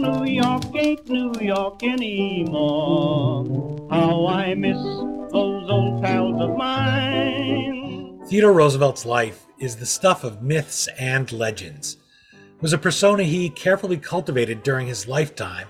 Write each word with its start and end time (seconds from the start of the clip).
New 0.00 0.24
York 0.24 0.64
ain't 0.74 1.06
New 1.10 1.34
York 1.40 1.82
anymore. 1.82 3.44
How 3.90 4.26
I 4.28 4.54
miss 4.54 4.78
those 4.78 5.68
old 5.68 6.02
pals 6.02 6.40
of 6.40 6.56
mine. 6.56 8.18
Theodore 8.26 8.54
Roosevelt's 8.54 9.04
life 9.04 9.44
is 9.58 9.76
the 9.76 9.84
stuff 9.84 10.24
of 10.24 10.42
myths 10.42 10.88
and 10.98 11.30
legends. 11.30 11.98
It 12.32 12.62
was 12.62 12.72
a 12.72 12.78
persona 12.78 13.24
he 13.24 13.50
carefully 13.50 13.98
cultivated 13.98 14.62
during 14.62 14.86
his 14.86 15.06
lifetime, 15.06 15.68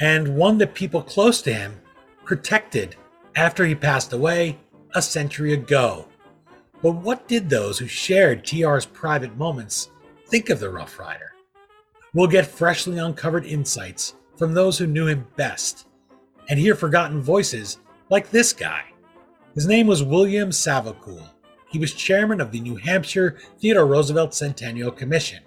and 0.00 0.36
one 0.36 0.58
that 0.58 0.74
people 0.74 1.00
close 1.00 1.40
to 1.42 1.52
him 1.52 1.80
protected 2.24 2.96
after 3.36 3.64
he 3.64 3.76
passed 3.76 4.12
away 4.12 4.58
a 4.96 5.02
century 5.02 5.52
ago. 5.52 6.08
But 6.82 6.96
what 6.96 7.28
did 7.28 7.48
those 7.48 7.78
who 7.78 7.86
shared 7.86 8.44
TR's 8.44 8.86
private 8.86 9.36
moments 9.36 9.90
think 10.26 10.50
of 10.50 10.58
the 10.58 10.70
Rough 10.70 10.98
Rider? 10.98 11.32
We'll 12.14 12.26
get 12.26 12.46
freshly 12.46 12.98
uncovered 12.98 13.44
insights 13.44 14.14
from 14.36 14.54
those 14.54 14.78
who 14.78 14.86
knew 14.86 15.06
him 15.06 15.26
best 15.36 15.86
and 16.48 16.58
hear 16.58 16.74
forgotten 16.74 17.20
voices 17.20 17.78
like 18.08 18.30
this 18.30 18.52
guy. 18.54 18.84
His 19.54 19.66
name 19.66 19.86
was 19.86 20.02
William 20.02 20.50
Savicool. 20.50 21.28
He 21.68 21.78
was 21.78 21.92
chairman 21.92 22.40
of 22.40 22.50
the 22.50 22.60
New 22.60 22.76
Hampshire 22.76 23.38
Theodore 23.58 23.86
Roosevelt 23.86 24.32
Centennial 24.32 24.90
Commission, 24.90 25.42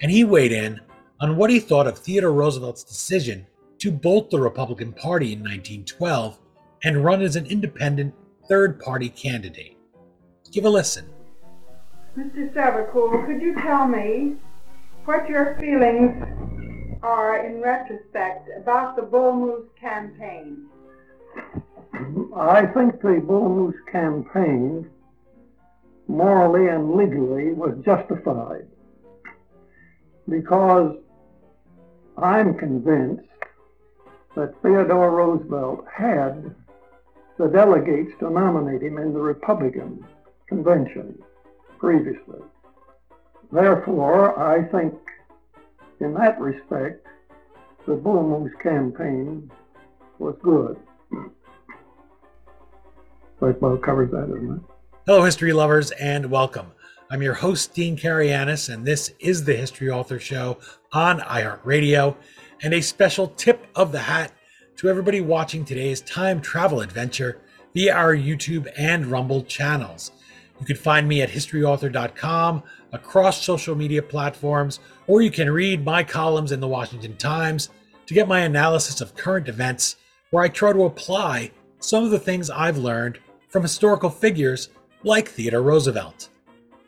and 0.00 0.10
he 0.10 0.24
weighed 0.24 0.52
in 0.52 0.80
on 1.20 1.36
what 1.36 1.50
he 1.50 1.60
thought 1.60 1.86
of 1.86 1.98
Theodore 1.98 2.32
Roosevelt's 2.32 2.82
decision 2.82 3.46
to 3.80 3.92
bolt 3.92 4.30
the 4.30 4.40
Republican 4.40 4.94
Party 4.94 5.34
in 5.34 5.40
1912 5.40 6.38
and 6.82 7.04
run 7.04 7.20
as 7.20 7.36
an 7.36 7.44
independent 7.44 8.14
third 8.48 8.80
party 8.80 9.10
candidate. 9.10 9.76
Give 10.50 10.64
a 10.64 10.70
listen. 10.70 11.06
Mr. 12.16 12.52
Savicool, 12.54 13.26
could 13.26 13.42
you 13.42 13.54
tell 13.54 13.86
me 13.86 14.36
what 15.04 15.28
your 15.28 15.56
feelings 15.58 16.22
are 17.02 17.46
in 17.46 17.60
retrospect 17.60 18.48
about 18.56 18.96
the 18.96 19.02
Bull 19.02 19.34
Moose 19.34 19.68
campaign? 19.80 20.66
I 22.36 22.66
think 22.66 23.00
the 23.00 23.22
Bull 23.26 23.48
Moose 23.48 23.80
campaign, 23.90 24.88
morally 26.08 26.68
and 26.68 26.94
legally, 26.94 27.52
was 27.52 27.76
justified 27.84 28.66
because 30.28 30.96
I'm 32.16 32.56
convinced 32.56 33.26
that 34.36 34.54
Theodore 34.62 35.10
Roosevelt 35.10 35.84
had 35.92 36.54
the 37.38 37.48
delegates 37.48 38.12
to 38.20 38.30
nominate 38.30 38.82
him 38.82 38.98
in 38.98 39.12
the 39.12 39.20
Republican 39.20 40.04
convention 40.46 41.20
previously. 41.78 42.40
Therefore, 43.52 44.38
I 44.38 44.62
think 44.62 44.94
in 45.98 46.14
that 46.14 46.40
respect, 46.40 47.04
the 47.84 47.94
Bull 47.94 48.22
Moose 48.22 48.52
campaign 48.62 49.50
was 50.20 50.36
good. 50.40 50.76
That 53.40 53.46
about 53.46 53.82
covers 53.82 54.12
that, 54.12 54.32
isn't 54.36 54.56
it? 54.56 54.62
Hello, 55.06 55.24
history 55.24 55.52
lovers, 55.52 55.90
and 55.92 56.30
welcome. 56.30 56.70
I'm 57.10 57.22
your 57.22 57.34
host, 57.34 57.74
Dean 57.74 57.96
Karayanis, 57.96 58.72
and 58.72 58.84
this 58.84 59.14
is 59.18 59.42
the 59.42 59.56
History 59.56 59.90
Author 59.90 60.20
Show 60.20 60.58
on 60.92 61.18
iHeartRadio. 61.18 62.14
And 62.62 62.72
a 62.72 62.80
special 62.80 63.28
tip 63.28 63.66
of 63.74 63.90
the 63.90 63.98
hat 63.98 64.30
to 64.76 64.88
everybody 64.88 65.20
watching 65.20 65.64
today's 65.64 66.02
time 66.02 66.40
travel 66.40 66.82
adventure 66.82 67.40
via 67.74 67.94
our 67.94 68.14
YouTube 68.14 68.70
and 68.78 69.06
Rumble 69.06 69.42
channels. 69.42 70.12
You 70.60 70.66
can 70.66 70.76
find 70.76 71.08
me 71.08 71.22
at 71.22 71.30
historyauthor.com, 71.30 72.62
across 72.92 73.42
social 73.42 73.74
media 73.74 74.02
platforms, 74.02 74.80
or 75.06 75.22
you 75.22 75.30
can 75.30 75.50
read 75.50 75.84
my 75.84 76.04
columns 76.04 76.52
in 76.52 76.60
the 76.60 76.68
Washington 76.68 77.16
Times 77.16 77.70
to 78.06 78.14
get 78.14 78.28
my 78.28 78.40
analysis 78.40 79.00
of 79.00 79.16
current 79.16 79.48
events, 79.48 79.96
where 80.30 80.44
I 80.44 80.48
try 80.48 80.72
to 80.72 80.84
apply 80.84 81.50
some 81.78 82.04
of 82.04 82.10
the 82.10 82.18
things 82.18 82.50
I've 82.50 82.76
learned 82.76 83.18
from 83.48 83.62
historical 83.62 84.10
figures 84.10 84.68
like 85.02 85.28
Theodore 85.28 85.62
Roosevelt. 85.62 86.28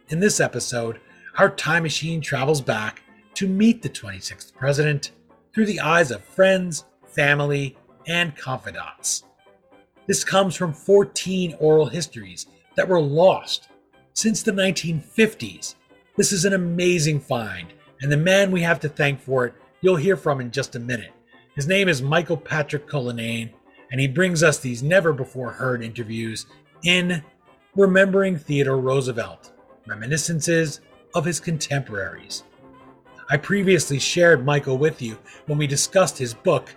In 0.09 0.21
this 0.21 0.39
episode, 0.39 1.01
our 1.39 1.49
time 1.49 1.83
machine 1.83 2.21
travels 2.21 2.61
back 2.61 3.03
to 3.35 3.49
meet 3.49 3.81
the 3.81 3.89
26th 3.89 4.55
president 4.55 5.13
through 5.55 5.67
the 5.67 5.81
eyes 5.81 6.11
of 6.11 6.23
friends, 6.23 6.85
family, 7.07 7.77
and 8.07 8.37
confidants. 8.37 9.25
This 10.07 10.25
comes 10.25 10.55
from 10.55 10.75
14 10.75 11.57
oral 11.59 11.87
histories 11.87 12.47
that 12.77 12.89
were 12.89 13.01
lost 13.01 13.69
since 14.15 14.43
the 14.43 14.53
1950s. 14.53 15.75
This 16.17 16.33
is 16.33 16.45
an 16.45 16.53
amazing 16.53 17.21
find, 17.21 17.73
and 18.01 18.13
the 18.13 18.17
man 18.17 18.51
we 18.51 18.63
have 18.63 18.81
to 18.81 18.89
thank 18.89 19.21
for 19.21 19.47
it, 19.47 19.55
you'll 19.81 19.97
hear 19.97 20.17
from 20.17 20.41
in 20.41 20.51
just 20.51 20.77
a 20.77 20.81
minute. 20.81 21.13
His 21.55 21.67
name 21.67 21.89
is 21.89 22.03
Michael 22.03 22.37
Patrick 22.37 22.87
Cullinane, 22.87 23.51
and 23.91 24.01
he 24.01 24.09
brings 24.09 24.43
us 24.43 24.59
these 24.59 24.83
never 24.83 25.13
before 25.13 25.53
heard 25.53 25.83
interviews 25.83 26.47
in 26.85 27.23
Remembering 27.75 28.37
Theodore 28.37 28.79
Roosevelt 28.79 29.53
Reminiscences 29.87 30.81
of 31.15 31.25
His 31.25 31.41
Contemporaries. 31.41 32.45
I 33.31 33.39
previously 33.39 33.99
shared 33.99 34.45
Michael 34.45 34.77
with 34.77 35.01
you 35.01 35.17
when 35.47 35.57
we 35.57 35.67
discussed 35.67 36.19
his 36.19 36.35
book, 36.35 36.75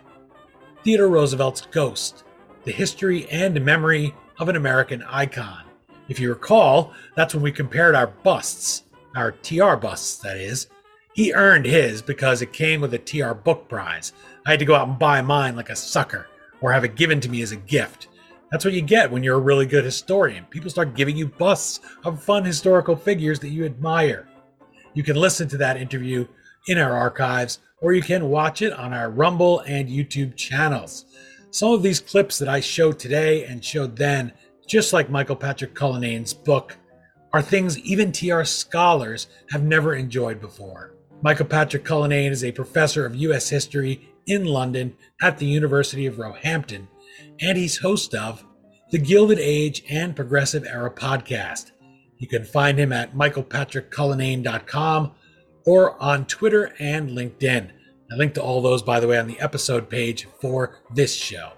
Theodore 0.86 1.10
Roosevelt's 1.10 1.62
Ghost 1.62 2.24
The 2.64 2.72
History 2.72 3.28
and 3.30 3.64
Memory 3.64 4.16
of 4.40 4.48
an 4.48 4.56
American 4.56 5.04
Icon. 5.04 5.65
If 6.08 6.20
you 6.20 6.30
recall, 6.30 6.94
that's 7.16 7.34
when 7.34 7.44
we 7.44 7.52
compared 7.52 7.96
our 7.96 8.08
busts, 8.08 8.84
our 9.16 9.32
TR 9.32 9.76
busts, 9.76 10.18
that 10.18 10.38
is. 10.38 10.68
He 11.14 11.34
earned 11.34 11.66
his 11.66 12.02
because 12.02 12.42
it 12.42 12.54
came 12.54 12.82
with 12.82 12.94
a 12.94 12.98
TR 12.98 13.34
book 13.34 13.70
prize. 13.70 14.14
I 14.46 14.52
had 14.52 14.60
to 14.60 14.66
go 14.66 14.76
out 14.76 14.88
and 14.88 15.00
buy 15.00 15.22
mine 15.22 15.56
like 15.56 15.70
a 15.70 15.76
sucker 15.76 16.28
or 16.62 16.72
have 16.72 16.84
it 16.84 16.96
given 16.96 17.20
to 17.22 17.30
me 17.30 17.42
as 17.42 17.52
a 17.52 17.58
gift. 17.58 18.10
That's 18.52 18.66
what 18.66 18.74
you 18.74 18.82
get 18.82 19.10
when 19.10 19.24
you're 19.24 19.38
a 19.38 19.42
really 19.42 19.66
good 19.66 19.86
historian. 19.86 20.46
People 20.50 20.70
start 20.70 20.96
giving 20.96 21.18
you 21.18 21.28
busts 21.28 21.80
of 22.04 22.22
fun 22.22 22.46
historical 22.46 22.96
figures 22.96 23.40
that 23.40 23.50
you 23.50 23.66
admire. 23.66 24.28
You 24.94 25.04
can 25.04 25.16
listen 25.16 25.48
to 25.50 25.58
that 25.58 25.78
interview 25.78 26.28
in 26.68 26.78
our 26.78 26.94
archives, 26.94 27.60
or 27.82 27.94
you 27.94 28.02
can 28.02 28.30
watch 28.30 28.62
it 28.62 28.74
on 28.74 28.94
our 28.94 29.10
Rumble 29.10 29.60
and 29.62 29.90
YouTube 29.90 30.36
channels. 30.36 31.06
Some 31.52 31.72
of 31.72 31.84
these 31.84 32.00
clips 32.00 32.38
that 32.40 32.50
I 32.50 32.60
showed 32.60 33.00
today 33.00 33.46
and 33.46 33.64
showed 33.64 33.96
then 33.96 34.34
just 34.66 34.94
like 34.94 35.10
Michael 35.10 35.36
Patrick 35.36 35.74
Cullinane's 35.74 36.34
book, 36.34 36.78
are 37.34 37.42
things 37.42 37.78
even 37.80 38.12
TR 38.12 38.44
scholars 38.44 39.28
have 39.52 39.64
never 39.64 39.94
enjoyed 39.96 40.40
before. 40.40 40.96
Michael 41.22 41.46
Patrick 41.46 41.84
Cullinane 41.84 42.32
is 42.32 42.44
a 42.44 42.52
professor 42.52 43.06
of 43.06 43.16
U.S. 43.16 43.50
history 43.50 44.10
in 44.26 44.46
London 44.46 44.96
at 45.22 45.38
the 45.38 45.46
University 45.46 46.06
of 46.06 46.18
Roehampton, 46.18 46.88
and 47.40 47.58
he's 47.58 47.80
host 47.80 48.16
of 48.16 48.46
the 48.92 49.00
Gilded 49.00 49.40
Age 49.40 49.84
and 49.90 50.16
Progressive 50.16 50.66
Era 50.66 50.92
podcast. 50.92 51.72
You 52.18 52.28
can 52.28 52.46
find 52.46 52.78
him 52.80 52.94
at 52.94 53.16
michaelpatrickcullinane.com 53.16 55.12
or 55.66 56.02
on 56.02 56.26
Twitter 56.26 56.74
and 56.80 57.10
LinkedIn. 57.10 57.72
I 58.12 58.16
link 58.16 58.36
to 58.36 58.42
all 58.42 58.62
those, 58.62 58.82
by 58.84 59.00
the 59.00 59.08
way, 59.08 59.18
on 59.18 59.28
the 59.28 59.40
episode 59.40 59.90
page 59.90 60.28
for 60.40 60.80
this 60.94 61.14
show. 61.14 61.55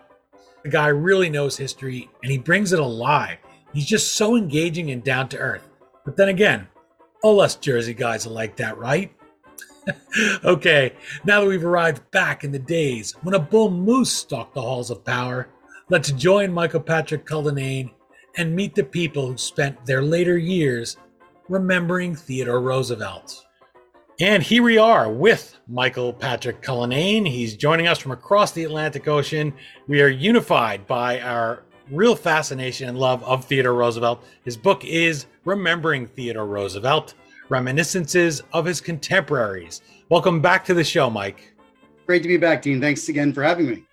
The 0.67 0.71
guy 0.71 0.87
really 0.87 1.29
knows 1.29 1.55
history 1.55 2.09
and 2.21 2.29
he 2.29 2.37
brings 2.37 2.73
it 2.73 2.79
alive. 2.79 3.37
He's 3.73 3.85
just 3.85 4.15
so 4.15 4.35
engaging 4.35 4.91
and 4.91 5.01
down 5.01 5.29
to 5.29 5.37
earth. 5.37 5.69
But 6.03 6.17
then 6.17 6.27
again, 6.27 6.67
all 7.23 7.39
us 7.39 7.55
Jersey 7.55 7.93
guys 7.93 8.27
are 8.27 8.31
like 8.31 8.57
that, 8.57 8.77
right? 8.77 9.09
okay, 10.43 10.91
now 11.23 11.39
that 11.39 11.47
we've 11.47 11.63
arrived 11.63 12.11
back 12.11 12.43
in 12.43 12.51
the 12.51 12.59
days 12.59 13.13
when 13.21 13.33
a 13.33 13.39
bull 13.39 13.71
moose 13.71 14.11
stalked 14.11 14.55
the 14.55 14.61
halls 14.61 14.91
of 14.91 15.05
power, 15.05 15.47
let's 15.87 16.11
join 16.11 16.51
Michael 16.51 16.81
Patrick 16.81 17.25
Cullinane 17.25 17.89
and 18.35 18.53
meet 18.53 18.75
the 18.75 18.83
people 18.83 19.25
who 19.25 19.37
spent 19.37 19.85
their 19.85 20.01
later 20.01 20.37
years 20.37 20.97
remembering 21.47 22.13
Theodore 22.13 22.59
Roosevelt. 22.59 23.46
And 24.19 24.41
here 24.41 24.63
we 24.63 24.79
are 24.79 25.11
with 25.11 25.59
Michael 25.67 26.11
Patrick 26.11 26.63
Cullinane. 26.63 27.23
He's 27.23 27.55
joining 27.55 27.87
us 27.87 27.99
from 27.99 28.11
across 28.11 28.51
the 28.51 28.63
Atlantic 28.63 29.07
Ocean. 29.07 29.53
We 29.87 30.01
are 30.01 30.07
unified 30.07 30.87
by 30.87 31.21
our 31.21 31.61
real 31.91 32.15
fascination 32.15 32.89
and 32.89 32.97
love 32.97 33.23
of 33.23 33.45
Theodore 33.45 33.75
Roosevelt. 33.75 34.25
His 34.43 34.57
book 34.57 34.83
is 34.83 35.27
Remembering 35.45 36.07
Theodore 36.07 36.47
Roosevelt 36.47 37.13
Reminiscences 37.49 38.41
of 38.53 38.65
His 38.65 38.81
Contemporaries. 38.81 39.83
Welcome 40.09 40.41
back 40.41 40.65
to 40.65 40.73
the 40.73 40.83
show, 40.83 41.11
Mike. 41.11 41.53
Great 42.07 42.23
to 42.23 42.27
be 42.27 42.37
back, 42.37 42.63
Dean. 42.63 42.81
Thanks 42.81 43.07
again 43.09 43.31
for 43.31 43.43
having 43.43 43.67
me. 43.67 43.83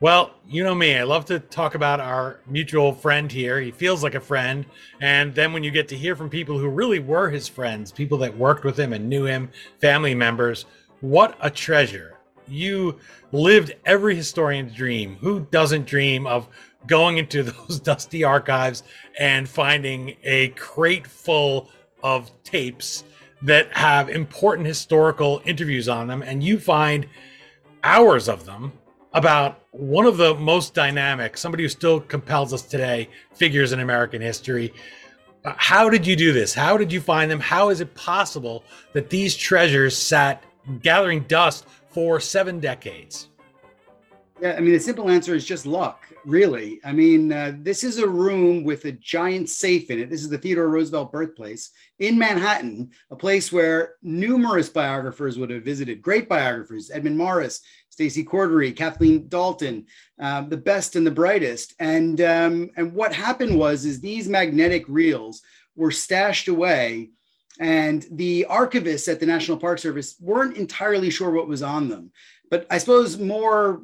Well, 0.00 0.30
you 0.46 0.62
know 0.62 0.76
me. 0.76 0.96
I 0.96 1.02
love 1.02 1.24
to 1.24 1.40
talk 1.40 1.74
about 1.74 1.98
our 1.98 2.38
mutual 2.46 2.92
friend 2.92 3.30
here. 3.32 3.60
He 3.60 3.72
feels 3.72 4.00
like 4.04 4.14
a 4.14 4.20
friend. 4.20 4.64
And 5.00 5.34
then 5.34 5.52
when 5.52 5.64
you 5.64 5.72
get 5.72 5.88
to 5.88 5.96
hear 5.96 6.14
from 6.14 6.30
people 6.30 6.56
who 6.56 6.68
really 6.68 7.00
were 7.00 7.28
his 7.28 7.48
friends, 7.48 7.90
people 7.90 8.16
that 8.18 8.36
worked 8.36 8.62
with 8.62 8.78
him 8.78 8.92
and 8.92 9.08
knew 9.08 9.24
him, 9.24 9.50
family 9.80 10.14
members, 10.14 10.66
what 11.00 11.36
a 11.40 11.50
treasure. 11.50 12.16
You 12.46 13.00
lived 13.32 13.74
every 13.84 14.14
historian's 14.14 14.72
dream. 14.72 15.16
Who 15.16 15.40
doesn't 15.50 15.86
dream 15.86 16.28
of 16.28 16.46
going 16.86 17.18
into 17.18 17.42
those 17.68 17.80
dusty 17.80 18.22
archives 18.22 18.84
and 19.18 19.48
finding 19.48 20.14
a 20.22 20.50
crate 20.50 21.08
full 21.08 21.70
of 22.04 22.30
tapes 22.44 23.02
that 23.42 23.76
have 23.76 24.10
important 24.10 24.68
historical 24.68 25.42
interviews 25.44 25.88
on 25.88 26.06
them, 26.06 26.22
and 26.22 26.42
you 26.42 26.60
find 26.60 27.06
hours 27.82 28.28
of 28.28 28.44
them 28.44 28.72
about 29.12 29.60
one 29.78 30.06
of 30.06 30.16
the 30.16 30.34
most 30.34 30.74
dynamic, 30.74 31.36
somebody 31.36 31.62
who 31.62 31.68
still 31.68 32.00
compels 32.00 32.52
us 32.52 32.62
today, 32.62 33.08
figures 33.34 33.70
in 33.70 33.78
American 33.78 34.20
history. 34.20 34.74
Uh, 35.44 35.54
how 35.56 35.88
did 35.88 36.04
you 36.04 36.16
do 36.16 36.32
this? 36.32 36.52
How 36.52 36.76
did 36.76 36.92
you 36.92 37.00
find 37.00 37.30
them? 37.30 37.38
How 37.38 37.68
is 37.68 37.80
it 37.80 37.94
possible 37.94 38.64
that 38.92 39.08
these 39.08 39.36
treasures 39.36 39.96
sat 39.96 40.42
gathering 40.82 41.22
dust 41.22 41.64
for 41.90 42.18
seven 42.18 42.58
decades? 42.58 43.28
Yeah, 44.40 44.54
I 44.56 44.60
mean, 44.60 44.72
the 44.72 44.78
simple 44.78 45.10
answer 45.10 45.34
is 45.34 45.44
just 45.44 45.66
luck, 45.66 46.04
really. 46.24 46.80
I 46.84 46.92
mean, 46.92 47.32
uh, 47.32 47.54
this 47.58 47.82
is 47.82 47.98
a 47.98 48.08
room 48.08 48.62
with 48.62 48.84
a 48.84 48.92
giant 48.92 49.48
safe 49.48 49.90
in 49.90 49.98
it. 49.98 50.10
This 50.10 50.22
is 50.22 50.28
the 50.28 50.38
Theodore 50.38 50.68
Roosevelt 50.68 51.10
birthplace 51.10 51.70
in 51.98 52.16
Manhattan, 52.16 52.90
a 53.10 53.16
place 53.16 53.50
where 53.50 53.94
numerous 54.00 54.68
biographers 54.68 55.38
would 55.38 55.50
have 55.50 55.64
visited, 55.64 56.00
great 56.00 56.28
biographers, 56.28 56.90
Edmund 56.92 57.18
Morris, 57.18 57.62
Stacy 57.90 58.24
Cordery, 58.24 58.76
Kathleen 58.76 59.26
Dalton, 59.26 59.86
uh, 60.20 60.42
the 60.42 60.56
best 60.56 60.94
and 60.94 61.04
the 61.04 61.10
brightest. 61.10 61.74
And, 61.80 62.20
um, 62.20 62.70
and 62.76 62.94
what 62.94 63.12
happened 63.12 63.58
was, 63.58 63.84
is 63.84 64.00
these 64.00 64.28
magnetic 64.28 64.84
reels 64.86 65.42
were 65.74 65.90
stashed 65.90 66.46
away 66.46 67.10
and 67.60 68.06
the 68.12 68.46
archivists 68.48 69.10
at 69.10 69.18
the 69.20 69.26
National 69.26 69.56
Park 69.56 69.78
Service 69.78 70.16
weren't 70.20 70.56
entirely 70.56 71.10
sure 71.10 71.30
what 71.30 71.48
was 71.48 71.62
on 71.62 71.88
them. 71.88 72.12
But 72.50 72.66
I 72.70 72.78
suppose 72.78 73.18
more 73.18 73.82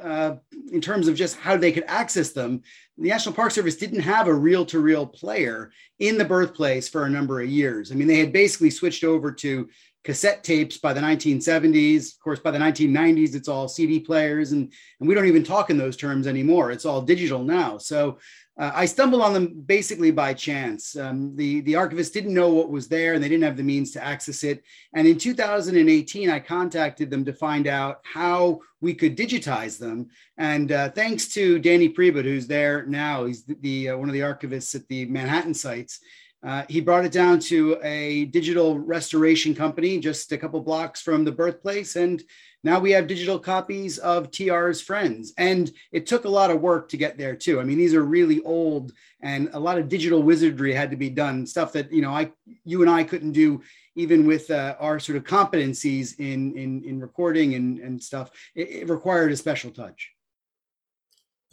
uh, 0.00 0.36
in 0.72 0.80
terms 0.80 1.08
of 1.08 1.14
just 1.14 1.36
how 1.36 1.56
they 1.56 1.72
could 1.72 1.84
access 1.86 2.32
them, 2.32 2.62
the 2.98 3.08
National 3.08 3.34
Park 3.34 3.52
Service 3.52 3.76
didn't 3.76 4.00
have 4.00 4.28
a 4.28 4.34
reel 4.34 4.64
to 4.66 4.80
reel 4.80 5.06
player 5.06 5.72
in 5.98 6.18
the 6.18 6.24
birthplace 6.24 6.88
for 6.88 7.04
a 7.04 7.10
number 7.10 7.40
of 7.40 7.48
years. 7.48 7.90
I 7.90 7.94
mean, 7.94 8.08
they 8.08 8.18
had 8.18 8.32
basically 8.32 8.70
switched 8.70 9.04
over 9.04 9.32
to 9.32 9.68
cassette 10.04 10.44
tapes 10.44 10.76
by 10.76 10.92
the 10.92 11.00
1970s. 11.00 12.14
Of 12.14 12.20
course, 12.20 12.38
by 12.38 12.50
the 12.50 12.58
1990s, 12.58 13.34
it's 13.34 13.48
all 13.48 13.68
CD 13.68 13.98
players, 13.98 14.52
and, 14.52 14.72
and 15.00 15.08
we 15.08 15.14
don't 15.14 15.26
even 15.26 15.42
talk 15.42 15.70
in 15.70 15.78
those 15.78 15.96
terms 15.96 16.26
anymore. 16.26 16.70
It's 16.70 16.84
all 16.84 17.00
digital 17.00 17.42
now. 17.42 17.78
So 17.78 18.18
uh, 18.56 18.70
I 18.72 18.86
stumbled 18.86 19.22
on 19.22 19.32
them 19.32 19.62
basically 19.66 20.12
by 20.12 20.32
chance. 20.32 20.96
Um, 20.96 21.34
the, 21.34 21.60
the 21.62 21.74
archivist 21.74 22.14
didn't 22.14 22.34
know 22.34 22.50
what 22.50 22.70
was 22.70 22.86
there 22.86 23.14
and 23.14 23.22
they 23.22 23.28
didn't 23.28 23.44
have 23.44 23.56
the 23.56 23.64
means 23.64 23.90
to 23.92 24.04
access 24.04 24.44
it. 24.44 24.62
And 24.94 25.08
in 25.08 25.18
2018, 25.18 26.30
I 26.30 26.38
contacted 26.38 27.10
them 27.10 27.24
to 27.24 27.32
find 27.32 27.66
out 27.66 28.00
how 28.04 28.60
we 28.80 28.94
could 28.94 29.16
digitize 29.16 29.78
them. 29.78 30.08
And 30.38 30.70
uh, 30.70 30.90
thanks 30.90 31.28
to 31.34 31.58
Danny 31.58 31.88
Priebert, 31.88 32.24
who's 32.24 32.46
there 32.46 32.86
now, 32.86 33.24
he's 33.24 33.44
the, 33.44 33.56
the 33.60 33.88
uh, 33.90 33.98
one 33.98 34.08
of 34.08 34.14
the 34.14 34.20
archivists 34.20 34.74
at 34.76 34.86
the 34.88 35.06
Manhattan 35.06 35.54
sites. 35.54 35.98
Uh, 36.44 36.64
he 36.68 36.80
brought 36.80 37.04
it 37.04 37.12
down 37.12 37.38
to 37.38 37.78
a 37.82 38.26
digital 38.26 38.78
restoration 38.78 39.54
company 39.54 39.98
just 39.98 40.30
a 40.32 40.38
couple 40.38 40.60
blocks 40.60 41.00
from 41.00 41.24
the 41.24 41.32
birthplace, 41.32 41.96
and 41.96 42.22
now 42.64 42.80
we 42.80 42.90
have 42.90 43.06
digital 43.06 43.38
copies 43.38 43.98
of 43.98 44.30
TR's 44.30 44.80
Friends. 44.80 45.34
And 45.36 45.70
it 45.92 46.06
took 46.06 46.24
a 46.24 46.30
lot 46.30 46.50
of 46.50 46.62
work 46.62 46.88
to 46.88 46.96
get 46.96 47.18
there 47.18 47.36
too. 47.36 47.60
I 47.60 47.64
mean, 47.64 47.76
these 47.76 47.94
are 47.94 48.04
really 48.04 48.42
old 48.42 48.92
and 49.20 49.50
a 49.52 49.60
lot 49.60 49.78
of 49.78 49.88
digital 49.88 50.22
wizardry 50.22 50.72
had 50.72 50.90
to 50.90 50.96
be 50.96 51.10
done, 51.10 51.46
stuff 51.46 51.72
that, 51.72 51.92
you 51.92 52.00
know, 52.00 52.10
I, 52.10 52.32
you 52.64 52.80
and 52.80 52.90
I 52.90 53.04
couldn't 53.04 53.32
do 53.32 53.62
even 53.96 54.26
with 54.26 54.50
uh, 54.50 54.76
our 54.80 54.98
sort 54.98 55.16
of 55.16 55.24
competencies 55.24 56.18
in, 56.18 56.56
in, 56.56 56.82
in 56.84 57.00
recording 57.00 57.54
and, 57.54 57.78
and 57.78 58.02
stuff. 58.02 58.30
It, 58.54 58.68
it 58.68 58.88
required 58.88 59.30
a 59.32 59.36
special 59.36 59.70
touch 59.70 60.13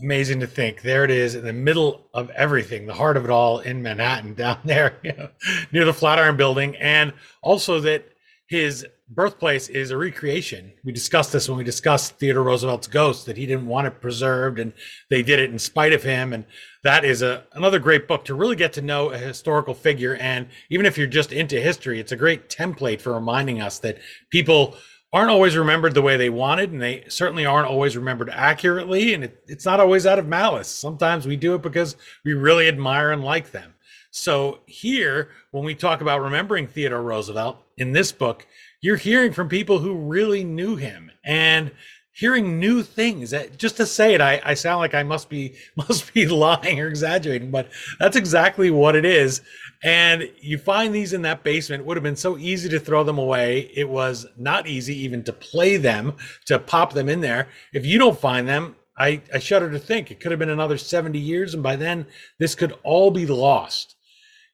amazing 0.01 0.39
to 0.39 0.47
think 0.47 0.81
there 0.81 1.03
it 1.03 1.11
is 1.11 1.35
in 1.35 1.43
the 1.43 1.53
middle 1.53 2.07
of 2.13 2.29
everything 2.31 2.85
the 2.85 2.93
heart 2.93 3.17
of 3.17 3.23
it 3.23 3.29
all 3.29 3.59
in 3.59 3.81
manhattan 3.81 4.33
down 4.35 4.57
there 4.63 4.97
you 5.03 5.13
know, 5.13 5.29
near 5.71 5.85
the 5.85 5.93
flatiron 5.93 6.37
building 6.37 6.75
and 6.77 7.13
also 7.41 7.79
that 7.79 8.05
his 8.51 8.85
birthplace 9.07 9.69
is 9.69 9.91
a 9.91 9.97
recreation. 9.97 10.73
We 10.83 10.91
discussed 10.91 11.31
this 11.31 11.47
when 11.47 11.57
we 11.57 11.63
discussed 11.63 12.17
Theodore 12.17 12.43
Roosevelt's 12.43 12.87
ghost, 12.87 13.25
that 13.25 13.37
he 13.37 13.45
didn't 13.45 13.67
want 13.67 13.87
it 13.87 14.01
preserved 14.01 14.59
and 14.59 14.73
they 15.09 15.21
did 15.23 15.39
it 15.39 15.49
in 15.49 15.57
spite 15.57 15.93
of 15.93 16.03
him. 16.03 16.33
And 16.33 16.45
that 16.83 17.05
is 17.05 17.21
a, 17.21 17.45
another 17.53 17.79
great 17.79 18.09
book 18.09 18.25
to 18.25 18.33
really 18.33 18.57
get 18.57 18.73
to 18.73 18.81
know 18.81 19.09
a 19.09 19.17
historical 19.17 19.73
figure. 19.73 20.15
And 20.15 20.47
even 20.69 20.85
if 20.85 20.97
you're 20.97 21.07
just 21.07 21.31
into 21.31 21.61
history, 21.61 21.99
it's 21.99 22.11
a 22.11 22.17
great 22.17 22.49
template 22.49 22.99
for 22.99 23.13
reminding 23.13 23.61
us 23.61 23.79
that 23.79 23.99
people 24.31 24.75
aren't 25.13 25.31
always 25.31 25.57
remembered 25.57 25.93
the 25.93 26.01
way 26.01 26.17
they 26.17 26.29
wanted, 26.29 26.71
and 26.71 26.81
they 26.81 27.03
certainly 27.09 27.45
aren't 27.45 27.67
always 27.67 27.97
remembered 27.97 28.29
accurately. 28.29 29.13
And 29.13 29.25
it, 29.25 29.43
it's 29.47 29.65
not 29.65 29.79
always 29.79 30.05
out 30.05 30.19
of 30.19 30.27
malice. 30.27 30.67
Sometimes 30.67 31.25
we 31.25 31.35
do 31.35 31.55
it 31.55 31.61
because 31.61 31.95
we 32.23 32.33
really 32.33 32.67
admire 32.67 33.11
and 33.11 33.23
like 33.23 33.51
them. 33.51 33.73
So 34.11 34.59
here, 34.65 35.29
when 35.51 35.63
we 35.63 35.75
talk 35.75 36.01
about 36.01 36.21
remembering 36.21 36.67
Theodore 36.67 37.01
Roosevelt 37.01 37.57
in 37.77 37.93
this 37.93 38.11
book, 38.11 38.45
you're 38.81 38.97
hearing 38.97 39.31
from 39.31 39.47
people 39.47 39.79
who 39.79 39.95
really 39.95 40.43
knew 40.43 40.75
him 40.75 41.11
and 41.23 41.71
hearing 42.13 42.59
new 42.59 42.83
things 42.83 43.33
just 43.57 43.77
to 43.77 43.85
say 43.85 44.13
it 44.13 44.21
I, 44.21 44.41
I 44.43 44.53
sound 44.53 44.79
like 44.79 44.93
i 44.93 45.03
must 45.03 45.29
be 45.29 45.55
must 45.75 46.13
be 46.13 46.27
lying 46.27 46.79
or 46.79 46.87
exaggerating 46.87 47.51
but 47.51 47.69
that's 47.99 48.15
exactly 48.15 48.71
what 48.71 48.95
it 48.95 49.05
is. 49.05 49.41
And 49.83 50.29
you 50.39 50.57
find 50.57 50.93
these 50.93 51.13
in 51.13 51.23
that 51.23 51.43
basement. 51.43 51.81
It 51.81 51.85
would 51.87 51.97
have 51.97 52.03
been 52.03 52.15
so 52.15 52.37
easy 52.37 52.69
to 52.69 52.79
throw 52.79 53.03
them 53.03 53.17
away. 53.17 53.71
It 53.73 53.89
was 53.89 54.27
not 54.37 54.67
easy 54.67 54.95
even 54.99 55.23
to 55.23 55.33
play 55.33 55.77
them 55.77 56.13
to 56.45 56.59
pop 56.59 56.93
them 56.93 57.09
in 57.09 57.21
there. 57.21 57.47
If 57.73 57.85
you 57.85 57.97
don't 57.97 58.19
find 58.19 58.47
them 58.47 58.75
i 58.97 59.21
i 59.33 59.39
shudder 59.39 59.71
to 59.71 59.79
think 59.79 60.11
it 60.11 60.19
could 60.19 60.31
have 60.31 60.39
been 60.39 60.49
another 60.49 60.77
70 60.77 61.17
years 61.17 61.53
and 61.53 61.63
by 61.63 61.77
then 61.77 62.05
this 62.39 62.55
could 62.55 62.73
all 62.83 63.11
be 63.11 63.25
lost. 63.25 63.95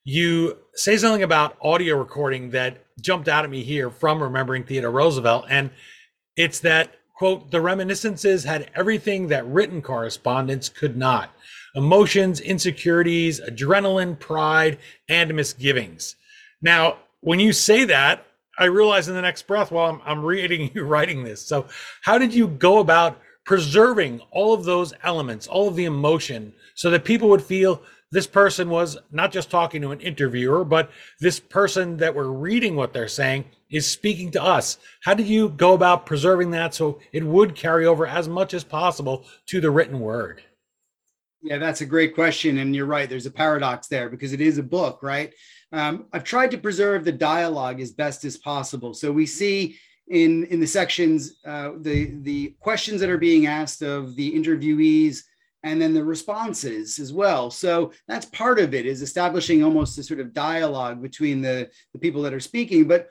You 0.03 0.57
say 0.73 0.95
something 0.95 1.23
about 1.23 1.57
audio 1.61 1.97
recording 1.97 2.51
that 2.51 2.85
jumped 3.01 3.27
out 3.27 3.43
at 3.43 3.49
me 3.49 3.63
here 3.63 3.89
from 3.89 4.23
remembering 4.23 4.63
Theodore 4.63 4.91
Roosevelt. 4.91 5.45
And 5.49 5.71
it's 6.37 6.59
that, 6.61 6.93
quote, 7.17 7.49
the 7.49 7.59
reminiscences 7.59 8.43
had 8.43 8.69
everything 8.75 9.27
that 9.27 9.47
written 9.47 9.81
correspondence 9.81 10.69
could 10.69 10.95
not 10.95 11.31
emotions, 11.75 12.39
insecurities, 12.39 13.39
adrenaline, 13.41 14.17
pride, 14.17 14.79
and 15.09 15.35
misgivings. 15.35 16.15
Now, 16.61 16.97
when 17.21 17.39
you 17.39 17.53
say 17.53 17.85
that, 17.85 18.25
I 18.57 18.65
realize 18.65 19.07
in 19.07 19.13
the 19.13 19.21
next 19.21 19.45
breath 19.45 19.71
while 19.71 19.91
I'm, 19.91 20.01
I'm 20.03 20.25
reading 20.25 20.71
you 20.75 20.83
writing 20.83 21.23
this. 21.23 21.45
So, 21.45 21.67
how 22.01 22.17
did 22.17 22.33
you 22.33 22.47
go 22.47 22.79
about 22.79 23.19
preserving 23.45 24.21
all 24.31 24.53
of 24.53 24.65
those 24.65 24.93
elements, 25.03 25.47
all 25.47 25.67
of 25.67 25.75
the 25.75 25.85
emotion, 25.85 26.53
so 26.73 26.89
that 26.89 27.05
people 27.05 27.29
would 27.29 27.43
feel 27.43 27.81
this 28.11 28.27
person 28.27 28.69
was 28.69 28.97
not 29.11 29.31
just 29.31 29.49
talking 29.49 29.81
to 29.81 29.91
an 29.91 29.99
interviewer, 29.99 30.63
but 30.63 30.91
this 31.19 31.39
person 31.39 31.97
that 31.97 32.15
we're 32.15 32.29
reading 32.29 32.75
what 32.75 32.93
they're 32.93 33.07
saying 33.07 33.45
is 33.69 33.85
speaking 33.85 34.31
to 34.31 34.43
us. 34.43 34.77
How 35.03 35.13
do 35.13 35.23
you 35.23 35.49
go 35.49 35.73
about 35.73 36.05
preserving 36.05 36.51
that 36.51 36.73
so 36.73 36.99
it 37.11 37.23
would 37.23 37.55
carry 37.55 37.85
over 37.85 38.07
as 38.07 38.29
much 38.29 38.53
as 38.53 38.63
possible 38.63 39.25
to 39.47 39.59
the 39.59 39.71
written 39.71 39.99
word? 39.99 40.41
Yeah, 41.41 41.57
that's 41.57 41.81
a 41.81 41.85
great 41.85 42.15
question. 42.15 42.59
And 42.59 42.75
you're 42.75 42.85
right, 42.85 43.09
there's 43.09 43.25
a 43.25 43.31
paradox 43.31 43.87
there 43.87 44.09
because 44.09 44.33
it 44.33 44.41
is 44.41 44.57
a 44.57 44.63
book, 44.63 45.03
right? 45.03 45.33
Um, 45.71 46.05
I've 46.13 46.23
tried 46.23 46.51
to 46.51 46.57
preserve 46.57 47.03
the 47.03 47.11
dialogue 47.11 47.81
as 47.81 47.91
best 47.91 48.23
as 48.23 48.37
possible. 48.37 48.93
So 48.93 49.11
we 49.11 49.25
see 49.25 49.77
in 50.07 50.45
in 50.45 50.61
the 50.61 50.67
sections 50.67 51.35
uh, 51.45 51.71
the 51.81 52.17
the 52.21 52.55
questions 52.61 53.01
that 53.01 53.09
are 53.09 53.17
being 53.17 53.45
asked 53.45 53.81
of 53.81 54.15
the 54.15 54.31
interviewees 54.33 55.23
and 55.63 55.81
then 55.81 55.93
the 55.93 56.03
responses 56.03 56.99
as 56.99 57.11
well. 57.11 57.49
So 57.51 57.91
that's 58.07 58.25
part 58.25 58.59
of 58.59 58.73
it 58.73 58.85
is 58.85 59.01
establishing 59.01 59.63
almost 59.63 59.97
a 59.97 60.03
sort 60.03 60.19
of 60.19 60.33
dialogue 60.33 61.01
between 61.01 61.41
the, 61.41 61.69
the 61.93 61.99
people 61.99 62.21
that 62.23 62.33
are 62.33 62.39
speaking. 62.39 62.87
But 62.87 63.09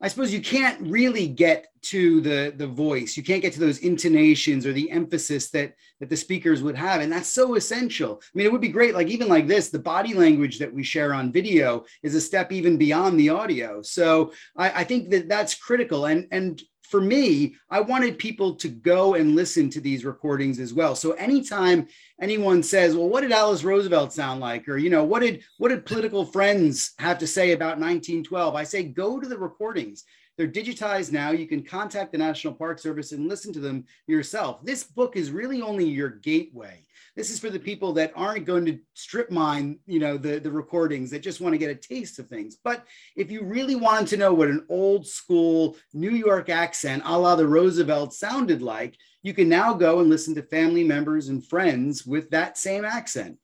I 0.00 0.08
suppose 0.08 0.32
you 0.32 0.40
can't 0.40 0.80
really 0.80 1.28
get 1.28 1.68
to 1.82 2.20
the, 2.20 2.52
the 2.56 2.66
voice. 2.66 3.16
You 3.16 3.22
can't 3.22 3.40
get 3.40 3.52
to 3.52 3.60
those 3.60 3.78
intonations 3.78 4.66
or 4.66 4.72
the 4.72 4.90
emphasis 4.90 5.50
that, 5.50 5.74
that 6.00 6.08
the 6.08 6.16
speakers 6.16 6.60
would 6.60 6.76
have. 6.76 7.00
And 7.00 7.12
that's 7.12 7.28
so 7.28 7.54
essential. 7.54 8.20
I 8.20 8.30
mean, 8.34 8.46
it 8.46 8.50
would 8.50 8.60
be 8.60 8.68
great, 8.68 8.94
like 8.94 9.06
even 9.06 9.28
like 9.28 9.46
this, 9.46 9.70
the 9.70 9.78
body 9.78 10.12
language 10.12 10.58
that 10.58 10.74
we 10.74 10.82
share 10.82 11.14
on 11.14 11.32
video 11.32 11.84
is 12.02 12.16
a 12.16 12.20
step 12.20 12.50
even 12.50 12.76
beyond 12.76 13.18
the 13.18 13.28
audio. 13.28 13.80
So 13.80 14.32
I, 14.56 14.80
I 14.80 14.84
think 14.84 15.10
that 15.10 15.28
that's 15.28 15.54
critical. 15.54 16.06
And, 16.06 16.26
and 16.32 16.60
for 16.92 17.00
me, 17.00 17.56
I 17.70 17.80
wanted 17.80 18.18
people 18.18 18.54
to 18.56 18.68
go 18.68 19.14
and 19.14 19.34
listen 19.34 19.70
to 19.70 19.80
these 19.80 20.04
recordings 20.04 20.60
as 20.60 20.74
well. 20.74 20.94
So 20.94 21.12
anytime 21.12 21.88
anyone 22.20 22.62
says, 22.62 22.94
"Well, 22.94 23.08
what 23.08 23.22
did 23.22 23.32
Alice 23.32 23.64
Roosevelt 23.64 24.12
sound 24.12 24.40
like?" 24.40 24.68
or 24.68 24.76
you 24.76 24.90
know, 24.90 25.02
"What 25.02 25.22
did 25.22 25.42
what 25.56 25.70
did 25.70 25.86
political 25.86 26.26
friends 26.26 26.92
have 26.98 27.18
to 27.20 27.26
say 27.26 27.52
about 27.52 27.80
1912?" 27.80 28.54
I 28.54 28.64
say, 28.64 28.82
"Go 28.82 29.18
to 29.18 29.26
the 29.26 29.38
recordings. 29.38 30.04
They're 30.36 30.46
digitized 30.46 31.12
now. 31.12 31.30
You 31.30 31.46
can 31.46 31.62
contact 31.62 32.12
the 32.12 32.18
National 32.18 32.52
Park 32.52 32.78
Service 32.78 33.12
and 33.12 33.26
listen 33.26 33.54
to 33.54 33.60
them 33.60 33.86
yourself. 34.06 34.62
This 34.62 34.84
book 34.84 35.16
is 35.16 35.30
really 35.30 35.62
only 35.62 35.88
your 35.88 36.10
gateway 36.10 36.84
this 37.14 37.30
is 37.30 37.38
for 37.38 37.50
the 37.50 37.58
people 37.58 37.92
that 37.92 38.12
aren't 38.16 38.46
going 38.46 38.64
to 38.66 38.78
strip 38.94 39.30
mine, 39.30 39.78
you 39.86 39.98
know, 39.98 40.16
the, 40.16 40.38
the 40.38 40.50
recordings 40.50 41.10
that 41.10 41.22
just 41.22 41.40
want 41.40 41.52
to 41.52 41.58
get 41.58 41.70
a 41.70 41.74
taste 41.74 42.18
of 42.18 42.28
things. 42.28 42.56
But 42.62 42.86
if 43.16 43.30
you 43.30 43.44
really 43.44 43.76
wanted 43.76 44.08
to 44.08 44.16
know 44.16 44.32
what 44.32 44.48
an 44.48 44.64
old 44.68 45.06
school 45.06 45.76
New 45.92 46.10
York 46.10 46.48
accent 46.48 47.02
a 47.04 47.18
la 47.18 47.36
the 47.36 47.46
Roosevelt 47.46 48.14
sounded 48.14 48.62
like, 48.62 48.96
you 49.22 49.34
can 49.34 49.48
now 49.48 49.74
go 49.74 50.00
and 50.00 50.08
listen 50.08 50.34
to 50.34 50.42
family 50.42 50.84
members 50.84 51.28
and 51.28 51.46
friends 51.46 52.06
with 52.06 52.30
that 52.30 52.56
same 52.56 52.84
accent. 52.84 53.38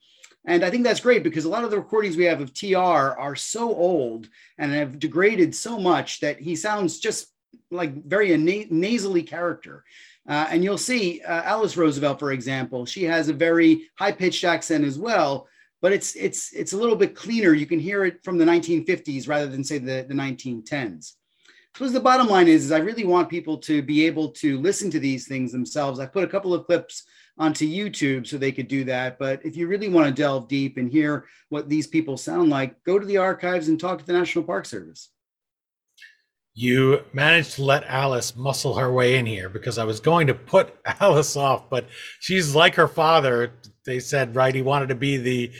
And 0.46 0.64
I 0.64 0.70
think 0.70 0.84
that's 0.84 1.00
great 1.00 1.22
because 1.22 1.44
a 1.44 1.50
lot 1.50 1.64
of 1.64 1.70
the 1.70 1.78
recordings 1.78 2.16
we 2.16 2.24
have 2.24 2.40
of 2.40 2.54
TR 2.54 2.76
are 2.76 3.36
so 3.36 3.74
old 3.74 4.28
and 4.56 4.72
have 4.72 4.98
degraded 4.98 5.54
so 5.54 5.78
much 5.78 6.20
that 6.20 6.40
he 6.40 6.56
sounds 6.56 6.98
just 6.98 7.26
like 7.70 8.02
very 8.04 8.32
a 8.32 8.38
na- 8.38 8.66
nasally 8.70 9.22
character. 9.22 9.84
Uh, 10.28 10.46
and 10.50 10.62
you'll 10.62 10.76
see 10.76 11.22
uh, 11.22 11.42
Alice 11.44 11.76
Roosevelt, 11.76 12.18
for 12.18 12.32
example, 12.32 12.84
she 12.84 13.04
has 13.04 13.28
a 13.28 13.32
very 13.32 13.88
high 13.98 14.12
pitched 14.12 14.44
accent 14.44 14.84
as 14.84 14.98
well, 14.98 15.48
but 15.80 15.92
it's 15.92 16.14
it's 16.16 16.52
it's 16.52 16.74
a 16.74 16.76
little 16.76 16.96
bit 16.96 17.14
cleaner. 17.14 17.54
You 17.54 17.64
can 17.64 17.80
hear 17.80 18.04
it 18.04 18.22
from 18.22 18.36
the 18.36 18.44
1950s 18.44 19.26
rather 19.26 19.46
than 19.46 19.64
say 19.64 19.78
the, 19.78 20.04
the 20.06 20.14
1910s. 20.14 21.12
So 21.76 21.88
the 21.88 22.00
bottom 22.00 22.26
line 22.26 22.48
is, 22.48 22.66
is 22.66 22.72
I 22.72 22.78
really 22.78 23.04
want 23.04 23.30
people 23.30 23.56
to 23.58 23.82
be 23.82 24.04
able 24.04 24.30
to 24.32 24.60
listen 24.60 24.90
to 24.90 24.98
these 24.98 25.28
things 25.28 25.52
themselves. 25.52 26.00
I 26.00 26.06
put 26.06 26.24
a 26.24 26.28
couple 26.28 26.52
of 26.52 26.66
clips 26.66 27.04
onto 27.38 27.68
YouTube 27.68 28.26
so 28.26 28.36
they 28.36 28.52
could 28.52 28.68
do 28.68 28.82
that. 28.84 29.18
But 29.18 29.44
if 29.46 29.56
you 29.56 29.68
really 29.68 29.88
want 29.88 30.08
to 30.08 30.22
delve 30.22 30.48
deep 30.48 30.76
and 30.76 30.90
hear 30.90 31.26
what 31.50 31.68
these 31.68 31.86
people 31.86 32.16
sound 32.16 32.50
like, 32.50 32.82
go 32.82 32.98
to 32.98 33.06
the 33.06 33.18
archives 33.18 33.68
and 33.68 33.78
talk 33.78 34.00
to 34.00 34.04
the 34.04 34.12
National 34.12 34.44
Park 34.44 34.66
Service 34.66 35.10
you 36.58 37.04
managed 37.12 37.52
to 37.52 37.62
let 37.62 37.84
Alice 37.84 38.34
muscle 38.34 38.74
her 38.74 38.92
way 38.92 39.14
in 39.14 39.26
here 39.26 39.48
because 39.48 39.78
I 39.78 39.84
was 39.84 40.00
going 40.00 40.26
to 40.26 40.34
put 40.34 40.74
Alice 41.00 41.36
off, 41.36 41.70
but 41.70 41.86
she's 42.18 42.52
like 42.52 42.74
her 42.74 42.88
father. 42.88 43.52
They 43.86 44.00
said, 44.00 44.34
right? 44.34 44.52
He 44.52 44.60
wanted 44.60 44.88
to 44.88 44.96
be 44.96 45.18
the 45.18 45.52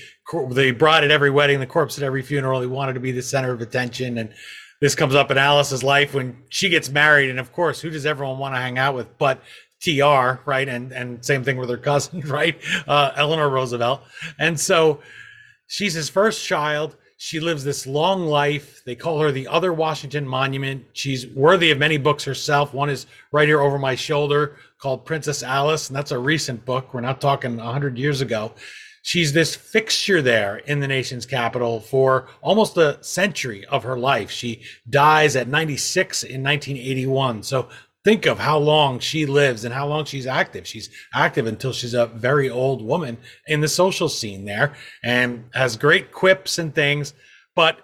the 0.51 0.73
bride 0.73 1.05
at 1.05 1.13
every 1.13 1.31
wedding, 1.31 1.61
the 1.61 1.67
corpse 1.67 1.99
at 1.99 2.05
every 2.05 2.23
funeral. 2.23 2.61
He 2.61 2.67
wanted 2.67 2.95
to 2.95 3.01
be 3.01 3.13
the 3.13 3.23
center 3.23 3.53
of 3.53 3.61
attention. 3.61 4.19
And 4.19 4.35
this 4.81 4.97
comes 4.97 5.15
up 5.15 5.31
in 5.31 5.39
Alice's 5.39 5.85
life 5.85 6.15
when 6.15 6.37
she 6.49 6.69
gets 6.69 6.89
married. 6.89 7.31
And 7.31 7.39
of 7.39 7.53
course, 7.53 7.81
who 7.81 7.91
does 7.91 8.05
everyone 8.05 8.39
want 8.39 8.57
to 8.57 8.61
hang 8.61 8.77
out 8.77 8.97
with 8.97 9.17
but 9.19 9.41
TR, 9.81 10.41
right? 10.51 10.69
And 10.69 10.91
and 10.91 11.25
same 11.25 11.45
thing 11.45 11.59
with 11.59 11.71
her 11.71 11.79
cousin, 11.79 12.21
right? 12.27 12.61
Uh, 12.89 13.13
Eleanor 13.15 13.49
Roosevelt. 13.49 14.03
And 14.37 14.59
so 14.59 15.01
she's 15.69 15.95
his 15.95 16.09
first 16.09 16.45
child 16.45 16.97
she 17.21 17.41
lives 17.41 17.65
this 17.65 17.85
long 17.85 18.27
life. 18.27 18.81
They 18.85 18.95
call 18.95 19.19
her 19.19 19.33
the 19.33 19.49
other 19.49 19.73
Washington 19.73 20.27
Monument. 20.27 20.87
She's 20.93 21.27
worthy 21.27 21.73
of 21.73 21.79
many 21.79 21.99
books 21.99 22.23
herself. 22.23 22.73
One 22.73 22.89
is 22.89 23.07
right 23.33 23.49
here 23.49 23.61
over 23.61 23.77
my 23.77 23.97
shoulder 23.97 24.57
called 24.79 25.05
Princess 25.05 25.43
Alice, 25.43 25.89
and 25.89 25.97
that's 25.97 26.13
a 26.13 26.19
recent 26.19 26.65
book. 26.65 26.95
We're 26.95 27.01
not 27.01 27.21
talking 27.21 27.57
100 27.57 27.99
years 27.99 28.21
ago. 28.21 28.53
She's 29.03 29.33
this 29.33 29.57
fixture 29.57 30.23
there 30.23 30.59
in 30.59 30.79
the 30.79 30.87
nation's 30.87 31.27
capital 31.27 31.81
for 31.81 32.29
almost 32.41 32.77
a 32.77 33.03
century 33.03 33.65
of 33.67 33.83
her 33.83 33.99
life. 33.99 34.31
She 34.31 34.63
dies 34.89 35.35
at 35.35 35.49
96 35.49 36.23
in 36.23 36.45
1981. 36.45 37.43
So 37.43 37.69
think 38.09 38.25
of 38.25 38.39
how 38.39 38.57
long 38.57 38.99
she 38.99 39.27
lives 39.27 39.67
and 39.67 39.75
how 39.75 39.87
long 39.87 40.03
she's 40.03 40.27
active. 40.27 40.67
She's 40.67 40.89
active 41.13 41.47
until 41.47 41.75
she's 41.75 41.93
a 41.93 42.07
very 42.07 42.49
old 42.49 42.81
woman 42.81 43.19
in 43.47 43.61
the 43.61 43.69
social 43.69 44.09
scene 44.09 44.47
there 44.47 44.73
and 45.05 45.45
has 45.53 45.77
great 45.77 46.11
quips 46.11 46.59
and 46.59 46.75
things. 46.75 47.13
But 47.55 47.81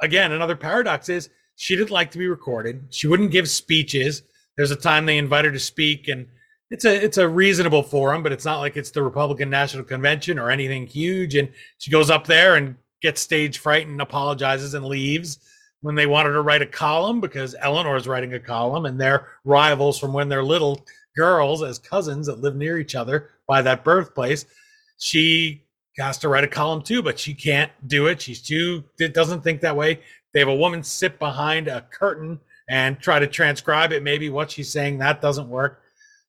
again, 0.00 0.30
another 0.30 0.54
paradox 0.54 1.08
is 1.08 1.28
she 1.56 1.74
didn't 1.74 1.90
like 1.90 2.12
to 2.12 2.18
be 2.18 2.28
recorded. 2.28 2.84
She 2.90 3.08
wouldn't 3.08 3.32
give 3.32 3.50
speeches. 3.50 4.22
There's 4.56 4.70
a 4.70 4.76
time 4.76 5.06
they 5.06 5.18
invite 5.18 5.44
her 5.44 5.50
to 5.50 5.58
speak 5.58 6.06
and 6.06 6.28
it's 6.70 6.84
a 6.84 7.04
it's 7.04 7.18
a 7.18 7.28
reasonable 7.28 7.82
forum, 7.82 8.22
but 8.22 8.30
it's 8.30 8.44
not 8.44 8.60
like 8.60 8.76
it's 8.76 8.92
the 8.92 9.02
Republican 9.02 9.50
National 9.50 9.82
Convention 9.82 10.38
or 10.38 10.50
anything 10.50 10.86
huge. 10.86 11.34
And 11.34 11.48
she 11.78 11.90
goes 11.90 12.10
up 12.10 12.28
there 12.28 12.54
and 12.54 12.76
gets 13.00 13.20
stage 13.20 13.58
fright 13.58 13.88
and 13.88 14.00
apologizes 14.00 14.74
and 14.74 14.84
leaves 14.84 15.40
when 15.82 15.94
they 15.94 16.06
wanted 16.06 16.32
to 16.32 16.40
write 16.40 16.62
a 16.62 16.66
column 16.66 17.20
because 17.20 17.54
Eleanor 17.60 17.96
is 17.96 18.08
writing 18.08 18.32
a 18.34 18.40
column 18.40 18.86
and 18.86 18.98
they're 18.98 19.28
rivals 19.44 19.98
from 19.98 20.12
when 20.12 20.28
they're 20.28 20.42
little 20.42 20.84
girls 21.16 21.62
as 21.62 21.78
cousins 21.78 22.26
that 22.26 22.40
live 22.40 22.56
near 22.56 22.78
each 22.78 22.94
other 22.94 23.30
by 23.46 23.60
that 23.60 23.84
birthplace. 23.84 24.46
She 24.98 25.64
has 25.98 26.16
to 26.18 26.28
write 26.28 26.44
a 26.44 26.48
column 26.48 26.82
too, 26.82 27.02
but 27.02 27.18
she 27.18 27.34
can't 27.34 27.70
do 27.86 28.06
it. 28.06 28.22
She's 28.22 28.40
too, 28.40 28.84
it 28.98 29.12
doesn't 29.12 29.42
think 29.42 29.60
that 29.60 29.76
way. 29.76 30.00
They 30.32 30.40
have 30.40 30.48
a 30.48 30.54
woman 30.54 30.82
sit 30.82 31.18
behind 31.18 31.68
a 31.68 31.82
curtain 31.82 32.40
and 32.68 32.98
try 32.98 33.18
to 33.18 33.26
transcribe 33.26 33.92
it, 33.92 34.02
maybe 34.02 34.30
what 34.30 34.50
she's 34.50 34.70
saying. 34.70 34.98
That 34.98 35.20
doesn't 35.20 35.48
work. 35.48 35.82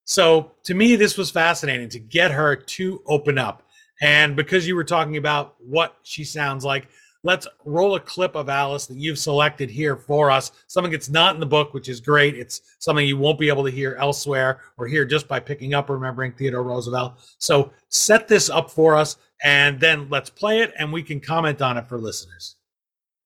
So 0.04 0.52
to 0.64 0.74
me, 0.74 0.96
this 0.96 1.18
was 1.18 1.32
fascinating 1.32 1.90
to 1.90 2.00
get 2.00 2.32
her 2.32 2.56
to 2.56 3.02
open 3.06 3.38
up. 3.38 3.64
And 4.02 4.36
because 4.36 4.68
you 4.68 4.76
were 4.76 4.84
talking 4.84 5.16
about 5.16 5.56
what 5.60 5.96
she 6.04 6.26
sounds 6.26 6.66
like, 6.66 6.90
let's 7.24 7.48
roll 7.66 7.96
a 7.96 8.00
clip 8.00 8.36
of 8.36 8.50
Alice 8.50 8.86
that 8.88 8.98
you've 8.98 9.18
selected 9.18 9.70
here 9.70 9.96
for 9.96 10.30
us. 10.30 10.52
Something 10.68 10.92
that's 10.92 11.10
not 11.10 11.34
in 11.34 11.40
the 11.40 11.46
book, 11.46 11.74
which 11.74 11.90
is 11.90 12.00
great. 12.00 12.36
It's 12.36 12.62
something 12.80 13.08
you 13.08 13.18
won't 13.18 13.40
be 13.40 13.48
able 13.48 13.64
to 13.64 13.72
hear 13.72 13.96
elsewhere 13.96 14.60
or 14.78 14.88
hear 14.88 15.06
just 15.06 15.28
by 15.28 15.40
picking 15.40 15.74
up 15.74 15.90
Remembering 15.90 16.34
Theodore 16.34 16.64
Roosevelt. 16.64 17.36
So 17.38 17.72
set 17.90 18.28
this 18.28 18.50
up 18.50 18.70
for 18.70 18.96
us 18.96 19.18
and 19.44 19.80
then 19.80 20.08
let's 20.10 20.30
play 20.30 20.60
it 20.60 20.74
and 20.78 20.92
we 20.92 21.02
can 21.02 21.20
comment 21.20 21.62
on 21.62 21.78
it 21.78 21.88
for 21.88 21.98
listeners. 21.98 22.58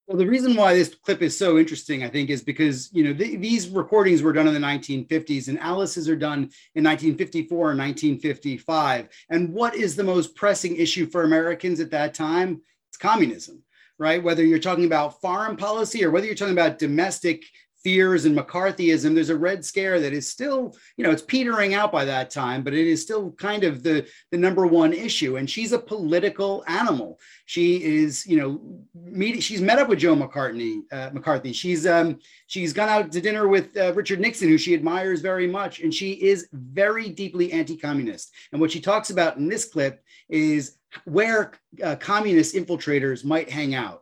Well, 0.05 0.17
the 0.17 0.25
reason 0.25 0.55
why 0.55 0.73
this 0.73 0.95
clip 0.95 1.21
is 1.21 1.37
so 1.37 1.57
interesting, 1.57 2.05
I 2.05 2.07
think, 2.07 2.29
is 2.29 2.41
because 2.41 2.89
you 2.93 3.03
know 3.03 3.13
th- 3.13 3.41
these 3.41 3.67
recordings 3.67 4.21
were 4.21 4.31
done 4.31 4.47
in 4.47 4.53
the 4.53 4.59
1950s, 4.59 5.49
and 5.49 5.59
Alice's 5.59 6.07
are 6.07 6.15
done 6.15 6.49
in 6.75 6.85
1954 6.85 7.71
and 7.71 7.79
1955. 7.79 9.09
And 9.29 9.53
what 9.53 9.75
is 9.75 9.97
the 9.97 10.05
most 10.05 10.33
pressing 10.33 10.77
issue 10.77 11.07
for 11.07 11.23
Americans 11.23 11.81
at 11.81 11.91
that 11.91 12.13
time? 12.13 12.61
It's 12.87 12.97
communism 12.97 13.61
right? 13.99 14.23
Whether 14.23 14.43
you're 14.43 14.59
talking 14.59 14.85
about 14.85 15.21
foreign 15.21 15.57
policy 15.57 16.03
or 16.03 16.11
whether 16.11 16.25
you're 16.25 16.35
talking 16.35 16.53
about 16.53 16.79
domestic 16.79 17.43
fears 17.87 18.25
and 18.25 18.37
McCarthyism, 18.37 19.15
there's 19.15 19.29
a 19.29 19.37
red 19.37 19.63
scare 19.63 19.97
that 20.01 20.11
is 20.11 20.27
still, 20.27 20.75
you 20.97 21.05
know, 21.05 21.09
it's 21.09 21.21
petering 21.21 21.73
out 21.73 21.89
by 21.89 22.03
that 22.03 22.29
time, 22.29 22.61
but 22.61 22.73
it 22.73 22.85
is 22.85 23.01
still 23.01 23.31
kind 23.31 23.63
of 23.63 23.81
the, 23.81 24.05
the 24.29 24.37
number 24.37 24.67
one 24.67 24.91
issue. 24.91 25.37
And 25.37 25.49
she's 25.49 25.71
a 25.71 25.79
political 25.79 26.65
animal. 26.67 27.17
She 27.45 27.81
is, 27.81 28.27
you 28.27 28.37
know, 28.37 28.59
meet, 28.93 29.41
she's 29.41 29.61
met 29.61 29.79
up 29.79 29.87
with 29.87 29.99
Joe 29.99 30.17
McCartney, 30.17 30.81
uh, 30.91 31.11
McCarthy. 31.13 31.53
She's 31.53 31.87
um, 31.87 32.19
she's 32.47 32.73
gone 32.73 32.89
out 32.89 33.09
to 33.13 33.21
dinner 33.21 33.47
with 33.47 33.67
uh, 33.77 33.93
Richard 33.93 34.19
Nixon, 34.19 34.49
who 34.49 34.57
she 34.57 34.73
admires 34.73 35.21
very 35.21 35.47
much, 35.47 35.79
and 35.79 35.93
she 35.93 36.11
is 36.11 36.49
very 36.51 37.07
deeply 37.07 37.53
anti-communist. 37.53 38.33
And 38.51 38.59
what 38.59 38.69
she 38.69 38.81
talks 38.81 39.11
about 39.11 39.37
in 39.37 39.47
this 39.47 39.63
clip 39.63 40.03
is 40.27 40.77
where 41.05 41.53
uh, 41.81 41.95
communist 41.95 42.53
infiltrators 42.53 43.23
might 43.23 43.49
hang 43.49 43.75
out. 43.75 44.01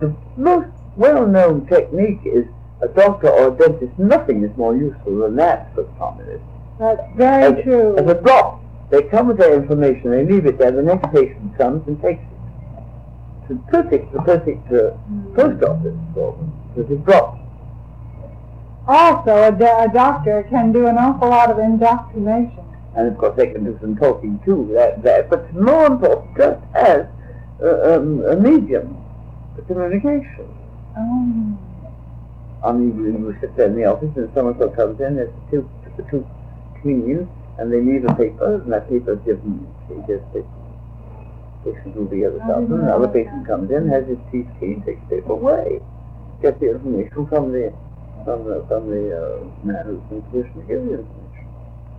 The 0.00 0.16
most 0.38 0.70
well-known 0.96 1.66
technique 1.66 2.20
is 2.24 2.46
a 2.82 2.88
doctor 2.88 3.28
or 3.28 3.48
a 3.48 3.56
dentist. 3.56 3.98
Nothing 3.98 4.42
is 4.42 4.56
more 4.56 4.76
useful 4.76 5.20
than 5.20 5.36
that 5.36 5.74
for 5.74 5.84
communists. 5.98 6.46
That's 6.78 7.00
very 7.16 7.58
as, 7.58 7.64
true. 7.64 7.96
As 7.96 8.10
a 8.10 8.20
drop, 8.20 8.62
they 8.90 9.02
come 9.02 9.28
with 9.28 9.38
their 9.38 9.54
information, 9.54 10.10
they 10.10 10.24
leave 10.24 10.46
it 10.46 10.58
there, 10.58 10.70
the 10.70 10.82
next 10.82 11.10
patient 11.12 11.56
comes 11.56 11.86
and 11.86 12.00
takes 12.02 12.20
it. 12.22 12.28
It's 13.50 13.60
perfect, 13.70 14.12
the 14.12 14.20
perfect 14.22 14.66
uh, 14.68 14.96
mm. 15.10 15.34
post 15.34 15.62
office 15.62 15.96
for 16.14 16.32
them, 16.36 16.52
because 16.74 16.90
it 16.90 17.04
drops. 17.04 17.38
Also, 18.88 19.30
a, 19.30 19.48
a 19.48 19.88
doctor 19.92 20.46
can 20.50 20.72
do 20.72 20.86
an 20.86 20.96
awful 20.96 21.28
lot 21.28 21.50
of 21.50 21.58
indoctrination 21.58 22.62
and 22.94 23.08
of 23.08 23.18
course 23.18 23.36
they 23.36 23.46
can 23.48 23.64
do 23.64 23.78
some 23.80 23.96
talking 23.96 24.40
too, 24.44 24.70
that, 24.74 25.02
that, 25.02 25.30
but 25.30 25.52
more 25.54 25.86
important, 25.86 26.36
just 26.36 26.60
as 26.74 27.06
uh, 27.62 27.96
um, 27.96 28.24
a 28.26 28.36
medium 28.36 28.96
for 29.54 29.62
communication. 29.62 30.48
Oh. 30.96 31.58
I 32.64 32.72
mean, 32.72 32.96
you 32.96 33.36
sit 33.40 33.56
there 33.56 33.66
in 33.66 33.76
the 33.76 33.84
office 33.84 34.10
and 34.16 34.30
someone 34.34 34.58
so 34.58 34.70
comes 34.70 35.00
in, 35.00 35.16
there's 35.16 35.32
two, 35.50 35.68
the 35.96 36.02
two 36.04 36.26
comedians, 36.80 37.28
and 37.58 37.72
they 37.72 37.80
leave 37.80 38.04
a 38.04 38.14
paper, 38.14 38.62
and 38.62 38.72
that 38.72 38.88
paper 38.88 39.14
is 39.14 39.20
given, 39.26 39.66
just 40.06 40.22
takes 40.32 40.46
patient 41.64 41.94
will 41.96 42.06
be 42.06 42.24
at 42.24 42.32
the 42.32 42.38
top, 42.40 42.58
and 42.58 42.72
another 42.72 43.08
patient 43.08 43.46
comes 43.46 43.70
in, 43.70 43.88
has 43.88 44.06
his 44.06 44.18
teeth 44.30 44.46
cleaned, 44.58 44.84
takes 44.84 45.00
the 45.08 45.16
paper 45.16 45.32
away. 45.32 45.80
Gets 46.42 46.58
the 46.58 46.70
information 46.72 47.26
from 47.28 47.52
the 47.52 47.72
from 48.24 48.44
the 48.44 48.64
from 48.66 48.90
the 48.90 49.14
uh, 49.14 49.44
man 49.62 49.84
who's 49.86 50.02
in 50.10 50.22
position 50.22 50.54
to 50.54 50.66
give 50.66 50.82
the 50.82 50.98
information. 50.98 51.46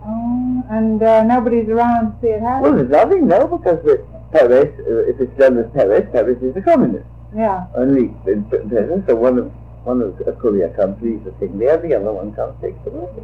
Oh, 0.04 0.62
and 0.68 1.02
uh, 1.02 1.24
nobody's 1.24 1.68
around 1.68 2.12
to 2.12 2.20
see 2.20 2.28
it 2.28 2.42
happen. 2.42 2.62
Well, 2.62 2.76
there's 2.76 2.90
nothing, 2.90 3.26
no, 3.26 3.48
because 3.48 3.82
the 3.84 4.04
Paris, 4.32 4.68
uh, 4.80 5.08
if 5.08 5.18
it's 5.18 5.38
done 5.38 5.56
with 5.56 5.72
Paris, 5.72 6.06
Paris 6.12 6.36
is 6.42 6.54
a 6.56 6.60
communist. 6.60 7.06
Yeah. 7.34 7.64
Only 7.74 8.14
in 8.26 8.42
Britain, 8.42 9.02
so 9.08 9.16
one 9.16 9.38
of 9.38 9.50
one 9.84 10.02
of 10.02 10.20
a 10.26 10.32
courier 10.32 10.70
comes, 10.70 11.00
leaves 11.02 11.24
the 11.24 11.32
thing 11.32 11.58
there, 11.58 11.76
the 11.76 11.94
other 11.94 12.12
one 12.12 12.32
comes, 12.34 12.60
takes 12.60 12.78
it 12.86 12.92
away. 12.92 13.22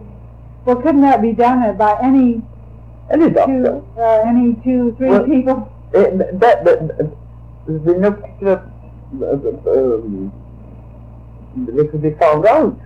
Well, 0.65 0.77
couldn't 0.77 1.01
that 1.03 1.23
be 1.23 1.33
done 1.33 1.77
by 1.77 1.99
any 2.03 2.43
any 3.13 3.31
doctor? 3.31 3.83
Two, 3.97 4.01
uh, 4.01 4.23
any 4.27 4.55
two, 4.63 4.95
three 4.97 5.09
well, 5.09 5.25
people? 5.25 5.73
It, 5.93 6.39
that, 6.39 6.65
that, 6.65 6.79
uh, 6.79 7.05
there's 7.67 8.01
no 8.01 8.13
particular. 8.13 8.71
Uh, 9.21 9.35
um, 9.75 10.33
they 11.57 11.87
could 11.87 12.03
be 12.03 12.15
found 12.15 12.47
out. 12.47 12.79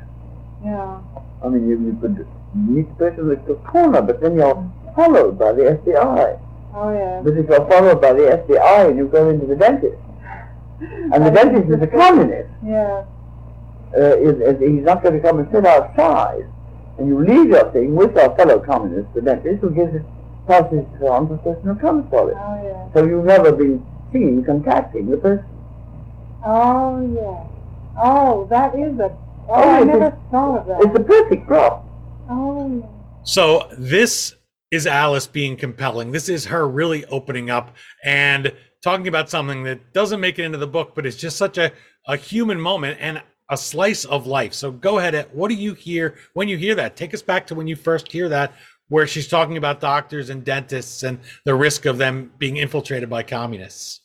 Yeah. 0.64 1.00
I 1.44 1.48
mean, 1.48 1.68
you, 1.68 1.78
you 1.78 1.98
could 2.00 2.26
meet 2.54 2.88
the 2.88 2.94
person 2.94 3.28
with 3.28 3.46
the 3.46 3.54
corner, 3.56 4.00
but 4.00 4.20
then 4.22 4.36
you're 4.36 4.72
followed 4.94 5.38
by 5.38 5.52
the 5.52 5.62
FBI. 5.62 6.40
Oh, 6.74 6.92
yeah. 6.92 7.20
But 7.22 7.36
if 7.36 7.48
you're 7.48 7.68
followed 7.68 8.00
by 8.00 8.14
the 8.14 8.42
FBI 8.48 8.88
and 8.88 8.96
you 8.96 9.06
go 9.08 9.28
into 9.28 9.46
the 9.46 9.56
dentist, 9.56 9.98
and 10.80 11.26
the 11.26 11.30
dentist 11.30 11.70
is 11.70 11.82
a 11.82 11.86
communist, 11.86 12.50
yeah. 12.64 13.04
Uh, 13.96 14.16
is, 14.18 14.40
is, 14.40 14.60
he's 14.60 14.84
not 14.84 15.02
going 15.02 15.14
to 15.14 15.20
come 15.20 15.38
and 15.38 15.48
sit 15.52 15.64
outside, 15.64 16.44
and 16.98 17.06
you 17.08 17.18
leave 17.24 17.48
your 17.48 17.70
thing 17.72 17.94
with 17.94 18.14
your 18.16 18.34
fellow 18.36 18.58
communist, 18.58 19.12
the 19.14 19.20
dentist, 19.20 19.60
who 19.60 19.70
gives 19.70 19.94
it 19.94 20.02
passes 20.48 20.80
it 21.00 21.02
on 21.04 21.28
to 21.28 21.34
the 21.34 21.38
person 21.38 21.62
who 21.62 21.74
comes 21.76 22.04
for 22.10 22.30
it. 22.30 22.36
Oh, 22.38 22.60
yeah. 22.64 22.92
So 22.92 23.06
you've 23.06 23.24
never 23.24 23.52
been 23.52 23.84
seen 24.12 24.44
contacting 24.44 25.10
the 25.10 25.16
person. 25.16 25.46
Oh, 26.44 27.00
yeah. 27.14 28.02
Oh, 28.02 28.46
that 28.50 28.74
is 28.74 28.98
a. 28.98 29.04
Oh, 29.04 29.18
Oh, 29.48 29.54
I 29.54 29.78
it's 29.78 29.86
never 29.86 30.04
a- 30.06 30.18
thought 30.30 30.58
of 30.60 30.66
that. 30.66 30.80
It's 30.82 30.98
a 30.98 31.02
perfect 31.04 31.46
prop. 31.46 31.86
Oh, 32.30 32.80
yeah. 32.80 32.86
So 33.24 33.68
this 33.78 34.34
is 34.70 34.86
Alice 34.86 35.26
being 35.26 35.56
compelling. 35.56 36.10
This 36.12 36.28
is 36.28 36.46
her 36.46 36.66
really 36.68 37.04
opening 37.06 37.48
up 37.50 37.74
and 38.04 38.52
talking 38.82 39.06
about 39.06 39.30
something 39.30 39.62
that 39.64 39.92
doesn't 39.92 40.20
make 40.20 40.38
it 40.38 40.44
into 40.44 40.58
the 40.58 40.66
book, 40.66 40.94
but 40.94 41.06
it's 41.06 41.16
just 41.16 41.36
such 41.36 41.58
a, 41.58 41.72
a 42.08 42.16
human 42.16 42.58
moment 42.60 42.98
and 43.00 43.22
a 43.50 43.56
slice 43.56 44.04
of 44.04 44.26
life. 44.26 44.54
So 44.54 44.70
go 44.70 44.98
ahead. 44.98 45.28
What 45.32 45.48
do 45.48 45.54
you 45.54 45.74
hear 45.74 46.16
when 46.32 46.48
you 46.48 46.56
hear 46.56 46.74
that? 46.76 46.96
Take 46.96 47.14
us 47.14 47.22
back 47.22 47.46
to 47.48 47.54
when 47.54 47.66
you 47.66 47.76
first 47.76 48.10
hear 48.10 48.28
that, 48.28 48.54
where 48.88 49.06
she's 49.06 49.28
talking 49.28 49.56
about 49.56 49.80
doctors 49.80 50.30
and 50.30 50.44
dentists 50.44 51.02
and 51.02 51.18
the 51.44 51.54
risk 51.54 51.86
of 51.86 51.98
them 51.98 52.32
being 52.38 52.56
infiltrated 52.56 53.10
by 53.10 53.22
communists. 53.22 54.00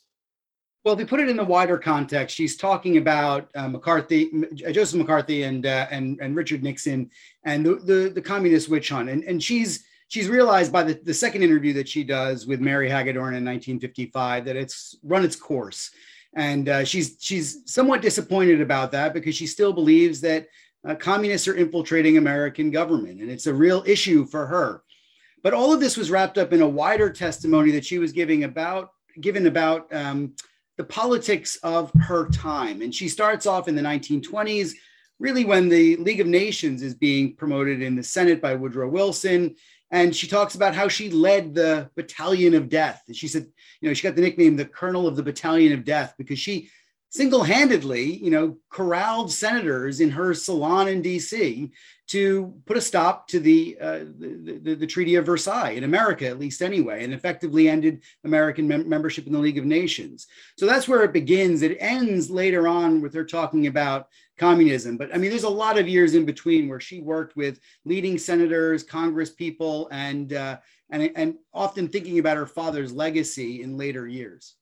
Well, 0.84 0.94
if 0.94 1.00
you 1.00 1.06
put 1.06 1.20
it 1.20 1.28
in 1.28 1.36
the 1.36 1.44
wider 1.44 1.76
context, 1.76 2.34
she's 2.34 2.56
talking 2.56 2.96
about 2.96 3.50
uh, 3.54 3.68
McCarthy, 3.68 4.30
Joseph 4.54 4.98
McCarthy, 4.98 5.42
and 5.42 5.66
uh, 5.66 5.86
and 5.90 6.18
and 6.22 6.34
Richard 6.34 6.62
Nixon, 6.62 7.10
and 7.44 7.66
the 7.66 7.74
the, 7.74 8.12
the 8.14 8.22
communist 8.22 8.70
witch 8.70 8.88
hunt, 8.88 9.10
and 9.10 9.22
and 9.24 9.42
she's 9.42 9.84
she's 10.08 10.28
realized 10.28 10.72
by 10.72 10.82
the, 10.82 10.94
the 11.04 11.12
second 11.12 11.42
interview 11.42 11.74
that 11.74 11.86
she 11.86 12.02
does 12.02 12.46
with 12.46 12.60
Mary 12.60 12.88
Hagedorn 12.88 13.34
in 13.34 13.44
1955 13.44 14.44
that 14.46 14.56
it's 14.56 14.96
run 15.02 15.22
its 15.22 15.36
course, 15.36 15.90
and 16.34 16.68
uh, 16.68 16.84
she's 16.84 17.16
she's 17.20 17.62
somewhat 17.66 18.02
disappointed 18.02 18.60
about 18.60 18.92
that 18.92 19.12
because 19.14 19.34
she 19.34 19.46
still 19.46 19.72
believes 19.72 20.20
that 20.20 20.48
uh, 20.86 20.94
communists 20.94 21.48
are 21.48 21.56
infiltrating 21.56 22.16
American 22.16 22.70
government, 22.70 23.20
and 23.20 23.30
it's 23.30 23.46
a 23.46 23.54
real 23.54 23.82
issue 23.86 24.24
for 24.26 24.46
her. 24.46 24.82
But 25.42 25.54
all 25.54 25.72
of 25.72 25.80
this 25.80 25.96
was 25.96 26.10
wrapped 26.10 26.38
up 26.38 26.52
in 26.52 26.62
a 26.62 26.68
wider 26.68 27.10
testimony 27.10 27.70
that 27.72 27.84
she 27.84 27.98
was 27.98 28.12
giving 28.12 28.44
about 28.44 28.90
given 29.20 29.46
about. 29.46 29.92
Um, 29.94 30.34
the 30.80 30.84
politics 30.84 31.56
of 31.56 31.92
her 32.00 32.30
time. 32.30 32.80
And 32.80 32.94
she 32.94 33.06
starts 33.06 33.44
off 33.44 33.68
in 33.68 33.74
the 33.74 33.82
1920s, 33.82 34.72
really 35.18 35.44
when 35.44 35.68
the 35.68 35.96
League 35.96 36.20
of 36.20 36.26
Nations 36.26 36.80
is 36.80 36.94
being 36.94 37.36
promoted 37.36 37.82
in 37.82 37.94
the 37.94 38.02
Senate 38.02 38.40
by 38.40 38.54
Woodrow 38.54 38.88
Wilson. 38.88 39.56
And 39.90 40.14
she 40.14 40.28
talks 40.28 40.54
about 40.54 40.74
how 40.74 40.88
she 40.88 41.10
led 41.10 41.54
the 41.54 41.90
Battalion 41.96 42.54
of 42.54 42.68
Death. 42.68 43.02
She 43.12 43.26
said, 43.26 43.46
you 43.80 43.88
know, 43.88 43.94
she 43.94 44.06
got 44.06 44.14
the 44.14 44.22
nickname 44.22 44.56
the 44.56 44.64
Colonel 44.64 45.08
of 45.08 45.16
the 45.16 45.22
Battalion 45.22 45.72
of 45.72 45.84
Death 45.84 46.14
because 46.16 46.38
she 46.38 46.70
single-handedly, 47.10 48.04
you 48.04 48.30
know, 48.30 48.56
corralled 48.70 49.32
senators 49.32 50.00
in 50.00 50.10
her 50.10 50.32
salon 50.32 50.86
in 50.86 51.02
D.C. 51.02 51.72
to 52.06 52.54
put 52.66 52.76
a 52.76 52.80
stop 52.80 53.26
to 53.26 53.40
the, 53.40 53.76
uh, 53.80 53.98
the, 54.16 54.60
the, 54.62 54.74
the 54.76 54.86
Treaty 54.86 55.16
of 55.16 55.26
Versailles 55.26 55.70
in 55.70 55.82
America, 55.82 56.28
at 56.28 56.38
least 56.38 56.62
anyway, 56.62 57.02
and 57.02 57.12
effectively 57.12 57.68
ended 57.68 58.02
American 58.22 58.68
mem- 58.68 58.88
membership 58.88 59.26
in 59.26 59.32
the 59.32 59.40
League 59.40 59.58
of 59.58 59.64
Nations. 59.64 60.28
So 60.56 60.66
that's 60.66 60.86
where 60.86 61.02
it 61.02 61.12
begins. 61.12 61.62
It 61.62 61.78
ends 61.80 62.30
later 62.30 62.68
on 62.68 63.00
with 63.00 63.12
her 63.14 63.24
talking 63.24 63.66
about 63.66 64.06
communism. 64.40 64.96
But 64.96 65.14
I 65.14 65.18
mean, 65.18 65.30
there's 65.30 65.44
a 65.44 65.48
lot 65.48 65.78
of 65.78 65.86
years 65.86 66.14
in 66.14 66.24
between 66.24 66.66
where 66.66 66.80
she 66.80 67.00
worked 67.00 67.36
with 67.36 67.60
leading 67.84 68.16
senators, 68.16 68.82
Congress 68.82 69.30
people, 69.30 69.88
and 69.92 70.32
uh, 70.32 70.56
and 70.90 71.12
and 71.14 71.34
often 71.52 71.86
thinking 71.86 72.18
about 72.18 72.38
her 72.38 72.46
father's 72.46 72.92
legacy 72.92 73.62
in 73.62 73.76
later 73.76 74.08
years. 74.08 74.56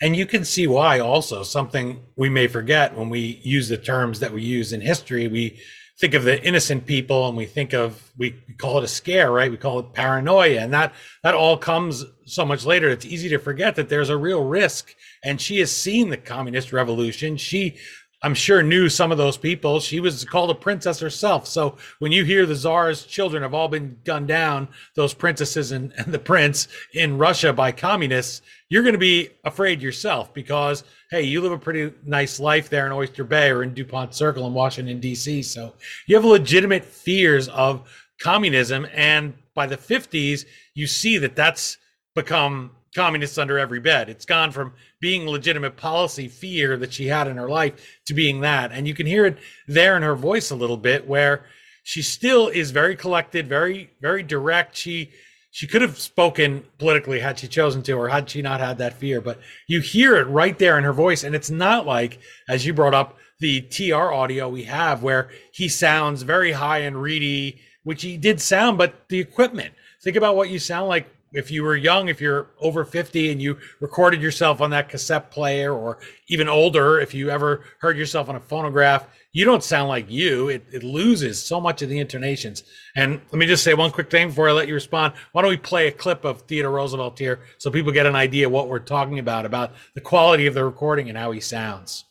And 0.00 0.16
you 0.16 0.26
can 0.26 0.44
see 0.44 0.66
why 0.66 1.00
also 1.00 1.42
something 1.42 2.00
we 2.16 2.28
may 2.28 2.46
forget 2.46 2.96
when 2.96 3.10
we 3.10 3.40
use 3.42 3.68
the 3.68 3.76
terms 3.76 4.20
that 4.20 4.32
we 4.32 4.42
use 4.42 4.72
in 4.72 4.80
history. 4.80 5.28
We 5.28 5.60
think 5.98 6.14
of 6.14 6.22
the 6.22 6.40
innocent 6.44 6.86
people 6.86 7.26
and 7.26 7.36
we 7.36 7.44
think 7.44 7.72
of 7.72 8.00
we 8.16 8.30
call 8.56 8.78
it 8.78 8.84
a 8.84 8.88
scare, 8.88 9.32
right? 9.32 9.50
We 9.50 9.56
call 9.56 9.80
it 9.80 9.92
paranoia. 9.92 10.60
And 10.60 10.72
that 10.72 10.94
that 11.22 11.34
all 11.34 11.58
comes 11.58 12.04
so 12.24 12.46
much 12.46 12.64
later. 12.64 12.88
It's 12.88 13.04
easy 13.04 13.28
to 13.30 13.38
forget 13.38 13.74
that 13.74 13.88
there's 13.88 14.08
a 14.08 14.16
real 14.16 14.44
risk. 14.44 14.94
And 15.24 15.40
she 15.40 15.58
has 15.58 15.74
seen 15.74 16.10
the 16.10 16.16
communist 16.16 16.72
revolution. 16.72 17.36
She 17.36 17.76
I'm 18.22 18.34
sure 18.34 18.62
knew 18.64 18.88
some 18.88 19.12
of 19.12 19.18
those 19.18 19.36
people. 19.36 19.78
She 19.78 20.00
was 20.00 20.24
called 20.24 20.50
a 20.50 20.54
princess 20.54 20.98
herself. 20.98 21.46
So 21.46 21.76
when 22.00 22.10
you 22.10 22.24
hear 22.24 22.46
the 22.46 22.56
czar's 22.56 23.04
children 23.04 23.42
have 23.42 23.54
all 23.54 23.68
been 23.68 23.98
gunned 24.04 24.26
down, 24.26 24.68
those 24.96 25.14
princesses 25.14 25.70
and, 25.70 25.92
and 25.96 26.12
the 26.12 26.18
prince 26.18 26.66
in 26.94 27.16
Russia 27.16 27.52
by 27.52 27.70
communists, 27.70 28.42
you're 28.70 28.82
going 28.82 28.94
to 28.94 28.98
be 28.98 29.30
afraid 29.44 29.80
yourself 29.80 30.34
because, 30.34 30.82
hey, 31.12 31.22
you 31.22 31.40
live 31.40 31.52
a 31.52 31.58
pretty 31.58 31.94
nice 32.04 32.40
life 32.40 32.68
there 32.68 32.86
in 32.86 32.92
Oyster 32.92 33.22
Bay 33.22 33.50
or 33.50 33.62
in 33.62 33.72
DuPont 33.72 34.14
Circle 34.14 34.46
in 34.48 34.52
Washington, 34.52 34.98
D.C. 34.98 35.42
So 35.44 35.74
you 36.08 36.16
have 36.16 36.24
legitimate 36.24 36.84
fears 36.84 37.46
of 37.48 37.88
communism. 38.20 38.86
And 38.92 39.34
by 39.54 39.66
the 39.66 39.76
50s, 39.76 40.44
you 40.74 40.88
see 40.88 41.18
that 41.18 41.36
that's 41.36 41.78
become 42.16 42.72
communists 42.94 43.38
under 43.38 43.58
every 43.58 43.80
bed. 43.80 44.08
It's 44.08 44.24
gone 44.24 44.50
from 44.50 44.72
being 45.00 45.26
legitimate 45.26 45.76
policy 45.76 46.28
fear 46.28 46.76
that 46.76 46.92
she 46.92 47.06
had 47.06 47.28
in 47.28 47.36
her 47.36 47.48
life 47.48 47.74
to 48.06 48.14
being 48.14 48.40
that. 48.40 48.72
And 48.72 48.88
you 48.88 48.94
can 48.94 49.06
hear 49.06 49.26
it 49.26 49.38
there 49.66 49.96
in 49.96 50.02
her 50.02 50.14
voice 50.14 50.50
a 50.50 50.56
little 50.56 50.76
bit 50.76 51.06
where 51.06 51.44
she 51.82 52.02
still 52.02 52.48
is 52.48 52.70
very 52.70 52.96
collected, 52.96 53.48
very, 53.48 53.90
very 54.00 54.22
direct. 54.22 54.76
She 54.76 55.10
she 55.50 55.66
could 55.66 55.82
have 55.82 55.98
spoken 55.98 56.64
politically 56.78 57.20
had 57.20 57.38
she 57.38 57.48
chosen 57.48 57.82
to, 57.84 57.92
or 57.94 58.08
had 58.08 58.28
she 58.28 58.42
not 58.42 58.60
had 58.60 58.78
that 58.78 58.98
fear. 58.98 59.20
But 59.20 59.40
you 59.66 59.80
hear 59.80 60.16
it 60.16 60.28
right 60.28 60.58
there 60.58 60.76
in 60.76 60.84
her 60.84 60.92
voice. 60.92 61.24
And 61.24 61.34
it's 61.34 61.50
not 61.50 61.86
like, 61.86 62.20
as 62.48 62.66
you 62.66 62.74
brought 62.74 62.94
up, 62.94 63.16
the 63.40 63.62
TR 63.62 64.12
audio 64.12 64.48
we 64.48 64.64
have 64.64 65.02
where 65.02 65.30
he 65.52 65.68
sounds 65.68 66.22
very 66.22 66.52
high 66.52 66.78
and 66.80 67.00
reedy, 67.00 67.60
which 67.82 68.02
he 68.02 68.16
did 68.16 68.40
sound, 68.40 68.78
but 68.78 69.08
the 69.08 69.20
equipment. 69.20 69.74
Think 70.02 70.16
about 70.16 70.36
what 70.36 70.50
you 70.50 70.58
sound 70.58 70.88
like 70.88 71.08
if 71.32 71.50
you 71.50 71.62
were 71.62 71.76
young, 71.76 72.08
if 72.08 72.20
you're 72.20 72.48
over 72.60 72.84
50 72.84 73.30
and 73.30 73.42
you 73.42 73.58
recorded 73.80 74.22
yourself 74.22 74.60
on 74.60 74.70
that 74.70 74.88
cassette 74.88 75.30
player, 75.30 75.72
or 75.72 75.98
even 76.28 76.48
older, 76.48 77.00
if 77.00 77.14
you 77.14 77.30
ever 77.30 77.64
heard 77.78 77.96
yourself 77.96 78.28
on 78.28 78.36
a 78.36 78.40
phonograph, 78.40 79.06
you 79.32 79.44
don't 79.44 79.62
sound 79.62 79.88
like 79.88 80.10
you. 80.10 80.48
It, 80.48 80.66
it 80.72 80.82
loses 80.82 81.42
so 81.42 81.60
much 81.60 81.82
of 81.82 81.88
the 81.88 81.98
intonations. 81.98 82.64
And 82.96 83.20
let 83.30 83.38
me 83.38 83.46
just 83.46 83.62
say 83.62 83.74
one 83.74 83.90
quick 83.90 84.10
thing 84.10 84.28
before 84.28 84.48
I 84.48 84.52
let 84.52 84.68
you 84.68 84.74
respond. 84.74 85.14
Why 85.32 85.42
don't 85.42 85.50
we 85.50 85.58
play 85.58 85.86
a 85.88 85.92
clip 85.92 86.24
of 86.24 86.42
Theodore 86.42 86.72
Roosevelt 86.72 87.18
here 87.18 87.40
so 87.58 87.70
people 87.70 87.92
get 87.92 88.06
an 88.06 88.16
idea 88.16 88.48
what 88.48 88.68
we're 88.68 88.78
talking 88.78 89.18
about, 89.18 89.44
about 89.44 89.72
the 89.94 90.00
quality 90.00 90.46
of 90.46 90.54
the 90.54 90.64
recording 90.64 91.08
and 91.08 91.18
how 91.18 91.30
he 91.32 91.40
sounds. 91.40 92.04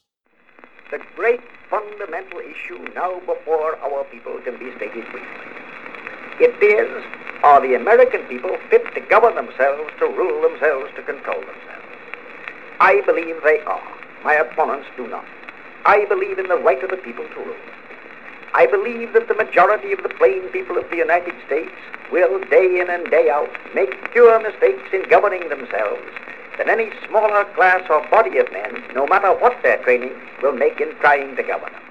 The 0.91 0.99
great 1.15 1.41
fundamental 1.69 2.39
issue 2.39 2.87
now 2.93 3.19
before 3.19 3.75
our 3.77 4.03
people 4.05 4.39
can 4.45 4.57
be 4.59 4.71
stated 4.77 5.03
briefly. 5.11 5.21
It 6.39 6.53
is, 6.61 7.03
are 7.43 7.61
the 7.61 7.73
American 7.73 8.21
people 8.29 8.57
fit 8.69 8.83
to 8.93 9.01
govern 9.09 9.35
themselves, 9.35 9.91
to 9.99 10.05
rule 10.05 10.41
themselves, 10.41 10.91
to 10.95 11.01
control 11.01 11.39
themselves? 11.41 11.87
I 12.79 13.01
believe 13.05 13.35
they 13.43 13.59
are. 13.65 13.87
My 14.23 14.35
opponents 14.35 14.87
do 14.97 15.07
not. 15.07 15.25
I 15.85 16.05
believe 16.05 16.37
in 16.37 16.47
the 16.47 16.57
right 16.57 16.83
of 16.83 16.91
the 16.91 16.97
people 16.97 17.25
to 17.25 17.39
rule. 17.41 17.55
I 18.53 18.65
believe 18.67 19.13
that 19.13 19.27
the 19.27 19.33
majority 19.33 19.93
of 19.93 20.03
the 20.03 20.09
plain 20.09 20.41
people 20.49 20.77
of 20.77 20.89
the 20.89 20.97
United 20.97 21.33
States 21.45 21.71
will, 22.11 22.43
day 22.49 22.79
in 22.79 22.89
and 22.89 23.09
day 23.09 23.29
out, 23.29 23.49
make 23.73 23.89
fewer 24.13 24.39
mistakes 24.39 24.93
in 24.93 25.07
governing 25.09 25.47
themselves 25.49 26.05
than 26.57 26.69
any 26.69 26.89
smaller 27.07 27.45
class 27.55 27.81
or 27.89 28.01
body 28.09 28.37
of 28.37 28.51
men, 28.53 28.81
no 28.93 29.07
matter 29.07 29.33
what 29.33 29.61
their 29.63 29.77
training, 29.83 30.13
will 30.41 30.53
make 30.53 30.79
in 30.81 30.93
trying 30.99 31.35
to 31.35 31.43
govern 31.43 31.71
them. 31.71 31.86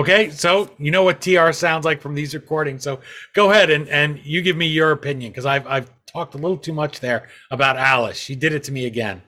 Okay, 0.00 0.30
so 0.30 0.70
you 0.78 0.90
know 0.90 1.02
what 1.02 1.20
TR 1.20 1.52
sounds 1.52 1.84
like 1.84 2.00
from 2.00 2.14
these 2.14 2.32
recordings. 2.32 2.82
So 2.82 3.00
go 3.34 3.50
ahead 3.50 3.68
and, 3.68 3.86
and 3.90 4.18
you 4.24 4.40
give 4.40 4.56
me 4.56 4.66
your 4.66 4.92
opinion 4.92 5.30
because 5.30 5.44
I've 5.44 5.66
I've 5.66 5.90
talked 6.06 6.34
a 6.34 6.38
little 6.38 6.56
too 6.56 6.72
much 6.72 7.00
there 7.00 7.28
about 7.50 7.76
Alice. 7.76 8.16
She 8.16 8.34
did 8.34 8.54
it 8.54 8.64
to 8.64 8.72
me 8.72 8.86
again. 8.86 9.20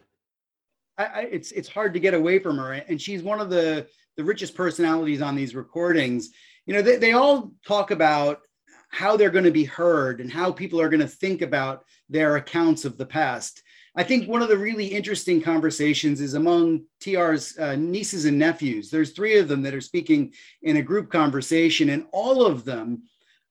I, 0.96 1.04
I, 1.04 1.20
it's 1.30 1.52
it's 1.52 1.68
hard 1.68 1.92
to 1.92 2.00
get 2.00 2.14
away 2.14 2.38
from 2.38 2.56
her, 2.56 2.72
and 2.72 2.98
she's 2.98 3.22
one 3.22 3.38
of 3.38 3.50
the 3.50 3.86
the 4.16 4.24
richest 4.24 4.54
personalities 4.54 5.20
on 5.20 5.36
these 5.36 5.54
recordings. 5.54 6.30
You 6.64 6.72
know, 6.72 6.80
they, 6.80 6.96
they 6.96 7.12
all 7.12 7.52
talk 7.66 7.90
about 7.90 8.40
how 8.88 9.14
they're 9.14 9.28
going 9.28 9.44
to 9.44 9.50
be 9.50 9.64
heard 9.64 10.22
and 10.22 10.32
how 10.32 10.52
people 10.52 10.80
are 10.80 10.88
going 10.88 11.00
to 11.00 11.06
think 11.06 11.42
about 11.42 11.84
their 12.08 12.36
accounts 12.36 12.86
of 12.86 12.96
the 12.96 13.04
past. 13.04 13.62
I 13.94 14.02
think 14.02 14.26
one 14.26 14.40
of 14.40 14.48
the 14.48 14.56
really 14.56 14.86
interesting 14.86 15.42
conversations 15.42 16.20
is 16.20 16.34
among 16.34 16.84
TR's 17.00 17.58
uh, 17.58 17.76
nieces 17.76 18.24
and 18.24 18.38
nephews. 18.38 18.90
There's 18.90 19.12
three 19.12 19.38
of 19.38 19.48
them 19.48 19.62
that 19.62 19.74
are 19.74 19.82
speaking 19.82 20.32
in 20.62 20.78
a 20.78 20.82
group 20.82 21.10
conversation, 21.10 21.90
and 21.90 22.06
all 22.10 22.46
of 22.46 22.64
them 22.64 23.02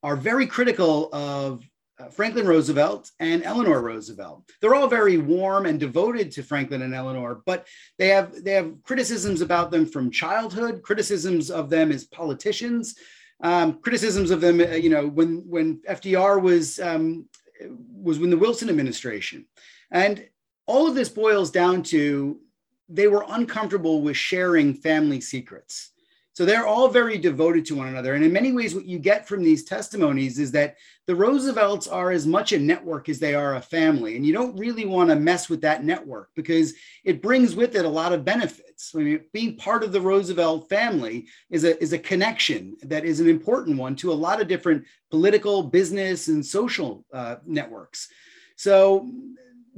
are 0.02 0.16
very 0.16 0.48
critical 0.48 1.14
of 1.14 1.64
uh, 2.00 2.10
Franklin 2.10 2.48
Roosevelt 2.48 3.12
and 3.20 3.44
Eleanor 3.44 3.82
Roosevelt. 3.82 4.50
They're 4.60 4.74
all 4.74 4.88
very 4.88 5.18
warm 5.20 5.68
and 5.68 5.80
devoted 5.80 6.32
to 6.32 6.44
Franklin 6.44 6.82
and 6.82 6.96
Eleanor, 6.96 7.44
but 7.46 7.68
they 8.00 8.08
have 8.08 8.44
they 8.44 8.54
have 8.54 8.74
criticisms 8.84 9.42
about 9.42 9.70
them 9.70 9.86
from 9.86 10.10
childhood, 10.10 10.82
criticisms 10.82 11.52
of 11.52 11.70
them 11.70 11.92
as 11.92 12.06
politicians, 12.06 12.96
um, 13.44 13.80
criticisms 13.82 14.32
of 14.32 14.42
them, 14.42 14.60
uh, 14.60 14.74
you 14.74 14.90
know, 14.90 15.08
when 15.08 15.44
when 15.48 15.82
FDR 15.88 16.42
was 16.42 16.80
um, 16.80 17.28
was 17.70 18.18
in 18.18 18.32
the 18.32 18.38
Wilson 18.38 18.70
administration, 18.70 19.46
and 19.92 20.26
all 20.72 20.88
of 20.88 20.96
this 20.96 21.10
boils 21.10 21.52
down 21.52 21.84
to 21.84 22.40
they 22.88 23.08
were 23.08 23.26
uncomfortable 23.30 24.02
with 24.02 24.16
sharing 24.16 24.74
family 24.74 25.20
secrets. 25.20 25.92
So 26.34 26.46
they're 26.46 26.66
all 26.66 26.88
very 26.88 27.18
devoted 27.18 27.66
to 27.66 27.76
one 27.76 27.90
another. 27.90 28.14
And 28.14 28.24
in 28.24 28.32
many 28.32 28.54
ways, 28.54 28.74
what 28.74 28.86
you 28.86 29.00
get 29.00 29.28
from 29.28 29.44
these 29.44 29.66
testimonies 29.66 30.40
is 30.40 30.52
that 30.54 30.78
the 31.06 31.16
Roosevelts 31.16 31.88
are 31.90 32.12
as 32.12 32.26
much 32.26 32.54
a 32.54 32.60
network 32.60 33.10
as 33.10 33.20
they 33.20 33.36
are 33.36 33.56
a 33.56 33.62
family. 33.62 34.16
And 34.16 34.26
you 34.26 34.32
don't 34.32 34.58
really 34.58 34.86
want 34.86 35.10
to 35.10 35.18
mess 35.18 35.50
with 35.50 35.60
that 35.62 35.84
network 35.84 36.30
because 36.36 36.74
it 37.04 37.22
brings 37.22 37.54
with 37.54 37.76
it 37.76 37.84
a 37.84 37.90
lot 37.90 38.14
of 38.14 38.24
benefits. 38.24 38.94
I 38.96 39.00
mean, 39.00 39.20
being 39.34 39.58
part 39.58 39.84
of 39.84 39.92
the 39.92 40.00
Roosevelt 40.00 40.70
family 40.70 41.28
is 41.50 41.66
a, 41.66 41.82
is 41.84 41.92
a 41.92 42.00
connection 42.00 42.78
that 42.84 43.04
is 43.04 43.20
an 43.20 43.30
important 43.30 43.78
one 43.78 43.98
to 43.98 44.14
a 44.14 44.22
lot 44.28 44.42
of 44.42 44.48
different 44.48 44.86
political, 45.10 45.64
business, 45.64 46.30
and 46.30 46.46
social 46.46 47.06
uh, 47.14 47.36
networks. 47.46 48.08
So 48.56 49.12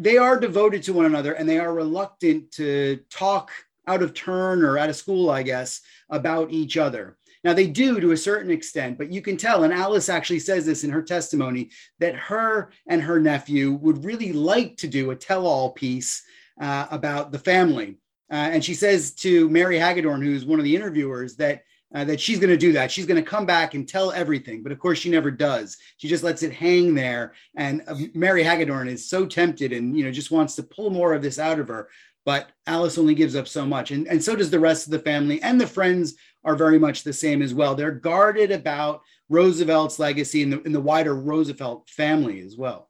they 0.04 0.18
are 0.18 0.40
devoted 0.40 0.84
to 0.84 0.94
one 0.94 1.06
another 1.06 1.34
and 1.34 1.48
they 1.48 1.60
are 1.60 1.74
reluctant 1.74 2.52
to 2.52 3.00
talk 3.10 3.52
out 3.88 4.04
of 4.04 4.14
turn 4.14 4.64
or 4.64 4.78
out 4.78 4.90
of 4.90 4.96
school, 4.96 5.30
I 5.30 5.44
guess, 5.44 5.82
about 6.10 6.52
each 6.52 6.78
other. 6.78 7.18
Now, 7.44 7.54
they 7.54 7.68
do 7.68 8.00
to 8.00 8.12
a 8.12 8.18
certain 8.18 8.52
extent, 8.52 8.98
but 8.98 9.12
you 9.12 9.22
can 9.22 9.36
tell, 9.36 9.64
and 9.64 9.74
Alice 9.74 10.08
actually 10.08 10.40
says 10.40 10.66
this 10.66 10.84
in 10.86 10.90
her 10.90 11.02
testimony, 11.02 11.72
that 12.00 12.16
her 12.16 12.72
and 12.88 13.02
her 13.02 13.20
nephew 13.20 13.74
would 13.74 14.06
really 14.06 14.32
like 14.32 14.78
to 14.78 14.88
do 14.88 15.12
a 15.12 15.16
tell 15.16 15.46
all 15.46 15.72
piece 15.72 16.24
uh, 16.62 16.88
about 16.90 17.32
the 17.32 17.40
family. 17.40 17.98
Uh, 18.32 18.36
and 18.36 18.64
she 18.64 18.74
says 18.74 19.12
to 19.16 19.50
Mary 19.50 19.78
Hagedorn, 19.78 20.22
who's 20.22 20.46
one 20.46 20.60
of 20.60 20.66
the 20.66 20.76
interviewers, 20.76 21.36
that 21.36 21.64
uh, 21.94 22.04
that 22.06 22.20
she's 22.20 22.40
going 22.40 22.50
to 22.50 22.58
do 22.58 22.72
that. 22.74 22.92
She's 22.92 23.06
going 23.06 23.24
to 23.24 23.30
come 23.30 23.46
back 23.46 23.74
and 23.74 23.88
tell 23.88 24.12
everything. 24.12 24.64
But 24.64 24.72
of 24.72 24.80
course, 24.80 25.00
she 25.00 25.10
never 25.10 25.30
does. 25.30 25.78
She 25.98 26.08
just 26.08 26.24
lets 26.24 26.44
it 26.44 26.54
hang 26.54 26.96
there. 26.96 27.34
And 27.56 27.84
uh, 27.88 27.96
Mary 28.14 28.44
Hagedorn 28.44 28.88
is 28.88 29.10
so 29.10 29.26
tempted 29.26 29.72
and, 29.74 29.98
you 29.98 30.04
know, 30.04 30.12
just 30.12 30.32
wants 30.32 30.56
to 30.56 30.64
pull 30.64 30.90
more 30.90 31.14
of 31.14 31.22
this 31.22 31.40
out 31.40 31.60
of 31.60 31.68
her. 31.68 31.90
But 32.26 32.50
Alice 32.68 32.98
only 32.98 33.16
gives 33.16 33.36
up 33.36 33.48
so 33.48 33.66
much. 33.66 33.92
And, 33.92 34.08
and 34.08 34.24
so 34.24 34.36
does 34.36 34.50
the 34.50 34.60
rest 34.60 34.88
of 34.88 34.92
the 34.92 35.00
family. 35.00 35.42
And 35.42 35.60
the 35.60 35.68
friends 35.68 36.16
are 36.44 36.56
very 36.56 36.80
much 36.80 37.04
the 37.04 37.14
same 37.14 37.42
as 37.42 37.54
well. 37.54 37.76
They're 37.76 37.92
guarded 37.92 38.52
about 38.52 39.02
Roosevelt's 39.30 40.00
legacy 40.00 40.42
and 40.42 40.54
the, 40.54 40.62
in 40.64 40.72
the 40.72 40.80
wider 40.80 41.16
Roosevelt 41.16 41.90
family 41.90 42.42
as 42.42 42.58
well. 42.58 42.90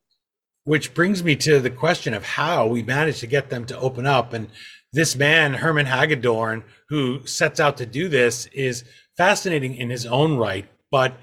Which 0.65 0.93
brings 0.93 1.23
me 1.23 1.35
to 1.37 1.59
the 1.59 1.69
question 1.69 2.13
of 2.13 2.23
how 2.23 2.67
we 2.67 2.83
managed 2.83 3.19
to 3.19 3.27
get 3.27 3.49
them 3.49 3.65
to 3.65 3.77
open 3.77 4.05
up. 4.05 4.33
And 4.33 4.47
this 4.93 5.15
man, 5.15 5.55
Hermann 5.55 5.87
Hagedorn, 5.87 6.63
who 6.87 7.25
sets 7.25 7.59
out 7.59 7.77
to 7.77 7.85
do 7.85 8.07
this, 8.07 8.45
is 8.47 8.83
fascinating 9.17 9.75
in 9.75 9.89
his 9.89 10.05
own 10.05 10.37
right. 10.37 10.69
But 10.91 11.17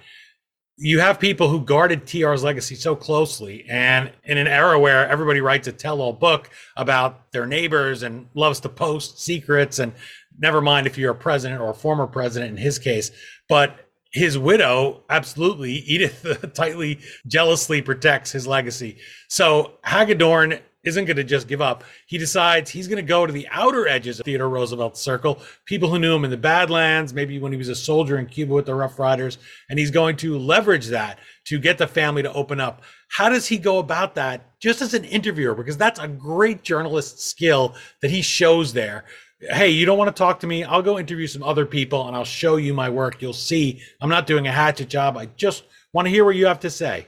you 0.77 0.99
have 0.99 1.21
people 1.21 1.49
who 1.49 1.61
guarded 1.61 2.07
TR's 2.07 2.43
legacy 2.43 2.75
so 2.75 2.97
closely, 2.97 3.65
and 3.69 4.11
in 4.25 4.39
an 4.39 4.49
era 4.49 4.79
where 4.79 5.09
everybody 5.09 5.41
writes 5.41 5.69
a 5.69 5.73
tell-all 5.73 6.13
book 6.13 6.51
about 6.77 7.31
their 7.33 7.47
neighbors 7.47 8.03
and 8.03 8.27
loves 8.35 8.61
to 8.61 8.69
post 8.69 9.21
secrets, 9.21 9.79
and 9.79 9.93
never 10.39 10.61
mind 10.61 10.87
if 10.87 10.99
you're 10.99 11.13
a 11.13 11.15
president 11.15 11.61
or 11.61 11.71
a 11.71 11.75
former 11.75 12.07
president 12.07 12.51
in 12.51 12.57
his 12.57 12.79
case, 12.79 13.11
but 13.49 13.91
his 14.13 14.37
widow 14.37 15.03
absolutely 15.09 15.73
edith 15.87 16.53
tightly 16.55 16.99
jealously 17.27 17.81
protects 17.81 18.33
his 18.33 18.45
legacy 18.45 18.99
so 19.29 19.75
hagedorn 19.85 20.59
isn't 20.85 21.05
going 21.05 21.17
to 21.17 21.25
just 21.25 21.49
give 21.49 21.61
up. 21.61 21.85
He 22.07 22.17
decides 22.17 22.71
he's 22.71 22.89
going 22.89 23.05
to 23.05 23.09
go 23.09 23.27
to 23.27 23.33
the 23.33 23.47
outer 23.51 23.87
edges 23.87 24.19
of 24.19 24.25
Theodore 24.25 24.49
Roosevelt's 24.49 25.01
circle, 25.01 25.41
people 25.67 25.91
who 25.91 25.99
knew 25.99 26.15
him 26.15 26.25
in 26.25 26.31
the 26.31 26.37
Badlands, 26.37 27.13
maybe 27.13 27.39
when 27.39 27.53
he 27.53 27.59
was 27.59 27.69
a 27.69 27.75
soldier 27.75 28.19
in 28.19 28.27
Cuba 28.27 28.55
with 28.55 28.67
the 28.67 28.75
Rough 28.75 28.99
Riders, 28.99 29.39
and 29.69 29.79
he's 29.79 29.91
going 29.91 30.17
to 30.17 30.39
leverage 30.39 30.87
that 30.87 31.19
to 31.47 31.59
get 31.59 31.79
the 31.79 31.87
family 31.87 32.23
to 32.23 32.33
open 32.33 32.61
up. 32.61 32.83
How 33.11 33.29
does 33.29 33.47
he 33.47 33.59
go 33.59 33.79
about 33.79 34.15
that 34.15 34.59
just 34.61 34.81
as 34.81 34.95
an 34.95 35.05
interviewer? 35.05 35.55
Because 35.55 35.77
that's 35.77 36.01
a 36.01 36.09
great 36.09 36.63
journalist 36.63 37.21
skill 37.21 37.75
that 38.01 38.11
he 38.11 38.23
shows 38.23 38.73
there. 38.73 39.05
Hey, 39.41 39.71
you 39.71 39.87
don't 39.87 39.99
want 39.99 40.15
to 40.15 40.19
talk 40.19 40.41
to 40.41 40.47
me? 40.47 40.65
I'll 40.65 40.83
go 40.83 40.99
interview 40.99 41.27
some 41.27 41.43
other 41.43 41.67
people 41.67 42.07
and 42.07 42.17
I'll 42.17 42.25
show 42.25 42.57
you 42.57 42.75
my 42.75 42.91
work. 42.91 43.21
You'll 43.21 43.33
see 43.33 43.83
I'm 44.01 44.11
not 44.11 44.27
doing 44.27 44.47
a 44.47 44.53
hatchet 44.53 44.89
job. 44.89 45.17
I 45.17 45.27
just 45.37 45.65
want 45.93 46.07
to 46.07 46.11
hear 46.11 46.25
what 46.25 46.37
you 46.37 46.47
have 46.47 46.61
to 46.61 46.71
say. 46.71 47.07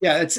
Yeah, 0.00 0.18
it's 0.18 0.38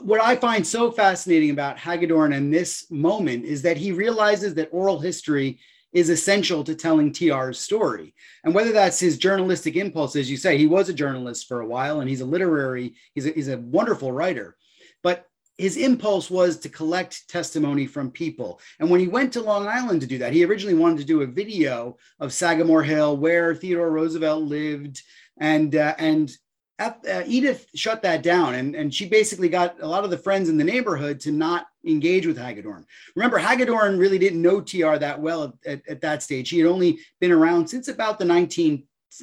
what 0.00 0.20
I 0.20 0.36
find 0.36 0.66
so 0.66 0.90
fascinating 0.90 1.50
about 1.50 1.78
Hagedorn 1.78 2.32
in 2.32 2.50
this 2.50 2.90
moment 2.90 3.44
is 3.44 3.62
that 3.62 3.76
he 3.76 3.92
realizes 3.92 4.54
that 4.54 4.70
oral 4.72 4.98
history 4.98 5.60
is 5.92 6.10
essential 6.10 6.64
to 6.64 6.74
telling 6.74 7.12
TR's 7.12 7.58
story. 7.58 8.14
And 8.42 8.54
whether 8.54 8.72
that's 8.72 8.98
his 8.98 9.16
journalistic 9.16 9.76
impulse, 9.76 10.16
as 10.16 10.28
you 10.30 10.36
say, 10.36 10.58
he 10.58 10.66
was 10.66 10.88
a 10.88 10.94
journalist 10.94 11.46
for 11.46 11.60
a 11.60 11.66
while 11.66 12.00
and 12.00 12.10
he's 12.10 12.20
a 12.20 12.26
literary, 12.26 12.94
he's 13.14 13.26
a, 13.26 13.30
he's 13.30 13.48
a 13.48 13.58
wonderful 13.58 14.10
writer. 14.10 14.56
But 15.02 15.26
his 15.56 15.76
impulse 15.76 16.28
was 16.30 16.58
to 16.58 16.68
collect 16.68 17.28
testimony 17.28 17.86
from 17.86 18.10
people. 18.10 18.60
And 18.80 18.90
when 18.90 18.98
he 18.98 19.06
went 19.06 19.32
to 19.34 19.40
Long 19.40 19.68
Island 19.68 20.00
to 20.00 20.06
do 20.06 20.18
that, 20.18 20.32
he 20.32 20.44
originally 20.44 20.74
wanted 20.74 20.98
to 20.98 21.04
do 21.04 21.22
a 21.22 21.26
video 21.26 21.96
of 22.18 22.32
Sagamore 22.32 22.82
Hill, 22.82 23.16
where 23.16 23.54
Theodore 23.54 23.92
Roosevelt 23.92 24.42
lived, 24.42 25.00
and 25.38 25.76
uh, 25.76 25.94
and 25.98 26.30
uh, 26.78 27.22
Edith 27.26 27.68
shut 27.74 28.02
that 28.02 28.22
down, 28.22 28.54
and, 28.54 28.74
and 28.74 28.92
she 28.92 29.08
basically 29.08 29.48
got 29.48 29.80
a 29.80 29.86
lot 29.86 30.04
of 30.04 30.10
the 30.10 30.18
friends 30.18 30.48
in 30.48 30.56
the 30.56 30.64
neighborhood 30.64 31.20
to 31.20 31.30
not 31.30 31.66
engage 31.86 32.26
with 32.26 32.38
Hagedorn. 32.38 32.84
Remember, 33.14 33.38
Hagedorn 33.38 33.98
really 33.98 34.18
didn't 34.18 34.42
know 34.42 34.60
TR 34.60 34.96
that 34.96 35.20
well 35.20 35.44
at, 35.44 35.52
at, 35.72 35.88
at 35.88 36.00
that 36.00 36.22
stage. 36.22 36.50
He 36.50 36.58
had 36.58 36.68
only 36.68 36.98
been 37.20 37.30
around 37.30 37.68
since 37.68 37.88
about 37.88 38.18
the 38.18 38.24
19, 38.24 38.72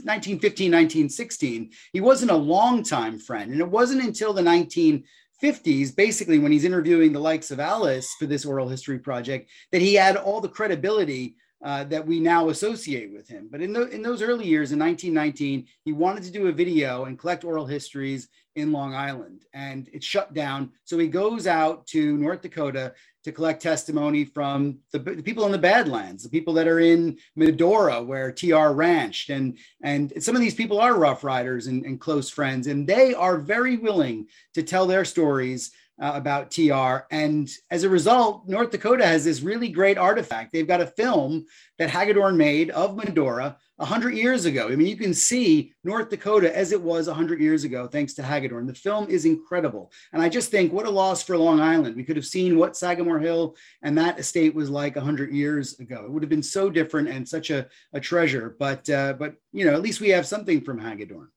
1915, 0.03 0.71
1916. 0.71 1.71
He 1.91 2.01
wasn't 2.01 2.31
a 2.31 2.35
long-time 2.35 3.19
friend, 3.19 3.51
and 3.51 3.59
it 3.59 3.69
wasn't 3.69 4.03
until 4.03 4.31
the 4.31 4.41
1950s, 4.41 5.93
basically 5.95 6.39
when 6.39 6.53
he's 6.53 6.63
interviewing 6.63 7.11
the 7.11 7.19
likes 7.19 7.51
of 7.51 7.59
Alice 7.59 8.15
for 8.17 8.27
this 8.27 8.45
oral 8.45 8.69
history 8.69 8.99
project, 8.99 9.49
that 9.73 9.81
he 9.81 9.95
had 9.95 10.15
all 10.15 10.39
the 10.39 10.47
credibility 10.47 11.35
uh, 11.63 11.83
that 11.85 12.05
we 12.05 12.19
now 12.19 12.49
associate 12.49 13.11
with 13.13 13.27
him. 13.27 13.47
But 13.51 13.61
in, 13.61 13.73
the, 13.73 13.87
in 13.89 14.01
those 14.01 14.21
early 14.21 14.45
years, 14.45 14.71
in 14.71 14.79
1919, 14.79 15.67
he 15.83 15.93
wanted 15.93 16.23
to 16.23 16.31
do 16.31 16.47
a 16.47 16.51
video 16.51 17.05
and 17.05 17.19
collect 17.19 17.43
oral 17.43 17.65
histories 17.65 18.29
in 18.55 18.71
Long 18.71 18.93
Island, 18.93 19.45
and 19.53 19.89
it 19.93 20.03
shut 20.03 20.33
down. 20.33 20.71
So 20.83 20.97
he 20.97 21.07
goes 21.07 21.47
out 21.47 21.87
to 21.87 22.17
North 22.17 22.41
Dakota 22.41 22.93
to 23.23 23.31
collect 23.31 23.61
testimony 23.61 24.25
from 24.25 24.79
the, 24.91 24.99
the 24.99 25.23
people 25.23 25.45
in 25.45 25.51
the 25.51 25.57
Badlands, 25.57 26.23
the 26.23 26.29
people 26.29 26.53
that 26.55 26.67
are 26.67 26.79
in 26.79 27.17
Medora, 27.35 28.01
where 28.01 28.31
TR 28.31 28.69
ranched, 28.69 29.29
and 29.29 29.57
and 29.83 30.11
some 30.19 30.35
of 30.35 30.41
these 30.41 30.55
people 30.55 30.81
are 30.81 30.97
Rough 30.97 31.23
Riders 31.23 31.67
and, 31.67 31.85
and 31.85 32.01
close 32.01 32.29
friends, 32.29 32.67
and 32.67 32.85
they 32.85 33.13
are 33.13 33.37
very 33.37 33.77
willing 33.77 34.27
to 34.53 34.63
tell 34.63 34.85
their 34.85 35.05
stories 35.05 35.71
uh, 36.01 36.11
about 36.15 36.51
TR. 36.51 37.05
And 37.11 37.49
as 37.69 37.83
a 37.83 37.89
result, 37.89 38.47
North 38.47 38.71
Dakota 38.71 39.05
has 39.05 39.23
this 39.23 39.41
really 39.41 39.69
great 39.69 39.97
artifact. 39.97 40.51
They've 40.51 40.67
got 40.67 40.81
a 40.81 40.87
film 40.87 41.45
that 41.77 41.89
Hagedorn 41.89 42.37
made 42.37 42.69
of 42.71 42.95
Medora 42.95 43.57
100 43.77 44.15
years 44.15 44.45
ago. 44.45 44.67
I 44.67 44.75
mean, 44.75 44.87
you 44.87 44.95
can 44.95 45.13
see 45.13 45.73
North 45.83 46.09
Dakota 46.09 46.55
as 46.55 46.71
it 46.71 46.81
was 46.81 47.07
100 47.07 47.39
years 47.39 47.63
ago, 47.63 47.87
thanks 47.87 48.13
to 48.15 48.23
Hagedorn. 48.23 48.67
The 48.67 48.73
film 48.73 49.09
is 49.09 49.25
incredible. 49.25 49.91
And 50.13 50.21
I 50.21 50.29
just 50.29 50.51
think 50.51 50.71
what 50.71 50.85
a 50.85 50.89
loss 50.89 51.23
for 51.23 51.37
Long 51.37 51.59
Island. 51.59 51.95
We 51.95 52.03
could 52.03 52.15
have 52.15 52.25
seen 52.25 52.57
what 52.57 52.77
Sagamore 52.77 53.19
Hill 53.19 53.55
and 53.81 53.97
that 53.97 54.19
estate 54.19 54.53
was 54.53 54.69
like 54.69 54.95
100 54.95 55.31
years 55.31 55.79
ago. 55.79 56.03
It 56.05 56.11
would 56.11 56.23
have 56.23 56.29
been 56.29 56.43
so 56.43 56.69
different 56.69 57.09
and 57.09 57.27
such 57.27 57.49
a, 57.49 57.67
a 57.93 57.99
treasure. 57.99 58.55
But, 58.59 58.89
uh, 58.89 59.13
but, 59.13 59.35
you 59.51 59.65
know, 59.65 59.73
at 59.73 59.81
least 59.81 60.01
we 60.01 60.09
have 60.09 60.27
something 60.27 60.61
from 60.61 60.79
Hagedorn. 60.79 61.29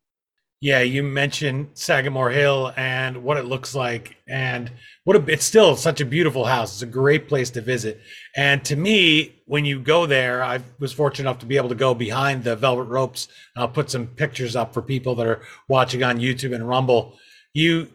Yeah, 0.64 0.80
you 0.80 1.02
mentioned 1.02 1.68
Sagamore 1.74 2.30
Hill 2.30 2.72
and 2.78 3.22
what 3.22 3.36
it 3.36 3.44
looks 3.44 3.74
like, 3.74 4.16
and 4.26 4.72
what 5.04 5.14
a, 5.14 5.30
it's 5.30 5.44
still 5.44 5.76
such 5.76 6.00
a 6.00 6.06
beautiful 6.06 6.46
house. 6.46 6.72
It's 6.72 6.80
a 6.80 6.86
great 6.86 7.28
place 7.28 7.50
to 7.50 7.60
visit. 7.60 8.00
And 8.34 8.64
to 8.64 8.74
me, 8.74 9.42
when 9.44 9.66
you 9.66 9.78
go 9.78 10.06
there, 10.06 10.42
I 10.42 10.62
was 10.78 10.90
fortunate 10.90 11.28
enough 11.28 11.40
to 11.40 11.46
be 11.46 11.58
able 11.58 11.68
to 11.68 11.74
go 11.74 11.92
behind 11.92 12.44
the 12.44 12.56
velvet 12.56 12.84
ropes. 12.84 13.28
I'll 13.58 13.68
put 13.68 13.90
some 13.90 14.06
pictures 14.06 14.56
up 14.56 14.72
for 14.72 14.80
people 14.80 15.14
that 15.16 15.26
are 15.26 15.42
watching 15.68 16.02
on 16.02 16.18
YouTube 16.18 16.54
and 16.54 16.66
Rumble. 16.66 17.18
You 17.52 17.88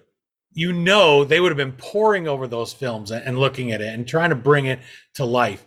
you 0.54 0.72
know 0.72 1.24
they 1.24 1.40
would 1.40 1.50
have 1.50 1.58
been 1.58 1.72
poring 1.72 2.28
over 2.28 2.46
those 2.46 2.72
films 2.72 3.10
and 3.10 3.40
looking 3.40 3.72
at 3.72 3.82
it 3.82 3.96
and 3.96 4.08
trying 4.08 4.30
to 4.30 4.36
bring 4.36 4.68
it 4.68 4.80
to 5.16 5.26
life. 5.26 5.66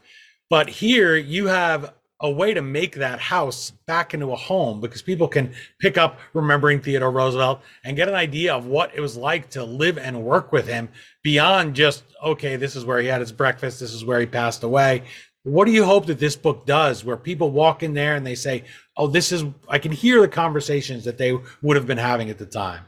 But 0.48 0.68
here 0.68 1.16
you 1.16 1.46
have 1.46 1.94
a 2.22 2.30
way 2.30 2.54
to 2.54 2.62
make 2.62 2.94
that 2.94 3.18
house 3.18 3.72
back 3.86 4.14
into 4.14 4.32
a 4.32 4.36
home 4.36 4.80
because 4.80 5.02
people 5.02 5.26
can 5.26 5.52
pick 5.80 5.98
up 5.98 6.18
remembering 6.32 6.80
Theodore 6.80 7.10
Roosevelt 7.10 7.60
and 7.84 7.96
get 7.96 8.08
an 8.08 8.14
idea 8.14 8.54
of 8.54 8.66
what 8.66 8.94
it 8.94 9.00
was 9.00 9.16
like 9.16 9.50
to 9.50 9.64
live 9.64 9.98
and 9.98 10.22
work 10.22 10.52
with 10.52 10.68
him 10.68 10.88
beyond 11.22 11.74
just, 11.74 12.04
okay, 12.24 12.56
this 12.56 12.76
is 12.76 12.84
where 12.84 13.00
he 13.00 13.08
had 13.08 13.20
his 13.20 13.32
breakfast, 13.32 13.80
this 13.80 13.92
is 13.92 14.04
where 14.04 14.20
he 14.20 14.26
passed 14.26 14.62
away. 14.62 15.02
What 15.42 15.64
do 15.64 15.72
you 15.72 15.84
hope 15.84 16.06
that 16.06 16.20
this 16.20 16.36
book 16.36 16.64
does 16.64 17.04
where 17.04 17.16
people 17.16 17.50
walk 17.50 17.82
in 17.82 17.94
there 17.94 18.14
and 18.14 18.24
they 18.24 18.36
say, 18.36 18.64
oh, 18.96 19.08
this 19.08 19.32
is, 19.32 19.44
I 19.68 19.80
can 19.80 19.90
hear 19.90 20.20
the 20.20 20.28
conversations 20.28 21.04
that 21.04 21.18
they 21.18 21.36
would 21.62 21.76
have 21.76 21.86
been 21.86 21.98
having 21.98 22.30
at 22.30 22.38
the 22.38 22.46
time? 22.46 22.84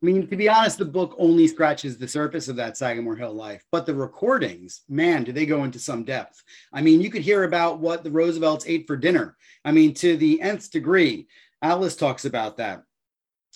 I 0.00 0.06
mean, 0.06 0.28
to 0.28 0.36
be 0.36 0.48
honest, 0.48 0.78
the 0.78 0.84
book 0.84 1.16
only 1.18 1.48
scratches 1.48 1.98
the 1.98 2.06
surface 2.06 2.46
of 2.46 2.54
that 2.56 2.76
Sagamore 2.76 3.16
Hill 3.16 3.34
life, 3.34 3.64
but 3.72 3.84
the 3.84 3.94
recordings, 3.94 4.82
man, 4.88 5.24
do 5.24 5.32
they 5.32 5.44
go 5.44 5.64
into 5.64 5.80
some 5.80 6.04
depth. 6.04 6.44
I 6.72 6.82
mean, 6.82 7.00
you 7.00 7.10
could 7.10 7.22
hear 7.22 7.42
about 7.42 7.80
what 7.80 8.04
the 8.04 8.10
Roosevelts 8.10 8.66
ate 8.68 8.86
for 8.86 8.96
dinner. 8.96 9.36
I 9.64 9.72
mean, 9.72 9.94
to 9.94 10.16
the 10.16 10.40
nth 10.40 10.70
degree. 10.70 11.26
Alice 11.62 11.96
talks 11.96 12.24
about 12.24 12.58
that. 12.58 12.84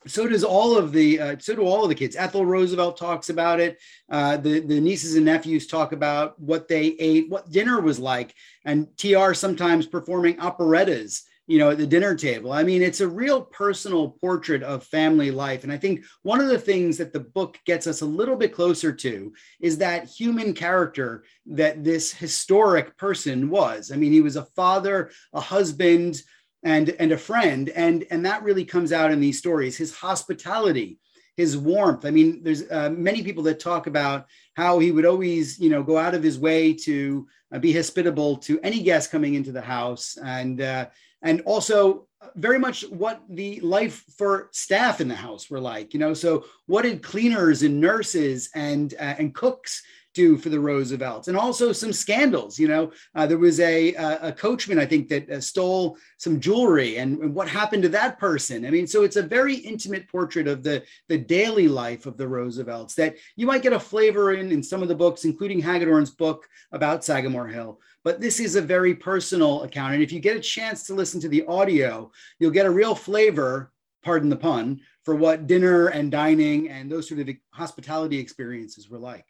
So 0.08 0.26
does 0.26 0.42
all 0.42 0.76
of 0.76 0.90
the, 0.90 1.20
uh, 1.20 1.36
so 1.38 1.54
do 1.54 1.62
all 1.62 1.84
of 1.84 1.88
the 1.88 1.94
kids. 1.94 2.16
Ethel 2.16 2.44
Roosevelt 2.44 2.96
talks 2.96 3.28
about 3.28 3.60
it. 3.60 3.78
Uh, 4.10 4.36
the, 4.36 4.58
the 4.58 4.80
nieces 4.80 5.14
and 5.14 5.24
nephews 5.24 5.68
talk 5.68 5.92
about 5.92 6.36
what 6.40 6.66
they 6.66 6.96
ate, 6.98 7.30
what 7.30 7.52
dinner 7.52 7.80
was 7.80 8.00
like. 8.00 8.34
And 8.64 8.88
TR 8.98 9.32
sometimes 9.32 9.86
performing 9.86 10.40
operettas 10.40 11.22
you 11.52 11.58
know, 11.58 11.68
at 11.68 11.76
the 11.76 11.86
dinner 11.86 12.14
table. 12.14 12.50
I 12.50 12.62
mean, 12.62 12.80
it's 12.80 13.02
a 13.02 13.06
real 13.06 13.42
personal 13.42 14.08
portrait 14.08 14.62
of 14.62 14.84
family 14.84 15.30
life. 15.30 15.64
And 15.64 15.72
I 15.72 15.76
think 15.76 16.02
one 16.22 16.40
of 16.40 16.48
the 16.48 16.58
things 16.58 16.96
that 16.96 17.12
the 17.12 17.20
book 17.20 17.58
gets 17.66 17.86
us 17.86 18.00
a 18.00 18.06
little 18.06 18.36
bit 18.36 18.54
closer 18.54 18.90
to 18.90 19.34
is 19.60 19.76
that 19.76 20.08
human 20.08 20.54
character 20.54 21.24
that 21.44 21.84
this 21.84 22.10
historic 22.10 22.96
person 22.96 23.50
was. 23.50 23.92
I 23.92 23.96
mean, 23.96 24.12
he 24.12 24.22
was 24.22 24.36
a 24.36 24.46
father, 24.56 25.10
a 25.34 25.42
husband, 25.42 26.22
and, 26.62 26.88
and 26.98 27.12
a 27.12 27.18
friend. 27.18 27.68
And, 27.68 28.06
and 28.10 28.24
that 28.24 28.44
really 28.44 28.64
comes 28.64 28.90
out 28.90 29.12
in 29.12 29.20
these 29.20 29.36
stories. 29.36 29.76
His 29.76 29.94
hospitality, 29.94 31.00
his 31.36 31.58
warmth. 31.58 32.06
I 32.06 32.12
mean, 32.12 32.42
there's 32.42 32.62
uh, 32.70 32.88
many 32.96 33.22
people 33.22 33.42
that 33.42 33.60
talk 33.60 33.86
about 33.86 34.24
how 34.54 34.78
he 34.78 34.90
would 34.90 35.04
always, 35.04 35.60
you 35.60 35.68
know, 35.68 35.82
go 35.82 35.98
out 35.98 36.14
of 36.14 36.22
his 36.22 36.38
way 36.38 36.72
to 36.72 37.28
uh, 37.52 37.58
be 37.58 37.74
hospitable 37.74 38.38
to 38.38 38.58
any 38.60 38.82
guest 38.82 39.10
coming 39.10 39.34
into 39.34 39.52
the 39.52 39.60
house, 39.60 40.16
and 40.24 40.62
uh, 40.62 40.86
and 41.22 41.40
also 41.42 42.06
very 42.36 42.58
much 42.58 42.82
what 42.88 43.22
the 43.28 43.60
life 43.60 44.04
for 44.16 44.48
staff 44.52 45.00
in 45.00 45.08
the 45.08 45.14
house 45.14 45.50
were 45.50 45.60
like. 45.60 45.92
You 45.92 46.00
know, 46.00 46.14
so 46.14 46.44
what 46.66 46.82
did 46.82 47.02
cleaners 47.02 47.62
and 47.62 47.80
nurses 47.80 48.50
and 48.54 48.94
uh, 48.94 49.14
and 49.18 49.34
cooks 49.34 49.82
do 50.14 50.36
for 50.36 50.48
the 50.48 50.60
Roosevelts, 50.60 51.28
and 51.28 51.36
also 51.36 51.72
some 51.72 51.92
scandals. 51.92 52.58
You 52.58 52.68
know, 52.68 52.92
uh, 53.14 53.26
there 53.26 53.38
was 53.38 53.60
a, 53.60 53.94
a 53.94 54.32
coachman 54.32 54.78
I 54.78 54.86
think 54.86 55.08
that 55.08 55.30
uh, 55.30 55.40
stole 55.40 55.96
some 56.18 56.40
jewelry, 56.40 56.98
and, 56.98 57.18
and, 57.18 57.34
what 57.34 57.48
happened 57.48 57.82
to 57.84 57.88
that 57.90 58.18
person. 58.18 58.66
I 58.66 58.70
mean, 58.70 58.86
so 58.86 59.04
it's 59.04 59.16
a 59.16 59.22
very 59.22 59.54
intimate 59.54 60.08
portrait 60.08 60.46
of 60.46 60.62
the 60.62 60.82
the 61.08 61.18
daily 61.18 61.68
life 61.68 62.06
of 62.06 62.16
the 62.16 62.28
Roosevelts 62.28 62.94
that 62.94 63.16
you 63.36 63.46
might 63.46 63.62
get 63.62 63.72
a 63.72 63.80
flavor 63.80 64.32
in 64.32 64.52
in 64.52 64.62
some 64.62 64.82
of 64.82 64.88
the 64.88 64.94
books, 64.94 65.24
including 65.24 65.60
Hagedorn's 65.60 66.10
book 66.10 66.46
about 66.72 67.04
Sagamore 67.04 67.48
Hill. 67.48 67.80
But 68.04 68.20
this 68.20 68.40
is 68.40 68.56
a 68.56 68.62
very 68.62 68.94
personal 68.94 69.62
account, 69.62 69.94
and 69.94 70.02
if 70.02 70.12
you 70.12 70.20
get 70.20 70.36
a 70.36 70.40
chance 70.40 70.84
to 70.84 70.94
listen 70.94 71.20
to 71.20 71.28
the 71.28 71.46
audio, 71.46 72.10
you'll 72.38 72.50
get 72.50 72.66
a 72.66 72.70
real 72.70 72.94
flavor. 72.94 73.72
Pardon 74.04 74.28
the 74.28 74.36
pun 74.36 74.80
for 75.04 75.14
what 75.14 75.46
dinner 75.46 75.88
and 75.88 76.10
dining 76.10 76.68
and 76.70 76.90
those 76.90 77.08
sort 77.08 77.20
of 77.20 77.28
hospitality 77.50 78.18
experiences 78.18 78.88
were 78.88 78.98
like 78.98 79.26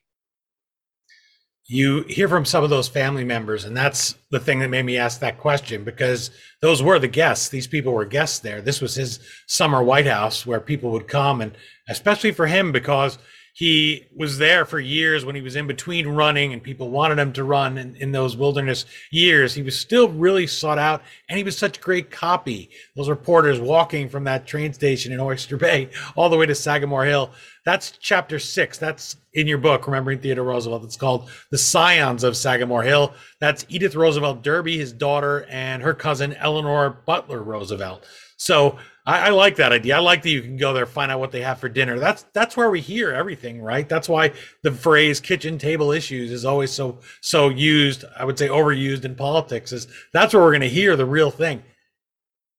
you 1.67 2.03
hear 2.09 2.29
from 2.29 2.45
some 2.45 2.65
of 2.65 2.71
those 2.71 2.89
family 2.89 3.25
members 3.25 3.65
and 3.65 3.77
that's 3.77 4.17
the 4.31 4.41
thing 4.41 4.59
that 4.59 4.69
made 4.69 4.85
me 4.85 4.99
ask 4.99 5.21
that 5.21 5.39
question 5.39 5.85
because 5.85 6.31
those 6.61 6.83
were 6.83 6.99
the 6.99 7.09
guests. 7.09 7.49
These 7.49 7.67
people 7.67 7.93
were 7.93 8.05
guests 8.05 8.41
there. 8.41 8.61
This 8.61 8.81
was 8.81 8.95
his 8.95 9.21
summer 9.47 9.83
white 9.83 10.07
house 10.07 10.45
where 10.45 10.61
people 10.61 10.91
would 10.91 11.09
come 11.09 11.41
and 11.41 11.57
especially 11.89 12.33
for 12.33 12.47
him 12.47 12.73
because 12.73 13.19
he 13.55 14.07
was 14.17 14.39
there 14.39 14.65
for 14.65 14.81
years 14.81 15.27
when 15.27 15.35
he 15.35 15.43
was 15.43 15.57
in 15.57 15.67
between 15.67 16.09
running 16.09 16.55
and 16.55 16.63
people 16.63 16.89
wanted 16.89 17.19
him 17.19 17.35
to 17.35 17.45
run 17.45 17.77
in, 17.77 17.95
in 17.97 18.11
those 18.11 18.35
wilderness 18.35 18.87
years. 19.11 19.53
He 19.53 19.63
was 19.63 19.79
still 19.79 20.09
really 20.09 20.47
sought 20.47 20.79
out 20.79 21.03
and 21.29 21.37
he 21.37 21.45
was 21.45 21.59
such 21.59 21.81
great 21.81 22.11
copy. 22.11 22.71
Those 22.97 23.11
reporters 23.11 23.61
walking 23.61 24.09
from 24.09 24.25
that 24.25 24.47
train 24.47 24.73
station 24.73 25.13
in 25.13 25.21
Oyster 25.21 25.59
Bay 25.59 25.91
all 26.17 26.31
the 26.31 26.37
way 26.37 26.47
to 26.47 26.55
Sagamore 26.55 27.05
Hill. 27.05 27.31
That's 27.67 27.91
chapter 27.91 28.39
six. 28.39 28.79
That's 28.79 29.17
in 29.35 29.47
your 29.47 29.59
book, 29.59 29.87
Remembering 29.87 30.21
Theodore 30.21 30.47
Roosevelt. 30.47 30.85
It's 30.85 30.97
called 30.97 31.29
The 31.51 31.59
Scions 31.59 32.25
of 32.25 32.39
Sagamore 32.39 32.83
Hill. 32.83 33.13
That's 33.39 33.67
Edith 33.69 33.95
Roosevelt 33.95 34.43
Derby, 34.43 34.79
his 34.79 34.93
daughter, 34.95 35.47
and 35.51 35.83
her 35.83 35.95
cousin 35.95 36.33
Eleanor 36.35 36.91
Butler 37.05 37.43
Roosevelt. 37.43 38.07
So 38.37 38.79
I, 39.05 39.27
I, 39.27 39.31
like 39.31 39.57
that 39.57 39.73
idea. 39.73 39.97
I 39.97 39.99
like 39.99 40.23
that 40.23 40.31
you 40.31 40.43
can 40.43 40.57
go 40.57 40.73
there, 40.73 40.87
find 40.87 41.11
out 41.11 41.19
what 41.19 41.33
they 41.33 41.41
have 41.43 41.59
for 41.59 41.69
dinner. 41.69 41.99
That's 41.99 42.25
that's 42.33 42.57
where 42.57 42.71
we 42.71 42.81
hear 42.81 43.11
everything, 43.11 43.61
right? 43.61 43.89
That's 43.89 44.09
why 44.09 44.33
the 44.63 44.71
phrase 44.71 45.19
"kitchen 45.19 45.59
table 45.59 45.91
issues" 45.91 46.31
is 46.31 46.45
always 46.45 46.71
so 46.71 47.01
so 47.21 47.49
used. 47.49 48.05
I 48.17 48.25
would 48.25 48.39
say 48.39 48.49
overused 48.49 49.05
in 49.05 49.17
politics. 49.17 49.73
Is 49.73 49.89
that's 50.13 50.35
where 50.35 50.43
we're 50.43 50.53
going 50.53 50.61
to 50.61 50.69
hear 50.69 50.95
the 50.95 51.07
real 51.07 51.31
thing. 51.31 51.63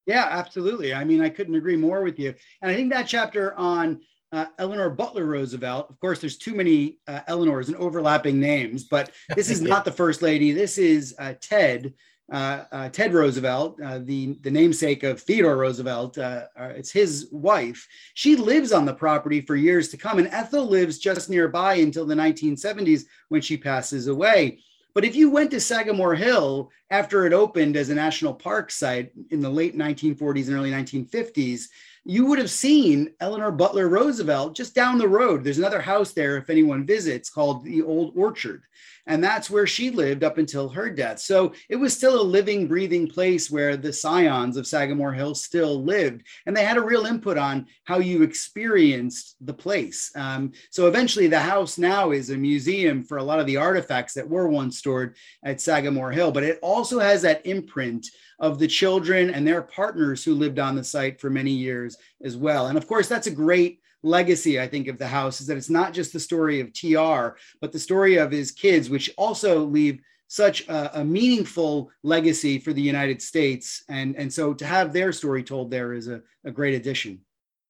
Yeah, 0.05 0.27
absolutely. 0.29 0.93
I 0.93 1.05
mean, 1.05 1.21
I 1.21 1.29
couldn't 1.29 1.55
agree 1.55 1.77
more 1.77 2.01
with 2.01 2.19
you. 2.19 2.33
And 2.61 2.69
I 2.69 2.75
think 2.75 2.91
that 2.91 3.07
chapter 3.07 3.57
on 3.57 4.01
uh, 4.33 4.47
Eleanor 4.57 4.89
Butler 4.89 5.25
Roosevelt. 5.25 5.89
Of 5.89 5.99
course, 5.99 6.19
there's 6.19 6.37
too 6.37 6.55
many 6.55 6.97
uh, 7.07 7.21
Eleanors 7.27 7.69
and 7.69 7.77
overlapping 7.77 8.39
names, 8.39 8.83
but 8.83 9.11
this 9.35 9.49
is 9.49 9.61
not 9.61 9.85
the 9.85 9.91
first 9.91 10.21
lady. 10.21 10.51
This 10.51 10.77
is 10.77 11.15
uh, 11.19 11.35
Ted, 11.39 11.93
Ted 12.31 13.13
Roosevelt, 13.13 13.79
uh, 13.81 13.99
the, 13.99 14.37
the 14.41 14.51
namesake 14.51 15.03
of 15.03 15.21
Theodore 15.21 15.57
Roosevelt, 15.57 16.17
uh, 16.17 16.45
uh, 16.57 16.71
it's 16.75 16.91
his 16.91 17.27
wife. 17.31 17.87
She 18.13 18.35
lives 18.35 18.71
on 18.71 18.85
the 18.85 18.93
property 18.93 19.41
for 19.41 19.55
years 19.55 19.89
to 19.89 19.97
come, 19.97 20.19
and 20.19 20.27
Ethel 20.27 20.65
lives 20.65 20.99
just 20.99 21.29
nearby 21.29 21.75
until 21.75 22.05
the 22.05 22.15
1970s 22.15 23.03
when 23.29 23.41
she 23.41 23.57
passes 23.57 24.07
away. 24.07 24.59
But 24.93 25.05
if 25.05 25.15
you 25.15 25.31
went 25.31 25.49
to 25.51 25.59
Sagamore 25.59 26.15
Hill 26.15 26.69
after 26.91 27.25
it 27.25 27.33
opened 27.33 27.75
as 27.75 27.89
a 27.89 27.95
national 27.95 28.35
park 28.35 28.69
site 28.69 29.11
in 29.31 29.41
the 29.41 29.49
late 29.49 29.75
1940s 29.75 30.47
and 30.47 30.55
early 30.55 30.71
1950s, 30.71 31.65
you 32.05 32.25
would 32.25 32.37
have 32.37 32.51
seen 32.51 33.13
Eleanor 33.19 33.51
Butler 33.51 33.87
Roosevelt 33.87 34.55
just 34.55 34.75
down 34.75 34.97
the 34.97 35.07
road. 35.07 35.43
There's 35.43 35.57
another 35.57 35.81
house 35.81 36.11
there, 36.11 36.37
if 36.37 36.49
anyone 36.49 36.85
visits, 36.85 37.29
called 37.29 37.63
the 37.63 37.81
Old 37.81 38.13
Orchard. 38.15 38.63
And 39.05 39.23
that's 39.23 39.49
where 39.49 39.67
she 39.67 39.89
lived 39.89 40.23
up 40.23 40.37
until 40.37 40.69
her 40.69 40.89
death. 40.89 41.19
So 41.19 41.53
it 41.69 41.75
was 41.75 41.95
still 41.95 42.21
a 42.21 42.23
living, 42.23 42.67
breathing 42.67 43.07
place 43.07 43.51
where 43.51 43.75
the 43.75 43.91
scions 43.91 44.55
of 44.55 44.65
Sagamore 44.65 45.13
Hill 45.13 45.35
still 45.35 45.83
lived. 45.83 46.23
And 46.45 46.55
they 46.55 46.63
had 46.63 46.77
a 46.77 46.81
real 46.81 47.05
input 47.05 47.37
on 47.37 47.67
how 47.83 47.99
you 47.99 48.23
experienced 48.23 49.35
the 49.41 49.53
place. 49.53 50.11
Um, 50.15 50.53
so 50.69 50.87
eventually, 50.87 51.27
the 51.27 51.39
house 51.39 51.77
now 51.77 52.11
is 52.11 52.29
a 52.29 52.37
museum 52.37 53.03
for 53.03 53.17
a 53.17 53.23
lot 53.23 53.39
of 53.39 53.45
the 53.45 53.57
artifacts 53.57 54.13
that 54.13 54.29
were 54.29 54.47
once 54.47 54.77
stored 54.77 55.17
at 55.43 55.59
Sagamore 55.59 56.11
Hill. 56.11 56.31
But 56.31 56.43
it 56.43 56.59
also 56.61 56.99
has 56.99 57.21
that 57.23 57.45
imprint 57.45 58.07
of 58.39 58.59
the 58.59 58.67
children 58.67 59.29
and 59.29 59.45
their 59.45 59.61
partners 59.61 60.23
who 60.23 60.33
lived 60.33 60.59
on 60.59 60.75
the 60.75 60.83
site 60.83 61.19
for 61.19 61.29
many 61.29 61.51
years 61.51 61.97
as 62.23 62.35
well. 62.35 62.67
And 62.67 62.77
of 62.77 62.87
course, 62.87 63.07
that's 63.07 63.27
a 63.27 63.31
great 63.31 63.79
legacy, 64.03 64.59
I 64.59 64.67
think, 64.67 64.87
of 64.87 64.97
the 64.97 65.07
house 65.07 65.41
is 65.41 65.47
that 65.47 65.57
it's 65.57 65.69
not 65.69 65.93
just 65.93 66.13
the 66.13 66.19
story 66.19 66.59
of 66.59 66.73
TR, 66.73 67.37
but 67.61 67.71
the 67.71 67.79
story 67.79 68.17
of 68.17 68.31
his 68.31 68.51
kids, 68.51 68.89
which 68.89 69.09
also 69.17 69.63
leave 69.63 69.99
such 70.27 70.67
a, 70.67 71.01
a, 71.01 71.05
meaningful 71.05 71.91
legacy 72.01 72.57
for 72.57 72.73
the 72.73 72.81
United 72.81 73.21
States. 73.21 73.83
And, 73.87 74.15
and 74.15 74.33
so 74.33 74.53
to 74.55 74.65
have 74.65 74.91
their 74.91 75.11
story 75.11 75.43
told 75.43 75.69
there 75.69 75.93
is 75.93 76.07
a, 76.07 76.21
a 76.43 76.51
great 76.51 76.73
addition. 76.73 77.21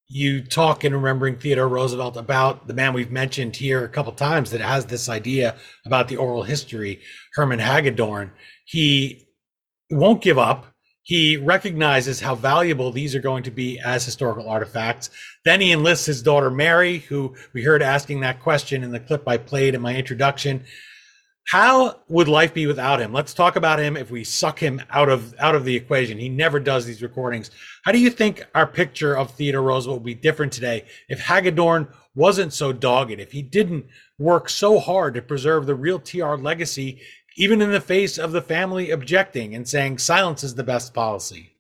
You 0.08 0.44
talk 0.44 0.86
in 0.86 0.94
Remembering 0.94 1.38
Theodore 1.38 1.68
Roosevelt 1.68 2.16
about 2.16 2.68
the 2.68 2.74
man 2.74 2.94
we've 2.94 3.12
mentioned 3.12 3.56
here 3.56 3.84
a 3.84 3.90
couple 3.90 4.14
times 4.14 4.52
that 4.52 4.62
has 4.62 4.86
this 4.86 5.10
idea 5.10 5.56
about 5.86 6.08
the 6.08 6.18
oral 6.18 6.44
history, 6.44 7.02
Hermann 7.34 7.60
Hagedorn. 7.60 8.32
He 8.66 9.28
won't 9.90 10.22
give 10.22 10.38
up 10.38 10.73
he 11.04 11.36
recognizes 11.36 12.22
how 12.22 12.34
valuable 12.34 12.92
these 12.92 13.14
are 13.14 13.20
going 13.20 13.44
to 13.44 13.52
be 13.52 13.78
as 13.80 14.06
historical 14.06 14.50
artifacts. 14.50 15.10
Then 15.44 15.60
he 15.60 15.74
enlists 15.74 16.06
his 16.06 16.22
daughter 16.22 16.50
Mary, 16.50 17.00
who 17.00 17.36
we 17.54 17.64
heard 17.64 17.82
asking 17.82 18.22
that 18.22 18.42
question 18.42 18.84
in 18.84 18.92
the 18.92 19.02
clip 19.02 19.28
I 19.28 19.38
played 19.38 19.76
in 19.76 19.82
my 19.82 19.96
introduction. 19.96 20.64
How 21.46 22.00
would 22.08 22.30
life 22.30 22.54
be 22.54 22.68
without 22.68 23.02
him? 23.02 23.12
Let's 23.12 23.34
talk 23.34 23.58
about 23.58 23.80
him 23.80 23.98
if 23.98 24.10
we 24.10 24.24
suck 24.24 24.60
him 24.60 24.82
out 24.90 25.10
of 25.10 25.36
out 25.40 25.56
of 25.56 25.66
the 25.66 25.76
equation. 25.76 26.18
He 26.18 26.30
never 26.30 26.58
does 26.58 26.86
these 26.86 27.04
recordings. 27.04 27.52
How 27.84 27.92
do 27.92 28.00
you 28.00 28.10
think 28.10 28.48
our 28.56 28.66
picture 28.66 29.14
of 29.14 29.32
Theodore 29.32 29.62
Roosevelt 29.62 30.00
would 30.00 30.06
be 30.06 30.14
different 30.14 30.54
today 30.54 30.86
if 31.10 31.20
Hagedorn 31.20 31.90
wasn't 32.16 32.54
so 32.54 32.72
dogged, 32.72 33.20
if 33.20 33.34
he 33.34 33.42
didn't 33.42 33.86
work 34.18 34.48
so 34.48 34.80
hard 34.80 35.16
to 35.16 35.22
preserve 35.22 35.66
the 35.66 35.76
real 35.76 36.00
TR 36.00 36.36
legacy 36.36 37.02
even 37.36 37.62
in 37.62 37.72
the 37.72 37.82
face 37.82 38.18
of 38.18 38.32
the 38.32 38.42
family 38.42 38.92
objecting 38.92 39.56
and 39.56 39.68
saying 39.68 39.98
silence 39.98 40.44
is 40.44 40.56
the 40.56 40.64
best 40.64 40.94
policy? 40.94 41.54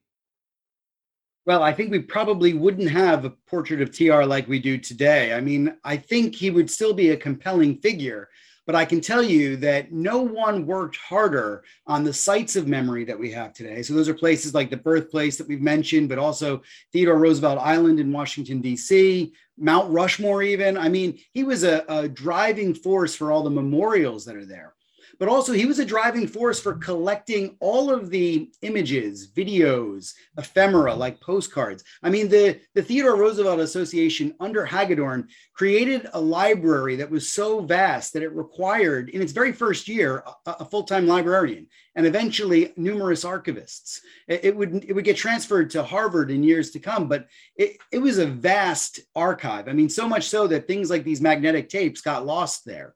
Well, 1.45 1.61
I 1.61 1.73
think 1.73 1.91
we 1.91 1.99
probably 1.99 2.53
wouldn't 2.53 2.89
have 2.89 3.25
a 3.25 3.31
portrait 3.31 3.81
of 3.81 3.91
TR 3.91 4.23
like 4.23 4.47
we 4.47 4.59
do 4.59 4.77
today. 4.77 5.33
I 5.33 5.41
mean, 5.41 5.75
I 5.83 5.97
think 5.97 6.35
he 6.35 6.49
would 6.49 6.71
still 6.71 6.93
be 6.93 7.09
a 7.09 7.17
compelling 7.17 7.77
figure, 7.79 8.29
but 8.65 8.75
I 8.75 8.85
can 8.85 9.01
tell 9.01 9.21
you 9.21 9.57
that 9.57 9.91
no 9.91 10.21
one 10.21 10.65
worked 10.65 10.95
harder 10.95 11.65
on 11.85 12.05
the 12.05 12.13
sites 12.13 12.55
of 12.55 12.67
memory 12.67 13.03
that 13.03 13.19
we 13.19 13.29
have 13.31 13.51
today. 13.51 13.81
So 13.81 13.93
those 13.93 14.07
are 14.07 14.13
places 14.13 14.53
like 14.53 14.69
the 14.69 14.77
birthplace 14.77 15.35
that 15.37 15.47
we've 15.49 15.61
mentioned, 15.61 16.07
but 16.07 16.17
also 16.17 16.61
Theodore 16.93 17.17
Roosevelt 17.17 17.59
Island 17.59 17.99
in 17.99 18.13
Washington, 18.13 18.61
D.C., 18.61 19.33
Mount 19.57 19.91
Rushmore, 19.91 20.43
even. 20.43 20.77
I 20.77 20.87
mean, 20.87 21.19
he 21.33 21.43
was 21.43 21.63
a, 21.63 21.83
a 21.89 22.07
driving 22.07 22.73
force 22.73 23.15
for 23.15 23.31
all 23.31 23.43
the 23.43 23.49
memorials 23.49 24.23
that 24.25 24.37
are 24.37 24.45
there 24.45 24.75
but 25.23 25.31
also 25.31 25.53
he 25.53 25.65
was 25.65 25.79
a 25.79 25.85
driving 25.85 26.27
force 26.27 26.59
for 26.59 26.73
collecting 26.73 27.55
all 27.61 27.89
of 27.89 28.09
the 28.09 28.51
images, 28.61 29.31
videos, 29.31 30.15
ephemera 30.37 30.93
like 30.93 31.21
postcards. 31.21 31.81
I 32.03 32.09
mean, 32.09 32.27
the, 32.27 32.59
the 32.73 32.83
Theodore 32.83 33.15
Roosevelt 33.15 33.61
Association 33.61 34.35
under 34.41 34.65
Hagedorn 34.65 35.29
created 35.53 36.09
a 36.11 36.19
library 36.19 36.97
that 36.97 37.09
was 37.09 37.31
so 37.31 37.61
vast 37.61 38.11
that 38.11 38.21
it 38.21 38.35
required, 38.35 39.11
in 39.11 39.21
its 39.21 39.31
very 39.31 39.53
first 39.53 39.87
year, 39.87 40.25
a, 40.45 40.57
a 40.59 40.65
full-time 40.65 41.07
librarian 41.07 41.67
and 41.95 42.05
eventually 42.05 42.73
numerous 42.75 43.23
archivists. 43.23 44.01
It, 44.27 44.43
it, 44.43 44.57
would 44.57 44.83
it 44.83 44.91
would 44.91 45.05
get 45.05 45.15
transferred 45.15 45.69
to 45.69 45.83
Harvard 45.83 46.31
in 46.31 46.43
years 46.43 46.71
to 46.71 46.79
come, 46.79 47.07
but 47.07 47.27
it, 47.55 47.77
it 47.93 47.99
was 47.99 48.17
a 48.17 48.25
vast 48.25 48.99
archive. 49.15 49.69
I 49.69 49.71
mean, 49.71 49.87
so 49.87 50.05
much 50.05 50.27
so 50.27 50.47
that 50.47 50.67
things 50.67 50.89
like 50.89 51.05
these 51.05 51.21
magnetic 51.21 51.69
tapes 51.69 52.01
got 52.01 52.25
lost 52.25 52.65
there. 52.65 52.93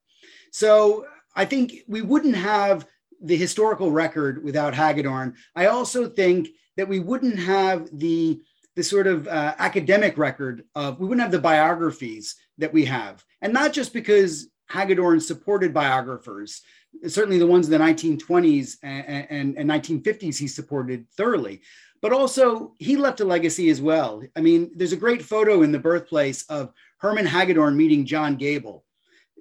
So 0.51 1.05
I 1.37 1.45
think 1.45 1.83
we 1.87 2.01
wouldn't 2.01 2.35
have 2.35 2.85
the 3.21 3.37
historical 3.37 3.91
record 3.91 4.43
without 4.43 4.73
Hagedorn. 4.73 5.35
I 5.55 5.67
also 5.67 6.09
think 6.09 6.49
that 6.75 6.87
we 6.89 6.99
wouldn't 6.99 7.39
have 7.39 7.87
the 7.97 8.41
the 8.75 8.83
sort 8.83 9.07
of 9.07 9.27
uh, 9.27 9.55
academic 9.57 10.19
record 10.19 10.63
of 10.75 10.99
we 10.99 11.07
wouldn't 11.07 11.23
have 11.23 11.31
the 11.31 11.39
biographies 11.39 12.35
that 12.59 12.73
we 12.73 12.85
have, 12.85 13.23
and 13.41 13.53
not 13.53 13.73
just 13.73 13.93
because 13.93 14.49
Hagedorn 14.69 15.19
supported 15.19 15.73
biographers, 15.73 16.61
certainly 17.07 17.39
the 17.39 17.47
ones 17.47 17.67
in 17.67 17.71
the 17.71 17.83
1920s 17.83 18.77
and, 18.83 19.27
and, 19.29 19.57
and 19.57 19.69
1950s 19.69 20.37
he 20.37 20.47
supported 20.47 21.09
thoroughly, 21.11 21.61
but 22.01 22.13
also 22.13 22.75
he 22.77 22.97
left 22.97 23.21
a 23.21 23.25
legacy 23.25 23.69
as 23.69 23.81
well. 23.81 24.21
I 24.35 24.41
mean, 24.41 24.71
there's 24.75 24.93
a 24.93 24.97
great 24.97 25.23
photo 25.23 25.63
in 25.63 25.71
the 25.71 25.79
birthplace 25.79 26.43
of 26.43 26.71
Hermann 26.99 27.25
Hagedorn 27.25 27.77
meeting 27.77 28.05
John 28.05 28.35
Gable. 28.35 28.83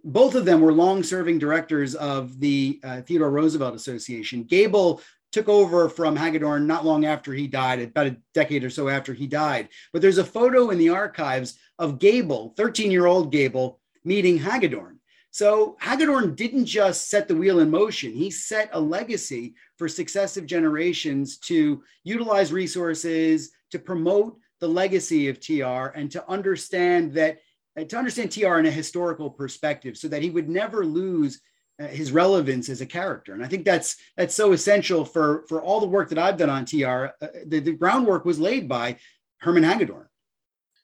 Both 0.07 0.37
of 0.37 0.45
them 0.45 0.61
were 0.61 0.73
long 0.73 1.03
serving 1.03 1.41
directors 1.41 1.97
of 1.97 2.39
the 2.39 2.79
uh, 2.85 3.01
Theodore 3.01 3.29
Roosevelt 3.29 3.75
Association. 3.75 4.45
Gable 4.45 5.03
took 5.33 5.49
over 5.49 5.89
from 5.89 6.15
Hagedorn 6.15 6.65
not 6.65 6.85
long 6.85 7.05
after 7.05 7.33
he 7.33 7.49
died, 7.49 7.81
about 7.81 8.07
a 8.07 8.17
decade 8.33 8.63
or 8.63 8.71
so 8.71 8.89
after 8.89 9.13
he 9.13 9.27
died. 9.27 9.69
But 9.93 10.03
there's 10.03 10.19
a 10.19 10.25
photo 10.25 10.71
in 10.71 10.79
the 10.79 10.91
archives 10.91 11.59
of 11.81 11.99
Gable, 11.99 12.55
13 12.57 12.93
year 12.93 13.07
old 13.07 13.33
Gable, 13.33 13.81
meeting 14.05 14.39
Hagedorn. 14.39 15.01
So 15.33 15.77
Hagedorn 15.81 16.37
didn't 16.37 16.67
just 16.67 17.11
set 17.11 17.27
the 17.27 17.35
wheel 17.35 17.59
in 17.59 17.69
motion, 17.69 18.13
he 18.13 18.31
set 18.31 18.71
a 18.73 18.81
legacy 18.81 19.57
for 19.77 19.89
successive 19.89 20.47
generations 20.47 21.37
to 21.39 21.83
utilize 22.05 22.53
resources, 22.53 23.51
to 23.73 23.81
promote 23.81 24.39
the 24.61 24.69
legacy 24.69 25.29
of 25.29 25.41
TR, 25.41 25.93
and 25.97 26.13
to 26.13 26.31
understand 26.31 27.13
that. 27.15 27.41
To 27.77 27.97
understand 27.99 28.33
TR 28.33 28.57
in 28.57 28.67
a 28.67 28.71
historical 28.71 29.29
perspective 29.29 29.99
so 29.99 30.09
that 30.09 30.23
he 30.23 30.31
would 30.31 30.49
never 30.49 30.85
lose 30.85 31.41
uh, 31.79 31.87
his 31.89 32.11
relevance 32.11 32.71
as 32.71 32.81
a 32.81 32.87
character. 32.87 33.35
And 33.35 33.45
I 33.45 33.49
think 33.49 33.67
that's 33.67 33.97
that's 34.17 34.35
so 34.35 34.53
essential 34.53 35.05
for 35.05 35.45
for 35.47 35.61
all 35.61 35.79
the 35.79 35.87
work 35.87 36.09
that 36.09 36.19
I've 36.19 36.39
done 36.39 36.49
on 36.49 36.65
TR. 36.65 37.13
Uh, 37.21 37.29
the, 37.45 37.61
the 37.61 37.73
groundwork 37.73 38.25
was 38.25 38.39
laid 38.39 38.67
by 38.67 38.97
Hermann 39.41 39.65
Hagedorn. 39.65 40.07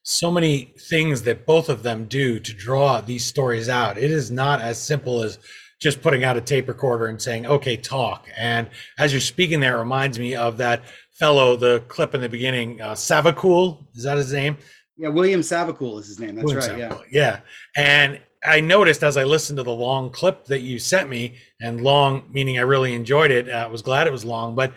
So 0.02 0.30
many 0.30 0.74
things 0.78 1.22
that 1.22 1.46
both 1.46 1.70
of 1.70 1.82
them 1.82 2.04
do 2.04 2.38
to 2.38 2.52
draw 2.52 3.00
these 3.00 3.24
stories 3.24 3.70
out. 3.70 3.96
It 3.96 4.10
is 4.10 4.30
not 4.30 4.60
as 4.60 4.78
simple 4.78 5.22
as 5.22 5.38
just 5.80 6.02
putting 6.02 6.24
out 6.24 6.36
a 6.36 6.42
tape 6.42 6.68
recorder 6.68 7.06
and 7.06 7.22
saying, 7.22 7.46
"Okay, 7.46 7.78
talk." 7.78 8.28
And 8.36 8.68
as 8.98 9.12
you're 9.12 9.20
speaking, 9.22 9.60
there 9.60 9.76
it 9.76 9.80
reminds 9.80 10.18
me 10.18 10.34
of 10.34 10.58
that 10.58 10.82
fellow, 11.12 11.56
the 11.56 11.82
clip 11.88 12.14
in 12.14 12.20
the 12.20 12.28
beginning, 12.28 12.82
uh, 12.82 12.92
Savicull. 12.92 13.86
Is 13.94 14.02
that 14.02 14.18
his 14.18 14.32
name? 14.32 14.58
Yeah, 14.96 15.08
William 15.08 15.40
Savicull 15.40 15.98
is 16.00 16.06
his 16.06 16.20
name. 16.20 16.36
That's 16.36 16.52
William 16.52 16.70
right. 16.70 16.78
Yeah, 16.78 16.98
yeah, 17.10 17.40
and 17.76 18.20
I 18.44 18.60
noticed 18.60 19.02
as 19.02 19.16
I 19.16 19.24
listened 19.24 19.56
to 19.56 19.62
the 19.62 19.72
long 19.72 20.10
clip 20.10 20.46
that 20.46 20.60
you 20.60 20.78
sent 20.78 21.08
me, 21.08 21.36
and 21.60 21.80
long 21.80 22.24
meaning 22.30 22.58
I 22.58 22.62
really 22.62 22.94
enjoyed 22.94 23.30
it. 23.30 23.48
I 23.48 23.66
was 23.66 23.82
glad 23.82 24.06
it 24.06 24.12
was 24.12 24.24
long, 24.24 24.54
but 24.54 24.72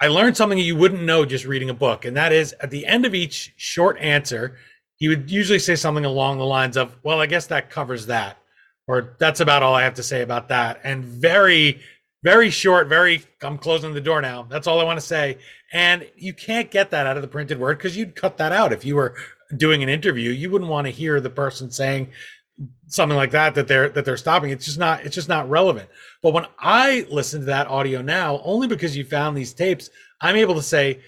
I 0.00 0.08
learned 0.08 0.36
something 0.36 0.58
you 0.58 0.76
wouldn't 0.76 1.02
know 1.02 1.24
just 1.24 1.44
reading 1.44 1.70
a 1.70 1.74
book, 1.74 2.04
and 2.04 2.16
that 2.16 2.32
is 2.32 2.54
at 2.60 2.70
the 2.70 2.86
end 2.86 3.04
of 3.04 3.14
each 3.14 3.52
short 3.56 3.98
answer, 3.98 4.56
he 4.96 5.08
would 5.08 5.30
usually 5.30 5.58
say 5.58 5.76
something 5.76 6.04
along 6.04 6.38
the 6.38 6.44
lines 6.44 6.76
of, 6.76 6.96
"Well, 7.02 7.20
I 7.20 7.26
guess 7.26 7.46
that 7.48 7.70
covers 7.70 8.06
that," 8.06 8.36
or 8.86 9.16
"That's 9.18 9.40
about 9.40 9.62
all 9.62 9.74
I 9.74 9.82
have 9.82 9.94
to 9.94 10.02
say 10.02 10.22
about 10.22 10.48
that," 10.48 10.80
and 10.84 11.04
very, 11.04 11.80
very 12.22 12.50
short, 12.50 12.88
very. 12.88 13.22
I'm 13.42 13.58
closing 13.58 13.94
the 13.94 14.00
door 14.00 14.22
now. 14.22 14.46
That's 14.48 14.66
all 14.66 14.80
I 14.80 14.84
want 14.84 15.00
to 15.00 15.06
say, 15.06 15.38
and 15.72 16.06
you 16.16 16.34
can't 16.34 16.70
get 16.70 16.90
that 16.90 17.06
out 17.06 17.16
of 17.16 17.22
the 17.22 17.28
printed 17.28 17.58
word 17.58 17.78
because 17.78 17.96
you'd 17.96 18.14
cut 18.14 18.36
that 18.36 18.52
out 18.52 18.72
if 18.72 18.84
you 18.84 18.94
were 18.96 19.16
doing 19.56 19.82
an 19.82 19.88
interview. 19.88 20.30
You 20.30 20.50
wouldn't 20.50 20.70
want 20.70 20.86
to 20.86 20.92
hear 20.92 21.20
the 21.20 21.30
person 21.30 21.70
saying 21.70 22.10
something 22.86 23.16
like 23.16 23.30
that 23.30 23.54
that 23.54 23.68
they're 23.68 23.88
that 23.88 24.04
they're 24.04 24.16
stopping. 24.16 24.50
It's 24.50 24.64
just 24.64 24.78
not 24.78 25.04
it's 25.04 25.14
just 25.14 25.28
not 25.28 25.48
relevant. 25.48 25.88
But 26.22 26.32
when 26.32 26.46
i 26.58 27.06
listen 27.10 27.40
to 27.40 27.46
that 27.46 27.66
audio 27.68 28.02
now 28.02 28.40
only 28.44 28.66
because 28.66 28.96
you 28.96 29.04
found 29.04 29.36
these 29.36 29.52
tapes 29.52 29.90
i'm 30.20 30.36
able 30.36 30.54
to 30.54 30.62
say 30.62 31.00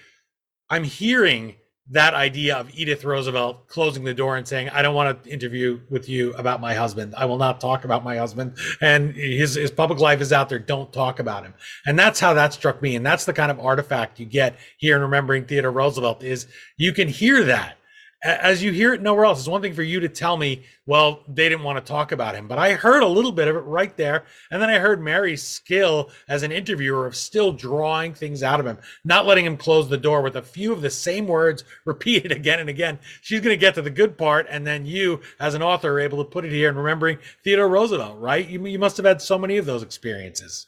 i'm 0.69 0.83
hearing 0.83 1.55
that 1.89 2.13
idea 2.13 2.55
of 2.55 2.71
edith 2.73 3.03
roosevelt 3.03 3.67
closing 3.67 4.03
the 4.03 4.13
door 4.13 4.37
and 4.37 4.47
saying 4.47 4.69
i 4.69 4.81
don't 4.81 4.95
want 4.95 5.23
to 5.23 5.29
interview 5.29 5.79
with 5.89 6.07
you 6.09 6.33
about 6.33 6.61
my 6.61 6.73
husband. 6.73 7.13
I 7.15 7.25
will 7.25 7.37
not 7.37 7.59
talk 7.61 7.83
about 7.85 8.03
my 8.03 8.17
husband 8.17 8.57
and 8.81 9.13
his, 9.15 9.55
his 9.55 9.71
public 9.71 9.99
life 9.99 10.21
is 10.21 10.33
out 10.33 10.49
there. 10.49 10.59
Don't 10.59 10.91
talk 10.91 11.19
about 11.19 11.43
him. 11.43 11.53
And 11.85 11.99
that's 11.99 12.19
how 12.19 12.33
that 12.33 12.53
struck 12.53 12.81
me 12.81 12.95
and 12.95 13.05
that's 13.05 13.25
the 13.25 13.33
kind 13.33 13.51
of 13.51 13.59
artifact 13.59 14.19
you 14.19 14.25
get 14.25 14.57
here 14.77 14.95
in 14.95 15.01
remembering 15.01 15.45
theodore 15.45 15.71
roosevelt 15.71 16.23
is 16.23 16.47
you 16.77 16.93
can 16.93 17.07
hear 17.07 17.43
that 17.43 17.77
as 18.23 18.63
you 18.63 18.71
hear 18.71 18.93
it 18.93 19.01
nowhere 19.01 19.25
else, 19.25 19.39
it's 19.39 19.47
one 19.49 19.61
thing 19.61 19.73
for 19.73 19.83
you 19.83 19.99
to 19.99 20.07
tell 20.07 20.37
me, 20.37 20.63
well, 20.85 21.23
they 21.27 21.49
didn't 21.49 21.63
want 21.63 21.77
to 21.77 21.91
talk 21.91 22.13
about 22.13 22.35
him. 22.35 22.47
But 22.47 22.57
I 22.57 22.73
heard 22.73 23.03
a 23.03 23.07
little 23.07 23.33
bit 23.33 23.49
of 23.49 23.55
it 23.57 23.59
right 23.59 23.95
there. 23.97 24.23
And 24.49 24.61
then 24.61 24.69
I 24.69 24.79
heard 24.79 25.01
Mary's 25.01 25.43
skill 25.43 26.09
as 26.29 26.41
an 26.41 26.51
interviewer 26.51 27.05
of 27.05 27.17
still 27.17 27.51
drawing 27.51 28.13
things 28.13 28.41
out 28.41 28.61
of 28.61 28.65
him, 28.65 28.77
not 29.03 29.25
letting 29.25 29.45
him 29.45 29.57
close 29.57 29.89
the 29.89 29.97
door 29.97 30.21
with 30.21 30.37
a 30.37 30.41
few 30.41 30.71
of 30.71 30.81
the 30.81 30.89
same 30.89 31.27
words 31.27 31.65
repeated 31.85 32.31
again 32.31 32.59
and 32.59 32.69
again. 32.69 32.97
She's 33.21 33.41
going 33.41 33.53
to 33.53 33.59
get 33.59 33.75
to 33.75 33.81
the 33.81 33.89
good 33.89 34.17
part. 34.17 34.47
And 34.49 34.65
then 34.65 34.85
you, 34.85 35.19
as 35.39 35.53
an 35.53 35.61
author, 35.61 35.91
are 35.93 35.99
able 35.99 36.23
to 36.23 36.29
put 36.29 36.45
it 36.45 36.51
here 36.51 36.69
and 36.69 36.77
remembering 36.77 37.17
Theodore 37.43 37.67
Roosevelt, 37.67 38.19
right? 38.19 38.47
You, 38.47 38.65
you 38.65 38.79
must 38.79 38.95
have 38.97 39.05
had 39.05 39.21
so 39.21 39.37
many 39.37 39.57
of 39.57 39.65
those 39.65 39.83
experiences. 39.83 40.67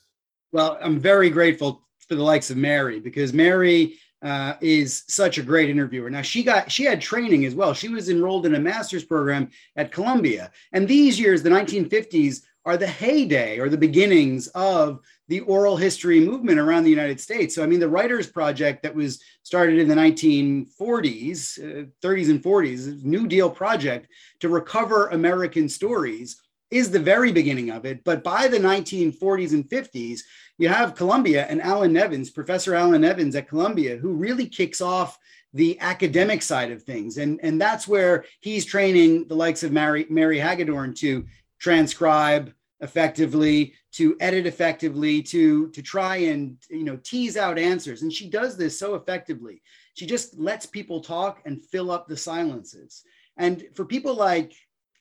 Well, 0.51 0.77
I'm 0.81 0.99
very 0.99 1.29
grateful 1.29 1.85
for 2.07 2.15
the 2.15 2.23
likes 2.23 2.51
of 2.51 2.57
Mary 2.57 2.99
because 2.99 3.33
Mary 3.33 3.97
uh, 4.21 4.55
is 4.61 5.03
such 5.07 5.37
a 5.37 5.43
great 5.43 5.69
interviewer. 5.69 6.09
Now 6.09 6.21
she 6.21 6.43
got 6.43 6.71
she 6.71 6.83
had 6.83 7.01
training 7.01 7.45
as 7.45 7.55
well. 7.55 7.73
She 7.73 7.89
was 7.89 8.09
enrolled 8.09 8.45
in 8.45 8.55
a 8.55 8.59
master's 8.59 9.03
program 9.03 9.49
at 9.75 9.91
Columbia, 9.91 10.51
and 10.71 10.87
these 10.87 11.19
years, 11.19 11.43
the 11.43 11.49
1950s, 11.49 12.41
are 12.65 12.77
the 12.77 12.87
heyday 12.87 13.59
or 13.59 13.69
the 13.69 13.77
beginnings 13.77 14.47
of 14.49 14.99
the 15.27 15.39
oral 15.41 15.77
history 15.77 16.19
movement 16.19 16.59
around 16.59 16.83
the 16.83 16.89
United 16.89 17.19
States. 17.19 17.55
So, 17.55 17.63
I 17.63 17.67
mean, 17.67 17.79
the 17.79 17.89
Writers 17.89 18.27
Project 18.27 18.83
that 18.83 18.93
was 18.93 19.21
started 19.43 19.79
in 19.79 19.87
the 19.87 19.95
1940s, 19.95 21.59
uh, 21.59 21.85
30s, 22.01 22.29
and 22.29 22.43
40s, 22.43 23.03
New 23.03 23.27
Deal 23.27 23.49
project 23.49 24.07
to 24.39 24.49
recover 24.49 25.07
American 25.07 25.69
stories 25.69 26.41
is 26.71 26.89
the 26.89 26.99
very 26.99 27.31
beginning 27.31 27.69
of 27.69 27.85
it. 27.85 28.03
But 28.03 28.23
by 28.23 28.47
the 28.47 28.57
1940s 28.57 29.53
and 29.53 29.67
50s, 29.69 30.21
you 30.57 30.69
have 30.69 30.95
Columbia 30.95 31.45
and 31.47 31.61
Allan 31.61 31.93
Nevins, 31.93 32.29
Professor 32.29 32.75
Allan 32.75 33.01
Nevins 33.01 33.35
at 33.35 33.47
Columbia, 33.47 33.97
who 33.97 34.13
really 34.13 34.47
kicks 34.47 34.81
off 34.81 35.17
the 35.53 35.79
academic 35.79 36.41
side 36.41 36.71
of 36.71 36.83
things. 36.83 37.17
And, 37.17 37.39
and 37.41 37.59
that's 37.59 37.87
where 37.87 38.25
he's 38.41 38.65
training 38.65 39.27
the 39.27 39.35
likes 39.35 39.63
of 39.63 39.71
Mary, 39.71 40.05
Mary 40.09 40.37
Hagedorn 40.39 40.93
to 40.95 41.25
transcribe 41.59 42.53
effectively, 42.81 43.73
to 43.93 44.17
edit 44.19 44.45
effectively, 44.45 45.21
to, 45.23 45.69
to 45.69 45.81
try 45.81 46.17
and 46.17 46.57
you 46.69 46.83
know 46.83 46.97
tease 46.97 47.37
out 47.37 47.57
answers. 47.57 48.01
And 48.01 48.11
she 48.11 48.29
does 48.29 48.57
this 48.57 48.77
so 48.77 48.95
effectively. 48.95 49.61
She 49.93 50.05
just 50.05 50.37
lets 50.37 50.65
people 50.65 50.99
talk 50.99 51.41
and 51.45 51.63
fill 51.63 51.89
up 51.89 52.07
the 52.07 52.17
silences. 52.17 53.03
And 53.37 53.65
for 53.73 53.85
people 53.85 54.15
like 54.15 54.53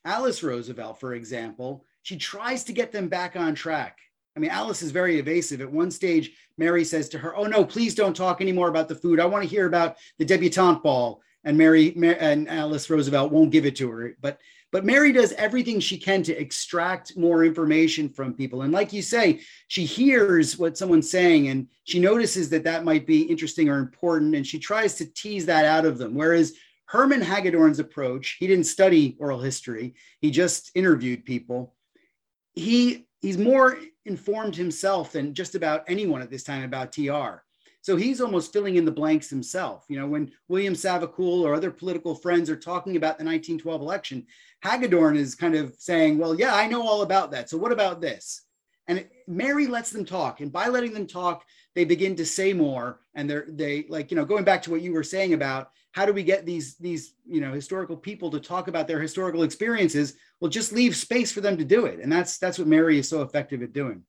Alice 0.04 0.42
Roosevelt, 0.42 1.00
for 1.00 1.14
example, 1.14 1.84
she 2.02 2.16
tries 2.16 2.64
to 2.64 2.72
get 2.72 2.92
them 2.92 3.08
back 3.08 3.34
on 3.34 3.54
track. 3.54 3.98
I 4.36 4.40
mean, 4.40 4.50
Alice 4.50 4.82
is 4.82 4.90
very 4.90 5.18
evasive. 5.18 5.60
At 5.60 5.70
one 5.70 5.90
stage, 5.90 6.32
Mary 6.58 6.84
says 6.84 7.08
to 7.10 7.18
her, 7.18 7.36
"Oh 7.36 7.44
no, 7.44 7.64
please 7.64 7.94
don't 7.94 8.16
talk 8.16 8.40
anymore 8.40 8.68
about 8.68 8.88
the 8.88 8.94
food. 8.94 9.20
I 9.20 9.26
want 9.26 9.44
to 9.44 9.48
hear 9.48 9.66
about 9.66 9.96
the 10.18 10.24
debutante 10.24 10.82
ball." 10.82 11.22
And 11.44 11.58
Mary, 11.58 11.92
Mary 11.94 12.16
and 12.18 12.48
Alice 12.48 12.88
Roosevelt 12.88 13.30
won't 13.30 13.52
give 13.52 13.66
it 13.66 13.76
to 13.76 13.90
her. 13.90 14.16
But 14.20 14.40
but 14.74 14.84
Mary 14.84 15.12
does 15.12 15.32
everything 15.34 15.78
she 15.78 15.96
can 15.96 16.24
to 16.24 16.36
extract 16.36 17.16
more 17.16 17.44
information 17.44 18.08
from 18.08 18.34
people. 18.34 18.62
And 18.62 18.72
like 18.72 18.92
you 18.92 19.02
say, 19.02 19.40
she 19.68 19.84
hears 19.84 20.58
what 20.58 20.76
someone's 20.76 21.08
saying 21.08 21.46
and 21.46 21.68
she 21.84 22.00
notices 22.00 22.48
that 22.48 22.64
that 22.64 22.82
might 22.82 23.06
be 23.06 23.22
interesting 23.22 23.68
or 23.68 23.78
important, 23.78 24.34
and 24.34 24.44
she 24.44 24.58
tries 24.58 24.96
to 24.96 25.06
tease 25.06 25.46
that 25.46 25.64
out 25.64 25.86
of 25.86 25.96
them. 25.96 26.16
Whereas 26.16 26.54
Hermann 26.86 27.22
Hagedorn's 27.22 27.78
approach, 27.78 28.36
he 28.40 28.48
didn't 28.48 28.64
study 28.64 29.16
oral 29.20 29.40
history, 29.40 29.94
he 30.20 30.32
just 30.32 30.72
interviewed 30.74 31.24
people. 31.24 31.76
He 32.54 33.06
he's 33.20 33.38
more 33.38 33.78
informed 34.06 34.56
himself 34.56 35.12
than 35.12 35.34
just 35.34 35.54
about 35.54 35.84
anyone 35.88 36.22
at 36.22 36.30
this 36.30 36.44
time 36.44 36.62
about 36.62 36.92
TR. 36.92 37.42
So 37.84 37.96
he's 37.96 38.22
almost 38.22 38.50
filling 38.50 38.76
in 38.76 38.86
the 38.86 38.90
blanks 38.90 39.28
himself. 39.28 39.84
You 39.88 39.98
know, 39.98 40.06
when 40.06 40.32
William 40.48 40.72
Savicull 40.72 41.42
or 41.42 41.54
other 41.54 41.70
political 41.70 42.14
friends 42.14 42.48
are 42.48 42.56
talking 42.56 42.96
about 42.96 43.18
the 43.18 43.24
1912 43.24 43.80
election, 43.82 44.26
Hagedorn 44.62 45.18
is 45.18 45.34
kind 45.34 45.54
of 45.54 45.74
saying, 45.78 46.16
well, 46.16 46.34
yeah, 46.34 46.54
I 46.54 46.66
know 46.66 46.86
all 46.86 47.02
about 47.02 47.30
that. 47.32 47.50
So 47.50 47.58
what 47.58 47.72
about 47.72 48.00
this? 48.00 48.40
And 48.88 49.06
Mary 49.26 49.66
lets 49.66 49.90
them 49.90 50.06
talk. 50.06 50.40
And 50.40 50.50
by 50.50 50.68
letting 50.68 50.94
them 50.94 51.06
talk, 51.06 51.44
they 51.74 51.84
begin 51.84 52.16
to 52.16 52.24
say 52.24 52.54
more. 52.54 53.00
And 53.14 53.28
they're, 53.28 53.46
they 53.48 53.84
like, 53.90 54.10
you 54.10 54.16
know, 54.16 54.24
going 54.24 54.44
back 54.44 54.62
to 54.62 54.70
what 54.70 54.80
you 54.80 54.92
were 54.92 55.02
saying 55.02 55.34
about 55.34 55.70
how 55.92 56.06
do 56.06 56.12
we 56.14 56.22
get 56.22 56.46
these, 56.46 56.76
these, 56.76 57.14
you 57.26 57.42
know, 57.42 57.52
historical 57.52 57.98
people 57.98 58.30
to 58.30 58.40
talk 58.40 58.68
about 58.68 58.88
their 58.88 59.00
historical 59.00 59.42
experiences? 59.42 60.14
Well, 60.40 60.50
just 60.50 60.72
leave 60.72 60.96
space 60.96 61.32
for 61.32 61.40
them 61.40 61.56
to 61.58 61.64
do 61.64 61.86
it. 61.86 62.00
And 62.00 62.12
that's, 62.12 62.38
that's 62.38 62.58
what 62.58 62.68
Mary 62.68 62.98
is 62.98 63.08
so 63.08 63.22
effective 63.22 63.62
at 63.62 63.72
doing. 63.72 64.02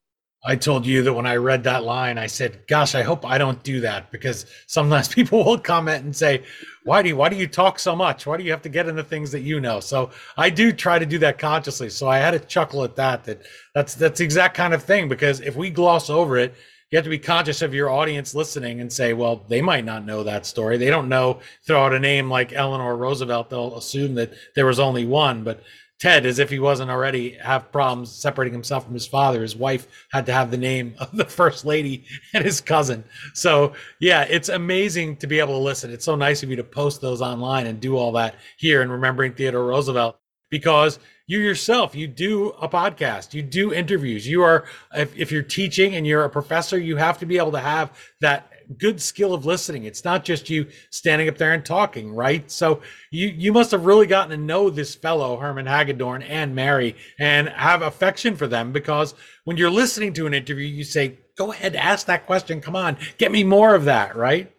I 0.47 0.55
told 0.55 0.85
you 0.85 1.01
that 1.01 1.13
when 1.13 1.25
I 1.25 1.37
read 1.37 1.63
that 1.63 1.83
line, 1.83 2.19
I 2.19 2.27
said, 2.27 2.67
"Gosh, 2.67 2.93
I 2.93 3.01
hope 3.01 3.25
I 3.25 3.39
don't 3.39 3.63
do 3.63 3.81
that 3.81 4.11
because 4.11 4.45
sometimes 4.67 5.07
people 5.13 5.43
will 5.43 5.57
comment 5.57 6.05
and 6.05 6.15
say, 6.15 6.43
why 6.83 7.01
do 7.01 7.09
you 7.09 7.15
why 7.15 7.29
do 7.29 7.35
you 7.35 7.47
talk 7.47 7.79
so 7.79 7.95
much? 7.95 8.27
Why 8.27 8.37
do 8.37 8.43
you 8.43 8.51
have 8.51 8.61
to 8.61 8.69
get 8.69 8.87
into 8.87 9.03
things 9.03 9.31
that 9.31 9.41
you 9.41 9.59
know?" 9.59 9.79
So 9.79 10.11
I 10.37 10.51
do 10.51 10.71
try 10.71 10.99
to 10.99 11.05
do 11.05 11.17
that 11.19 11.39
consciously. 11.39 11.89
So 11.89 12.07
I 12.07 12.19
had 12.19 12.31
to 12.31 12.39
chuckle 12.39 12.83
at 12.83 12.95
that. 12.95 13.23
That 13.23 13.41
that's 13.73 13.95
that's 13.95 14.19
the 14.19 14.23
exact 14.23 14.55
kind 14.55 14.75
of 14.75 14.83
thing 14.83 15.09
because 15.09 15.39
if 15.39 15.55
we 15.55 15.71
gloss 15.71 16.11
over 16.11 16.37
it, 16.37 16.53
you 16.91 16.97
have 16.97 17.05
to 17.05 17.09
be 17.09 17.17
conscious 17.17 17.63
of 17.63 17.73
your 17.73 17.89
audience 17.89 18.35
listening 18.35 18.79
and 18.81 18.93
say, 18.93 19.13
well, 19.13 19.43
they 19.49 19.61
might 19.61 19.83
not 19.83 20.05
know 20.05 20.23
that 20.23 20.45
story. 20.45 20.77
They 20.77 20.91
don't 20.91 21.09
know, 21.09 21.39
throw 21.65 21.83
out 21.83 21.93
a 21.93 21.99
name 21.99 22.29
like 22.29 22.53
Eleanor 22.53 22.95
Roosevelt, 22.95 23.49
they'll 23.49 23.75
assume 23.75 24.13
that 24.15 24.33
there 24.55 24.67
was 24.67 24.79
only 24.79 25.05
one. 25.05 25.43
But 25.43 25.63
Ted, 25.99 26.25
as 26.25 26.39
if 26.39 26.49
he 26.49 26.59
wasn't 26.59 26.91
already 26.91 27.31
have 27.31 27.71
problems 27.71 28.11
separating 28.11 28.53
himself 28.53 28.83
from 28.83 28.93
his 28.93 29.07
father, 29.07 29.41
his 29.41 29.55
wife 29.55 29.87
had 30.11 30.25
to 30.25 30.33
have 30.33 30.51
the 30.51 30.57
name 30.57 30.93
of 30.99 31.15
the 31.15 31.25
first 31.25 31.65
lady 31.65 32.05
and 32.33 32.43
his 32.43 32.59
cousin. 32.59 33.03
So 33.33 33.73
yeah, 33.99 34.23
it's 34.23 34.49
amazing 34.49 35.17
to 35.17 35.27
be 35.27 35.39
able 35.39 35.53
to 35.53 35.63
listen. 35.63 35.91
It's 35.91 36.05
so 36.05 36.15
nice 36.15 36.43
of 36.43 36.49
you 36.49 36.57
to 36.57 36.63
post 36.63 37.01
those 37.01 37.21
online 37.21 37.67
and 37.67 37.79
do 37.79 37.97
all 37.97 38.11
that 38.13 38.35
here 38.57 38.81
and 38.81 38.91
remembering 38.91 39.33
Theodore 39.33 39.67
Roosevelt 39.67 40.17
because 40.49 40.99
you 41.27 41.39
yourself 41.39 41.95
you 41.95 42.07
do 42.07 42.49
a 42.61 42.69
podcast 42.69 43.33
you 43.33 43.41
do 43.41 43.73
interviews 43.73 44.27
you 44.27 44.43
are 44.43 44.65
if, 44.95 45.15
if 45.17 45.31
you're 45.31 45.41
teaching 45.41 45.95
and 45.95 46.05
you're 46.05 46.23
a 46.23 46.29
professor 46.29 46.77
you 46.77 46.97
have 46.97 47.17
to 47.17 47.25
be 47.25 47.37
able 47.37 47.51
to 47.51 47.59
have 47.59 47.97
that 48.21 48.51
good 48.77 49.01
skill 49.01 49.33
of 49.33 49.45
listening 49.45 49.85
it's 49.85 50.03
not 50.03 50.23
just 50.23 50.49
you 50.49 50.67
standing 50.89 51.27
up 51.27 51.37
there 51.37 51.53
and 51.53 51.65
talking 51.65 52.13
right 52.13 52.49
so 52.49 52.81
you 53.11 53.27
you 53.27 53.51
must 53.51 53.71
have 53.71 53.85
really 53.85 54.07
gotten 54.07 54.31
to 54.31 54.37
know 54.37 54.69
this 54.69 54.95
fellow 54.95 55.37
hermann 55.37 55.65
hagedorn 55.65 56.21
and 56.23 56.55
mary 56.55 56.95
and 57.19 57.49
have 57.49 57.81
affection 57.81 58.35
for 58.35 58.47
them 58.47 58.71
because 58.71 59.13
when 59.43 59.57
you're 59.57 59.69
listening 59.69 60.13
to 60.13 60.27
an 60.27 60.33
interview 60.33 60.65
you 60.65 60.83
say 60.83 61.17
go 61.37 61.51
ahead 61.51 61.75
ask 61.75 62.07
that 62.07 62.25
question 62.25 62.61
come 62.61 62.75
on 62.75 62.97
get 63.17 63.31
me 63.31 63.43
more 63.43 63.75
of 63.75 63.85
that 63.85 64.15
right 64.15 64.51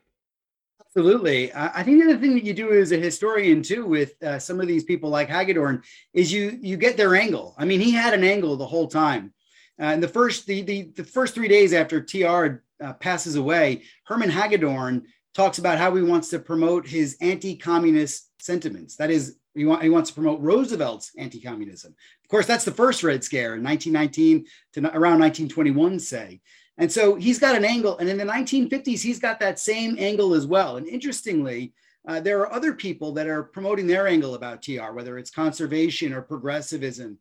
Absolutely. 0.96 1.52
I 1.54 1.82
think 1.82 2.02
the 2.02 2.08
other 2.10 2.18
thing 2.18 2.32
that 2.36 2.44
you 2.44 2.54
do 2.54 2.72
as 2.72 2.90
a 2.90 2.96
historian 2.96 3.62
too, 3.62 3.84
with 3.84 4.22
uh, 4.22 4.38
some 4.38 4.62
of 4.62 4.66
these 4.66 4.82
people 4.82 5.10
like 5.10 5.28
Hagedorn, 5.28 5.82
is 6.14 6.32
you 6.32 6.58
you 6.62 6.78
get 6.78 6.96
their 6.96 7.14
angle. 7.14 7.54
I 7.58 7.66
mean, 7.66 7.80
he 7.80 7.90
had 7.90 8.14
an 8.14 8.24
angle 8.24 8.56
the 8.56 8.66
whole 8.66 8.88
time. 8.88 9.34
Uh, 9.78 9.84
and 9.84 10.02
the 10.02 10.08
first 10.08 10.46
the, 10.46 10.62
the 10.62 10.90
the 10.96 11.04
first 11.04 11.34
three 11.34 11.48
days 11.48 11.74
after 11.74 12.00
TR 12.00 12.62
uh, 12.82 12.92
passes 12.94 13.36
away, 13.36 13.82
Hermann 14.04 14.30
Hagedorn 14.30 15.06
talks 15.34 15.58
about 15.58 15.78
how 15.78 15.94
he 15.94 16.02
wants 16.02 16.30
to 16.30 16.38
promote 16.38 16.86
his 16.86 17.16
anti-communist 17.20 18.30
sentiments. 18.40 18.96
That 18.96 19.10
is, 19.10 19.36
he, 19.54 19.60
he 19.60 19.90
wants 19.90 20.10
to 20.10 20.14
promote 20.14 20.40
Roosevelt's 20.40 21.12
anti-communism. 21.18 21.94
Of 22.24 22.28
course, 22.30 22.46
that's 22.46 22.64
the 22.64 22.72
first 22.72 23.02
Red 23.02 23.22
Scare 23.22 23.54
in 23.54 23.62
1919 23.62 24.46
to 24.74 24.80
around 24.96 25.20
1921, 25.20 25.98
say. 25.98 26.40
And 26.78 26.90
so 26.90 27.14
he's 27.14 27.38
got 27.38 27.54
an 27.54 27.64
angle. 27.64 27.98
And 27.98 28.08
in 28.08 28.18
the 28.18 28.24
1950s, 28.24 29.00
he's 29.00 29.18
got 29.18 29.40
that 29.40 29.58
same 29.58 29.96
angle 29.98 30.34
as 30.34 30.46
well. 30.46 30.76
And 30.76 30.86
interestingly, 30.86 31.72
uh, 32.06 32.20
there 32.20 32.40
are 32.40 32.52
other 32.52 32.72
people 32.72 33.12
that 33.12 33.26
are 33.26 33.42
promoting 33.42 33.86
their 33.86 34.06
angle 34.06 34.34
about 34.34 34.62
TR, 34.62 34.92
whether 34.92 35.18
it's 35.18 35.30
conservation 35.30 36.12
or 36.12 36.22
progressivism. 36.22 37.18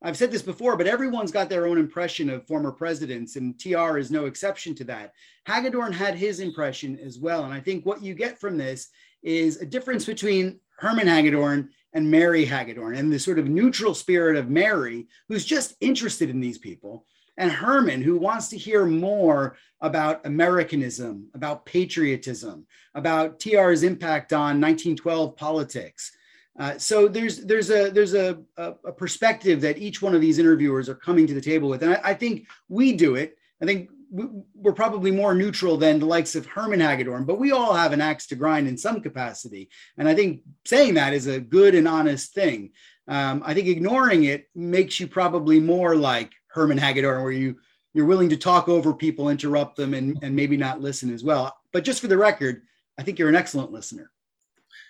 I've 0.00 0.16
said 0.16 0.30
this 0.30 0.42
before, 0.42 0.76
but 0.76 0.86
everyone's 0.86 1.32
got 1.32 1.48
their 1.48 1.66
own 1.66 1.76
impression 1.76 2.30
of 2.30 2.46
former 2.46 2.70
presidents, 2.70 3.36
and 3.36 3.58
TR 3.58 3.98
is 3.98 4.10
no 4.10 4.26
exception 4.26 4.74
to 4.76 4.84
that. 4.84 5.12
Hagedorn 5.46 5.92
had 5.92 6.14
his 6.14 6.38
impression 6.40 6.98
as 7.00 7.18
well. 7.18 7.44
And 7.44 7.52
I 7.52 7.60
think 7.60 7.84
what 7.84 8.02
you 8.02 8.14
get 8.14 8.38
from 8.38 8.56
this 8.56 8.88
is 9.22 9.60
a 9.60 9.66
difference 9.66 10.04
between 10.04 10.60
Hermann 10.78 11.08
Hagedorn 11.08 11.70
and 11.94 12.08
Mary 12.08 12.44
Hagedorn 12.44 12.94
and 12.94 13.12
the 13.12 13.18
sort 13.18 13.40
of 13.40 13.48
neutral 13.48 13.94
spirit 13.94 14.36
of 14.36 14.50
Mary, 14.50 15.08
who's 15.28 15.44
just 15.44 15.74
interested 15.80 16.30
in 16.30 16.38
these 16.38 16.58
people 16.58 17.04
and 17.38 17.52
Hermann, 17.52 18.02
who 18.02 18.18
wants 18.18 18.48
to 18.48 18.58
hear 18.58 18.84
more 18.84 19.56
about 19.80 20.26
Americanism, 20.26 21.28
about 21.34 21.64
patriotism, 21.64 22.66
about 22.94 23.38
TR's 23.38 23.84
impact 23.84 24.32
on 24.32 24.60
1912 24.60 25.36
politics. 25.36 26.12
Uh, 26.58 26.76
so 26.76 27.06
there's 27.06 27.44
there's 27.44 27.70
a 27.70 27.90
there's 27.90 28.14
a, 28.14 28.38
a, 28.56 28.74
a, 28.86 28.92
perspective 28.92 29.60
that 29.60 29.78
each 29.78 30.02
one 30.02 30.14
of 30.14 30.20
these 30.20 30.40
interviewers 30.40 30.88
are 30.88 30.94
coming 30.96 31.24
to 31.24 31.34
the 31.34 31.40
table 31.40 31.68
with, 31.68 31.82
and 31.84 31.94
I, 31.94 32.00
I 32.02 32.14
think 32.14 32.48
we 32.68 32.94
do 32.94 33.14
it. 33.14 33.38
I 33.62 33.66
think 33.66 33.90
we're 34.10 34.72
probably 34.72 35.10
more 35.10 35.34
neutral 35.34 35.76
than 35.76 36.00
the 36.00 36.06
likes 36.06 36.34
of 36.34 36.46
Hermann 36.46 36.80
Hagedorn, 36.80 37.24
but 37.24 37.38
we 37.38 37.52
all 37.52 37.74
have 37.74 37.92
an 37.92 38.00
axe 38.00 38.26
to 38.28 38.36
grind 38.36 38.66
in 38.66 38.76
some 38.76 39.00
capacity. 39.00 39.68
And 39.98 40.08
I 40.08 40.14
think 40.14 40.42
saying 40.64 40.94
that 40.94 41.12
is 41.12 41.26
a 41.26 41.40
good 41.40 41.74
and 41.74 41.86
honest 41.86 42.32
thing. 42.32 42.70
Um, 43.06 43.42
I 43.44 43.54
think 43.54 43.68
ignoring 43.68 44.24
it 44.24 44.48
makes 44.54 44.98
you 44.98 45.06
probably 45.06 45.60
more 45.60 45.94
like 45.94 46.32
Hermann 46.48 46.78
Hagedorn, 46.78 47.22
where 47.22 47.32
you 47.32 47.56
you're 47.94 48.06
willing 48.06 48.28
to 48.30 48.36
talk 48.36 48.68
over 48.68 48.92
people, 48.92 49.28
interrupt 49.28 49.76
them, 49.76 49.94
and 49.94 50.18
and 50.22 50.34
maybe 50.34 50.56
not 50.56 50.80
listen 50.80 51.12
as 51.12 51.22
well. 51.22 51.56
But 51.72 51.84
just 51.84 52.00
for 52.00 52.08
the 52.08 52.18
record, 52.18 52.62
I 52.98 53.02
think 53.02 53.18
you're 53.18 53.28
an 53.28 53.36
excellent 53.36 53.70
listener. 53.70 54.10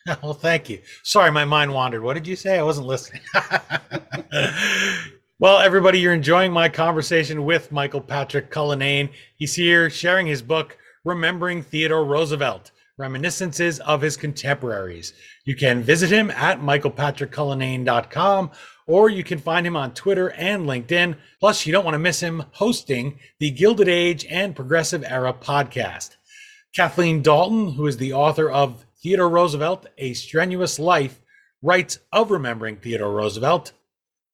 Well, 0.23 0.33
thank 0.33 0.71
you. 0.71 0.81
Sorry, 1.03 1.31
my 1.31 1.45
mind 1.45 1.75
wandered. 1.75 2.03
What 2.03 2.15
did 2.15 2.27
you 2.27 2.35
say? 2.35 2.59
I 2.59 2.63
wasn't 2.63 2.87
listening. 2.87 3.21
well, 5.39 5.59
everybody, 5.59 6.01
you're 6.01 6.15
enjoying 6.15 6.51
my 6.51 6.71
conversation 6.71 7.45
with 7.45 7.73
Michael 7.73 8.01
Patrick 8.01 8.51
Cullinane. 8.51 9.11
He's 9.37 9.55
here 9.55 9.91
sharing 9.91 10.27
his 10.27 10.41
book, 10.41 10.79
Remembering 11.05 11.63
Theodore 11.63 12.07
Roosevelt 12.07 12.71
Reminiscences 12.97 13.81
of 13.81 14.01
His 14.01 14.17
Contemporaries. 14.17 15.13
You 15.45 15.55
can 15.55 15.83
visit 15.83 16.11
him 16.11 16.31
at 16.33 16.61
michaelpatrickcullinane.com 16.61 18.51
or 18.89 19.11
you 19.11 19.23
can 19.23 19.39
find 19.39 19.67
him 19.67 19.77
on 19.77 19.95
Twitter 19.95 20.33
and 20.33 20.67
LinkedIn. 20.67 21.17
Plus, 21.39 21.67
you 21.67 21.73
don't 21.73 21.85
want 21.85 21.95
to 21.95 21.99
miss 21.99 22.21
him 22.21 22.45
hosting 22.53 23.19
the 23.39 23.51
Gilded 23.51 23.89
Age 23.89 24.27
and 24.29 24.57
Progressive 24.57 25.05
Era 25.05 25.33
podcast. 25.33 26.17
Kathleen 26.75 27.23
Dalton, 27.23 27.73
who 27.73 27.87
is 27.87 27.99
the 27.99 28.13
author 28.13 28.51
of 28.51 28.85
Theodore 29.01 29.29
Roosevelt, 29.29 29.87
A 29.99 30.13
Strenuous 30.13 30.79
Life, 30.79 31.21
writes 31.63 32.01
of 32.13 32.33
remembering 32.33 32.77
Theodore 32.77 33.13
Roosevelt. 33.13 33.73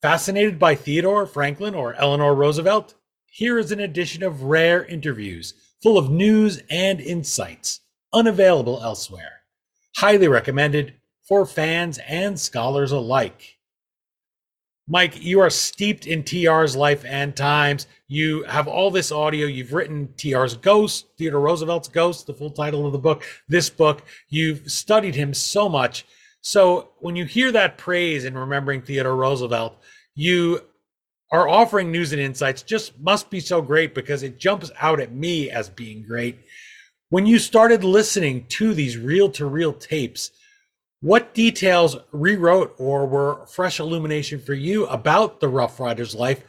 Fascinated 0.01 0.59
by 0.59 0.75
Theodore, 0.75 1.27
Franklin, 1.27 1.75
or 1.75 1.95
Eleanor 1.95 2.35
Roosevelt? 2.35 2.95
Here 3.27 3.59
is 3.59 3.73
an 3.73 3.81
edition 3.81 4.23
of 4.23 4.45
rare 4.45 4.85
interviews 4.85 5.53
full 5.83 5.99
of 5.99 6.11
news 6.11 6.63
and 6.71 6.99
insights, 6.99 7.81
unavailable 8.13 8.81
elsewhere. 8.83 9.43
Highly 9.97 10.29
recommended 10.29 10.95
for 11.29 11.45
fans 11.45 11.99
and 12.09 12.41
scholars 12.41 12.91
alike. 12.91 13.54
Mike, 14.87 15.23
you 15.25 15.41
are 15.41 15.49
steeped 15.49 16.07
in 16.07 16.23
TR's 16.23 16.77
life 16.77 17.07
and 17.07 17.35
times. 17.35 17.87
You 18.07 18.43
have 18.45 18.69
all 18.69 18.91
this 18.91 19.11
audio. 19.11 19.47
You've 19.47 19.73
written 19.73 20.13
TR's 20.19 20.57
Ghost, 20.59 21.07
Theodore 21.17 21.41
Roosevelt's 21.41 21.89
Ghost, 21.89 22.27
the 22.27 22.35
full 22.35 22.51
title 22.51 22.85
of 22.85 22.93
the 22.93 22.99
book, 22.99 23.25
this 23.49 23.71
book. 23.71 24.03
You've 24.29 24.71
studied 24.71 25.15
him 25.15 25.33
so 25.33 25.71
much. 25.71 26.05
So 26.43 26.91
when 26.99 27.17
you 27.17 27.25
hear 27.25 27.51
that 27.53 27.79
praise 27.79 28.27
in 28.27 28.37
remembering 28.37 28.83
Theodore 28.83 29.17
Roosevelt, 29.17 29.75
you 30.15 30.61
are 31.33 31.49
offering 31.49 31.91
news 31.91 32.13
and 32.13 32.21
insights 32.21 32.63
just 32.63 32.99
must 33.01 33.31
be 33.31 33.41
so 33.41 33.63
great 33.63 33.95
because 33.95 34.23
it 34.23 34.39
jumps 34.39 34.71
out 34.81 35.01
at 35.01 35.15
me 35.15 35.51
as 35.51 35.71
being 35.71 36.05
great. 36.07 36.41
When 37.09 37.25
you 37.25 37.39
started 37.39 37.85
listening 37.85 38.45
to 38.49 38.75
these 38.75 38.99
reel 38.99 39.31
to 39.31 39.47
reel 39.47 39.73
tapes, 39.73 40.31
what 41.05 41.35
details 41.35 41.99
rewrote 42.13 42.75
or 42.79 43.05
were 43.05 43.45
fresh 43.45 43.79
illumination 43.79 44.41
for 44.41 44.55
you 44.55 44.87
about 44.87 45.39
the 45.39 45.49
Rough 45.49 45.79
Rider's 45.79 46.15
life 46.15 46.43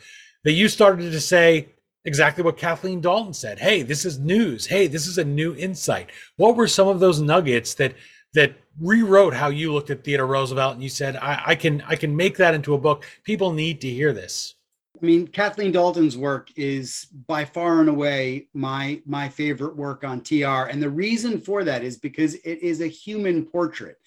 that 0.45 0.53
you 0.53 0.69
started 0.69 1.11
to 1.11 1.19
say 1.19 1.67
exactly 2.05 2.41
what 2.41 2.55
Kathleen 2.55 3.01
Dalton 3.01 3.33
said? 3.33 3.59
Hey, 3.59 3.81
this 3.81 4.05
is 4.05 4.17
news. 4.17 4.65
Hey, 4.65 4.87
this 4.87 5.07
is 5.07 5.17
a 5.17 5.25
new 5.25 5.53
insight. 5.55 6.09
What 6.37 6.55
were 6.55 6.69
some 6.69 6.87
of 6.87 7.01
those 7.01 7.19
nuggets 7.19 7.73
that 7.73 7.95
that 8.33 8.53
rewrote 8.79 9.33
how 9.33 9.49
you 9.49 9.73
looked 9.73 9.89
at 9.89 10.05
Theodore 10.05 10.25
Roosevelt 10.25 10.75
and 10.75 10.83
you 10.83 10.87
said, 10.87 11.17
I, 11.17 11.41
I 11.47 11.55
can 11.55 11.81
I 11.85 11.97
can 11.97 12.15
make 12.15 12.37
that 12.37 12.53
into 12.53 12.75
a 12.75 12.79
book. 12.79 13.03
People 13.25 13.51
need 13.51 13.81
to 13.81 13.89
hear 13.89 14.13
this. 14.13 14.55
I 14.95 15.05
mean, 15.05 15.27
Kathleen 15.27 15.73
Dalton's 15.73 16.17
work 16.17 16.49
is 16.55 17.07
by 17.27 17.43
far 17.43 17.81
and 17.81 17.89
away 17.89 18.47
my 18.53 19.01
my 19.05 19.27
favorite 19.27 19.75
work 19.75 20.05
on 20.05 20.21
TR, 20.21 20.69
and 20.69 20.81
the 20.81 20.89
reason 20.89 21.41
for 21.41 21.65
that 21.65 21.83
is 21.83 21.97
because 21.97 22.35
it 22.35 22.59
is 22.61 22.79
a 22.79 22.87
human 22.87 23.45
portrait. 23.45 23.97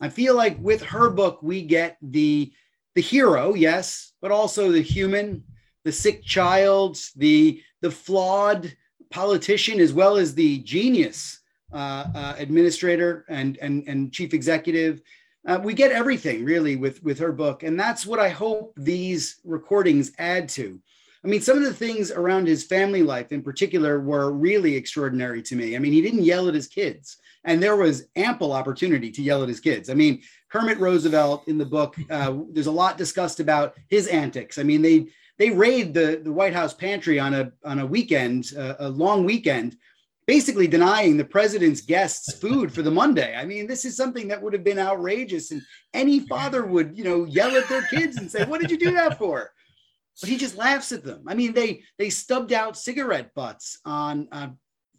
I 0.00 0.08
feel 0.08 0.36
like 0.36 0.58
with 0.60 0.82
her 0.82 1.10
book, 1.10 1.42
we 1.42 1.62
get 1.62 1.96
the 2.02 2.52
the 2.94 3.02
hero, 3.02 3.54
yes, 3.54 4.12
but 4.22 4.30
also 4.30 4.72
the 4.72 4.80
human, 4.80 5.44
the 5.84 5.92
sick 5.92 6.24
child, 6.24 6.98
the 7.16 7.62
the 7.82 7.90
flawed 7.90 8.74
politician, 9.10 9.80
as 9.80 9.92
well 9.92 10.16
as 10.16 10.34
the 10.34 10.58
genius 10.60 11.40
uh, 11.72 12.06
uh, 12.14 12.34
administrator 12.38 13.24
and 13.28 13.58
and 13.58 13.84
and 13.86 14.12
chief 14.12 14.34
executive. 14.34 15.02
Uh, 15.46 15.60
we 15.62 15.74
get 15.74 15.92
everything 15.92 16.44
really 16.44 16.76
with 16.76 17.02
with 17.02 17.18
her 17.18 17.32
book, 17.32 17.62
and 17.62 17.78
that's 17.78 18.06
what 18.06 18.18
I 18.18 18.28
hope 18.28 18.74
these 18.76 19.36
recordings 19.44 20.12
add 20.18 20.48
to. 20.50 20.80
I 21.24 21.28
mean, 21.28 21.40
some 21.40 21.56
of 21.56 21.64
the 21.64 21.74
things 21.74 22.10
around 22.10 22.46
his 22.46 22.64
family 22.64 23.02
life 23.02 23.32
in 23.32 23.42
particular 23.42 24.00
were 24.00 24.30
really 24.32 24.76
extraordinary 24.76 25.42
to 25.42 25.56
me. 25.56 25.74
I 25.74 25.78
mean, 25.78 25.92
he 25.92 26.02
didn't 26.02 26.22
yell 26.22 26.48
at 26.48 26.54
his 26.54 26.68
kids 26.68 27.18
and 27.46 27.62
there 27.62 27.76
was 27.76 28.08
ample 28.16 28.52
opportunity 28.52 29.10
to 29.10 29.22
yell 29.22 29.42
at 29.42 29.48
his 29.48 29.60
kids. 29.60 29.88
I 29.88 29.94
mean, 29.94 30.20
Kermit 30.50 30.78
Roosevelt 30.78 31.48
in 31.48 31.56
the 31.56 31.64
book, 31.64 31.96
uh, 32.10 32.36
there's 32.50 32.66
a 32.66 32.72
lot 32.72 32.98
discussed 32.98 33.40
about 33.40 33.74
his 33.88 34.08
antics. 34.08 34.58
I 34.58 34.64
mean, 34.64 34.82
they 34.82 35.06
they 35.38 35.50
raid 35.50 35.94
the 35.94 36.20
the 36.22 36.32
White 36.32 36.52
House 36.52 36.74
pantry 36.74 37.18
on 37.18 37.32
a 37.34 37.52
on 37.64 37.78
a 37.78 37.86
weekend, 37.86 38.52
uh, 38.58 38.74
a 38.80 38.88
long 38.88 39.24
weekend, 39.24 39.76
basically 40.26 40.66
denying 40.66 41.16
the 41.16 41.24
president's 41.24 41.80
guests 41.80 42.34
food 42.38 42.72
for 42.72 42.82
the 42.82 42.90
Monday. 42.90 43.34
I 43.36 43.46
mean, 43.46 43.66
this 43.66 43.84
is 43.84 43.96
something 43.96 44.28
that 44.28 44.42
would 44.42 44.52
have 44.52 44.64
been 44.64 44.78
outrageous, 44.78 45.52
and 45.52 45.62
any 45.94 46.20
father 46.20 46.66
would, 46.66 46.98
you 46.98 47.04
know, 47.04 47.24
yell 47.24 47.56
at 47.56 47.68
their 47.68 47.86
kids 47.86 48.16
and 48.16 48.30
say, 48.30 48.44
"What 48.44 48.60
did 48.60 48.70
you 48.70 48.78
do 48.78 48.92
that 48.92 49.18
for?" 49.18 49.52
but 50.20 50.30
he 50.30 50.36
just 50.36 50.56
laughs 50.56 50.92
at 50.92 51.04
them. 51.04 51.24
I 51.26 51.34
mean, 51.34 51.52
they 51.52 51.82
they 51.98 52.10
stubbed 52.10 52.52
out 52.52 52.76
cigarette 52.76 53.34
butts 53.34 53.78
on 53.84 54.28
uh, 54.32 54.48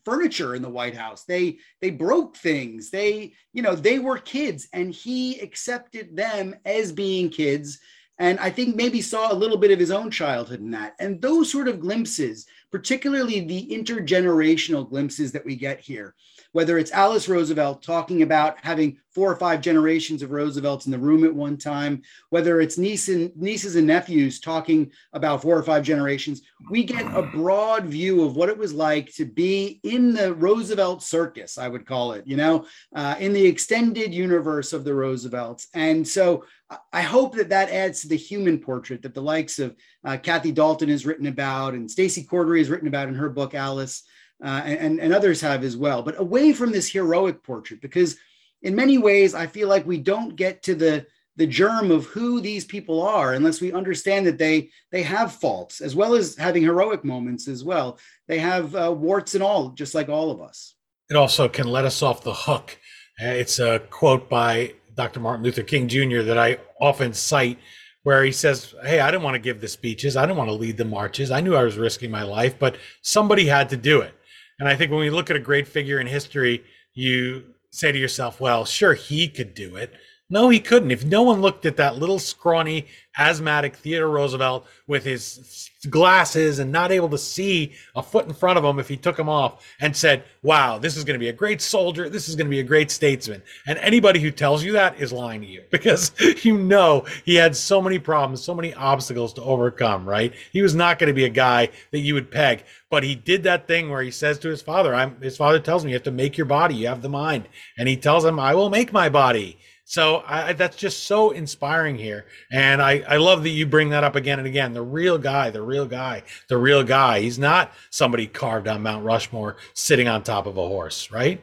furniture 0.07 0.55
in 0.55 0.61
the 0.61 0.69
White 0.69 0.95
House. 0.95 1.25
They 1.25 1.57
they 1.81 1.89
broke 1.89 2.37
things. 2.37 2.89
They 2.89 3.33
you 3.51 3.61
know 3.61 3.75
they 3.75 3.99
were 3.99 4.17
kids, 4.17 4.69
and 4.71 4.93
he 4.93 5.37
accepted 5.41 6.15
them 6.15 6.55
as 6.63 6.93
being 6.93 7.29
kids. 7.29 7.79
And 8.17 8.39
I 8.39 8.49
think 8.49 8.75
maybe 8.75 9.01
saw 9.01 9.31
a 9.31 9.41
little 9.41 9.57
bit 9.57 9.69
of 9.69 9.79
his 9.79 9.91
own 9.91 10.09
childhood 10.09 10.61
in 10.61 10.71
that. 10.71 10.95
And 10.99 11.21
those 11.21 11.51
sort 11.51 11.67
of 11.67 11.81
glimpses, 11.81 12.47
particularly 12.71 13.41
the 13.41 13.67
intergenerational 13.67 14.89
glimpses 14.89 15.33
that 15.33 15.45
we 15.45 15.55
get 15.55 15.81
here, 15.81 16.15
whether 16.51 16.77
it's 16.77 16.91
Alice 16.91 17.27
Roosevelt 17.27 17.83
talking 17.83 18.21
about 18.21 18.57
having 18.63 18.97
four 19.17 19.31
or 19.31 19.35
five 19.35 19.61
generations 19.61 20.21
of 20.21 20.31
Roosevelts 20.31 20.85
in 20.85 20.91
the 20.91 20.99
room 20.99 21.23
at 21.23 21.33
one 21.33 21.57
time, 21.57 22.03
whether 22.29 22.61
it's 22.61 22.77
niece 22.77 23.09
and, 23.09 23.35
nieces 23.35 23.75
and 23.75 23.87
nephews 23.87 24.39
talking 24.39 24.91
about 25.13 25.41
four 25.41 25.57
or 25.57 25.63
five 25.63 25.83
generations, 25.83 26.43
we 26.69 26.83
get 26.83 27.05
a 27.15 27.23
broad 27.23 27.85
view 27.85 28.23
of 28.23 28.35
what 28.35 28.49
it 28.49 28.57
was 28.57 28.73
like 28.73 29.11
to 29.15 29.25
be 29.25 29.79
in 29.83 30.13
the 30.13 30.35
Roosevelt 30.35 31.01
circus, 31.01 31.57
I 31.57 31.67
would 31.67 31.87
call 31.87 32.11
it, 32.11 32.27
you 32.27 32.37
know, 32.37 32.65
uh, 32.95 33.15
in 33.19 33.33
the 33.33 33.45
extended 33.45 34.13
universe 34.13 34.71
of 34.71 34.83
the 34.83 34.93
Roosevelts. 34.93 35.67
And 35.73 36.07
so 36.07 36.45
I 36.91 37.01
hope 37.01 37.35
that 37.35 37.49
that 37.49 37.71
adds 37.71 38.01
to 38.01 38.09
the 38.09 38.17
human 38.17 38.59
portrait 38.59 39.01
that 39.01 39.13
the 39.13 39.21
likes 39.21 39.57
of 39.57 39.75
uh, 40.03 40.17
Kathy 40.17 40.51
Dalton 40.51 40.89
has 40.89 41.05
written 41.05 41.27
about 41.27 41.73
and 41.73 41.89
Stacy 41.89 42.23
Cordery 42.23 42.59
has 42.59 42.69
written 42.69 42.87
about 42.87 43.07
in 43.07 43.15
her 43.15 43.29
book, 43.29 43.55
Alice 43.55 44.03
uh, 44.43 44.61
and, 44.65 44.99
and 44.99 45.13
others 45.13 45.41
have 45.41 45.63
as 45.63 45.75
well, 45.75 46.01
but 46.01 46.19
away 46.19 46.53
from 46.53 46.71
this 46.71 46.87
heroic 46.87 47.43
portrait, 47.43 47.81
because 47.81 48.17
in 48.61 48.75
many 48.75 48.97
ways, 48.97 49.33
I 49.33 49.47
feel 49.47 49.67
like 49.67 49.85
we 49.85 49.97
don't 49.97 50.35
get 50.35 50.63
to 50.63 50.75
the 50.75 51.05
the 51.37 51.45
germ 51.45 51.91
of 51.91 52.05
who 52.07 52.41
these 52.41 52.65
people 52.65 52.99
are 53.03 53.33
unless 53.33 53.61
we 53.61 53.71
understand 53.71 54.25
that 54.25 54.39
they 54.39 54.71
they 54.91 55.03
have 55.03 55.31
faults 55.31 55.81
as 55.81 55.95
well 55.95 56.15
as 56.15 56.35
having 56.35 56.63
heroic 56.63 57.05
moments 57.05 57.47
as 57.47 57.63
well 57.63 57.99
they 58.27 58.39
have 58.39 58.75
uh, 58.75 58.91
warts 58.91 59.35
and 59.35 59.43
all 59.43 59.69
just 59.69 59.93
like 59.93 60.09
all 60.09 60.31
of 60.31 60.41
us 60.41 60.73
it 61.11 61.15
also 61.15 61.47
can 61.47 61.67
let 61.67 61.85
us 61.85 62.01
off 62.01 62.23
the 62.23 62.33
hook 62.33 62.75
uh, 63.21 63.27
it's 63.27 63.59
a 63.59 63.77
quote 63.91 64.27
by 64.27 64.73
dr 64.95 65.19
martin 65.19 65.43
luther 65.43 65.61
king 65.61 65.87
jr 65.87 66.21
that 66.21 66.39
i 66.39 66.57
often 66.81 67.13
cite 67.13 67.59
where 68.07 68.23
he 68.23 68.31
says, 68.31 68.73
Hey, 68.83 69.01
I 69.01 69.11
didn't 69.11 69.23
want 69.23 69.35
to 69.35 69.39
give 69.39 69.59
the 69.59 69.67
speeches. 69.67 70.15
I 70.15 70.25
didn't 70.25 70.37
want 70.37 70.49
to 70.49 70.53
lead 70.55 70.77
the 70.77 70.85
marches. 70.85 71.29
I 71.29 71.41
knew 71.41 71.57
I 71.57 71.63
was 71.63 71.77
risking 71.77 72.09
my 72.09 72.23
life, 72.23 72.57
but 72.57 72.77
somebody 73.01 73.47
had 73.47 73.67
to 73.67 73.75
do 73.75 73.99
it. 73.99 74.13
And 74.59 74.67
I 74.67 74.75
think 74.75 74.91
when 74.91 74.99
we 74.99 75.09
look 75.09 75.29
at 75.29 75.35
a 75.35 75.41
great 75.41 75.67
figure 75.67 75.99
in 75.99 76.07
history, 76.07 76.63
you 76.93 77.53
say 77.69 77.91
to 77.91 77.97
yourself, 77.97 78.39
well, 78.39 78.65
sure, 78.65 78.93
he 78.93 79.27
could 79.27 79.53
do 79.53 79.75
it. 79.75 79.93
No, 80.29 80.49
he 80.49 80.59
couldn't. 80.59 80.91
If 80.91 81.05
no 81.05 81.23
one 81.23 81.39
looked 81.39 81.65
at 81.65 81.77
that 81.77 81.97
little 81.97 82.19
scrawny, 82.19 82.87
asthmatic 83.17 83.77
Theodore 83.77 84.09
Roosevelt 84.09 84.67
with 84.85 85.05
his 85.05 85.69
glasses 85.89 86.59
and 86.59 86.69
not 86.69 86.91
able 86.91 87.07
to 87.09 87.17
see 87.17 87.71
a 87.95 88.03
foot 88.03 88.25
in 88.25 88.33
front 88.33 88.57
of 88.57 88.65
him 88.65 88.77
if 88.77 88.89
he 88.89 88.97
took 88.97 89.15
them 89.15 89.29
off 89.29 89.65
and 89.79 89.95
said, 89.95 90.25
wow, 90.43 90.77
this 90.77 90.97
is 90.97 91.05
going 91.05 91.15
to 91.15 91.19
be 91.19 91.29
a 91.29 91.33
great 91.33 91.61
soldier. 91.61 92.09
This 92.09 92.27
is 92.27 92.35
going 92.35 92.47
to 92.47 92.51
be 92.51 92.59
a 92.59 92.63
great 92.63 92.91
statesman. 92.91 93.41
And 93.65 93.79
anybody 93.79 94.19
who 94.19 94.29
tells 94.29 94.65
you 94.65 94.73
that 94.73 94.99
is 94.99 95.13
lying 95.13 95.39
to 95.41 95.47
you 95.47 95.63
because 95.71 96.11
you 96.43 96.57
know 96.57 97.05
he 97.23 97.35
had 97.35 97.55
so 97.55 97.81
many 97.81 97.97
problems, 97.97 98.43
so 98.43 98.53
many 98.53 98.73
obstacles 98.73 99.31
to 99.33 99.43
overcome, 99.43 100.07
right? 100.07 100.33
He 100.51 100.61
was 100.61 100.75
not 100.75 100.99
going 100.99 101.07
to 101.07 101.13
be 101.13 101.25
a 101.25 101.29
guy 101.29 101.69
that 101.91 101.99
you 101.99 102.13
would 102.15 102.31
peg, 102.31 102.65
but 102.89 103.03
he 103.03 103.15
did 103.15 103.43
that 103.43 103.65
thing 103.65 103.89
where 103.89 104.01
he 104.01 104.11
says 104.11 104.39
to 104.39 104.49
his 104.49 104.61
father, 104.61 104.93
I'm, 104.93 105.19
his 105.21 105.37
father 105.37 105.59
tells 105.59 105.85
me 105.85 105.91
you 105.91 105.95
have 105.95 106.03
to 106.03 106.11
make 106.11 106.37
your 106.37 106.45
body, 106.45 106.75
you 106.75 106.87
have 106.87 107.01
the 107.01 107.09
mind. 107.09 107.47
And 107.77 107.87
he 107.87 107.95
tells 107.95 108.25
him, 108.25 108.39
I 108.39 108.55
will 108.55 108.69
make 108.69 108.91
my 108.91 109.07
body. 109.09 109.57
So 109.89 110.21
I, 110.27 110.51
that's 110.51 110.75
just 110.75 111.05
so 111.05 111.31
inspiring 111.31 111.97
here. 111.97 112.25
And 112.51 112.81
I, 112.81 113.05
I 113.07 113.15
love 113.15 113.43
that 113.43 113.51
you 113.51 113.65
bring 113.65 113.89
that 113.91 114.03
up 114.03 114.17
again 114.17 114.37
and 114.37 114.45
again. 114.45 114.73
The 114.73 114.81
real 114.81 115.17
guy, 115.17 115.49
the 115.49 115.61
real 115.61 115.85
guy, 115.85 116.23
the 116.49 116.57
real 116.57 116.83
guy. 116.83 117.21
He's 117.21 117.39
not 117.39 117.71
somebody 117.89 118.27
carved 118.27 118.67
on 118.67 118.83
Mount 118.83 119.05
Rushmore 119.05 119.55
sitting 119.73 120.09
on 120.09 120.23
top 120.23 120.45
of 120.45 120.57
a 120.57 120.67
horse, 120.67 121.09
right? 121.09 121.41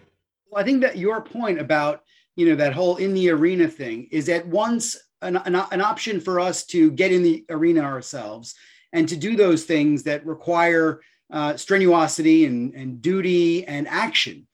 Well, 0.50 0.60
I 0.60 0.64
think 0.64 0.82
that 0.82 0.98
your 0.98 1.22
point 1.22 1.58
about, 1.58 2.02
you 2.36 2.50
know, 2.50 2.54
that 2.56 2.74
whole 2.74 2.96
in 2.96 3.14
the 3.14 3.30
arena 3.30 3.66
thing 3.66 4.08
is 4.10 4.28
at 4.28 4.46
once 4.46 4.98
an, 5.22 5.38
an, 5.38 5.54
an 5.54 5.80
option 5.80 6.20
for 6.20 6.38
us 6.38 6.66
to 6.66 6.90
get 6.90 7.12
in 7.12 7.22
the 7.22 7.46
arena 7.48 7.80
ourselves 7.80 8.56
and 8.92 9.08
to 9.08 9.16
do 9.16 9.36
those 9.36 9.64
things 9.64 10.02
that 10.02 10.26
require 10.26 11.00
uh, 11.32 11.54
strenuosity 11.54 12.46
and, 12.46 12.74
and 12.74 13.00
duty 13.00 13.66
and 13.66 13.88
action 13.88 14.46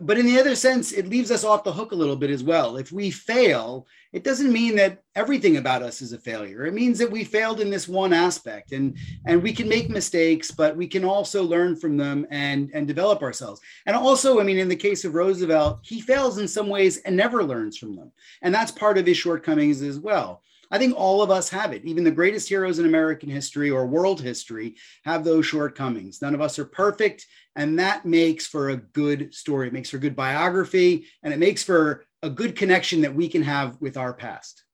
but 0.00 0.18
in 0.18 0.26
the 0.26 0.38
other 0.38 0.54
sense, 0.54 0.92
it 0.92 1.08
leaves 1.08 1.30
us 1.30 1.42
off 1.42 1.64
the 1.64 1.72
hook 1.72 1.92
a 1.92 1.96
little 1.96 2.16
bit 2.16 2.28
as 2.28 2.44
well. 2.44 2.76
If 2.76 2.92
we 2.92 3.10
fail, 3.10 3.86
it 4.12 4.24
doesn't 4.24 4.52
mean 4.52 4.76
that 4.76 5.02
everything 5.14 5.56
about 5.56 5.82
us 5.82 6.02
is 6.02 6.12
a 6.12 6.18
failure. 6.18 6.66
It 6.66 6.74
means 6.74 6.98
that 6.98 7.10
we 7.10 7.24
failed 7.24 7.60
in 7.60 7.70
this 7.70 7.88
one 7.88 8.12
aspect, 8.12 8.72
and 8.72 8.96
and 9.24 9.42
we 9.42 9.54
can 9.54 9.68
make 9.68 9.88
mistakes, 9.88 10.50
but 10.50 10.76
we 10.76 10.86
can 10.86 11.04
also 11.04 11.42
learn 11.42 11.76
from 11.76 11.96
them 11.96 12.26
and 12.30 12.70
and 12.74 12.86
develop 12.86 13.22
ourselves. 13.22 13.60
And 13.86 13.96
also, 13.96 14.38
I 14.38 14.42
mean, 14.42 14.58
in 14.58 14.68
the 14.68 14.76
case 14.76 15.06
of 15.06 15.14
Roosevelt, 15.14 15.80
he 15.82 16.02
fails 16.02 16.36
in 16.38 16.46
some 16.46 16.68
ways 16.68 16.98
and 16.98 17.16
never 17.16 17.42
learns 17.42 17.78
from 17.78 17.96
them, 17.96 18.12
and 18.42 18.54
that's 18.54 18.72
part 18.72 18.98
of 18.98 19.06
his 19.06 19.16
shortcomings 19.16 19.80
as 19.80 19.98
well. 19.98 20.42
I 20.70 20.78
think 20.78 20.94
all 20.96 21.22
of 21.22 21.30
us 21.30 21.48
have 21.50 21.72
it. 21.72 21.84
Even 21.84 22.04
the 22.04 22.10
greatest 22.10 22.48
heroes 22.48 22.78
in 22.78 22.86
American 22.86 23.28
history 23.28 23.70
or 23.70 23.86
world 23.86 24.20
history 24.20 24.76
have 25.04 25.24
those 25.24 25.46
shortcomings. 25.46 26.20
None 26.20 26.34
of 26.34 26.40
us 26.40 26.58
are 26.58 26.64
perfect. 26.64 27.26
And 27.54 27.78
that 27.78 28.04
makes 28.04 28.46
for 28.46 28.70
a 28.70 28.76
good 28.76 29.34
story. 29.34 29.68
It 29.68 29.72
makes 29.72 29.90
for 29.90 29.98
good 29.98 30.16
biography 30.16 31.06
and 31.22 31.32
it 31.32 31.38
makes 31.38 31.62
for 31.62 32.04
a 32.22 32.30
good 32.30 32.56
connection 32.56 33.00
that 33.02 33.14
we 33.14 33.28
can 33.28 33.42
have 33.42 33.80
with 33.80 33.96
our 33.96 34.12
past. 34.12 34.64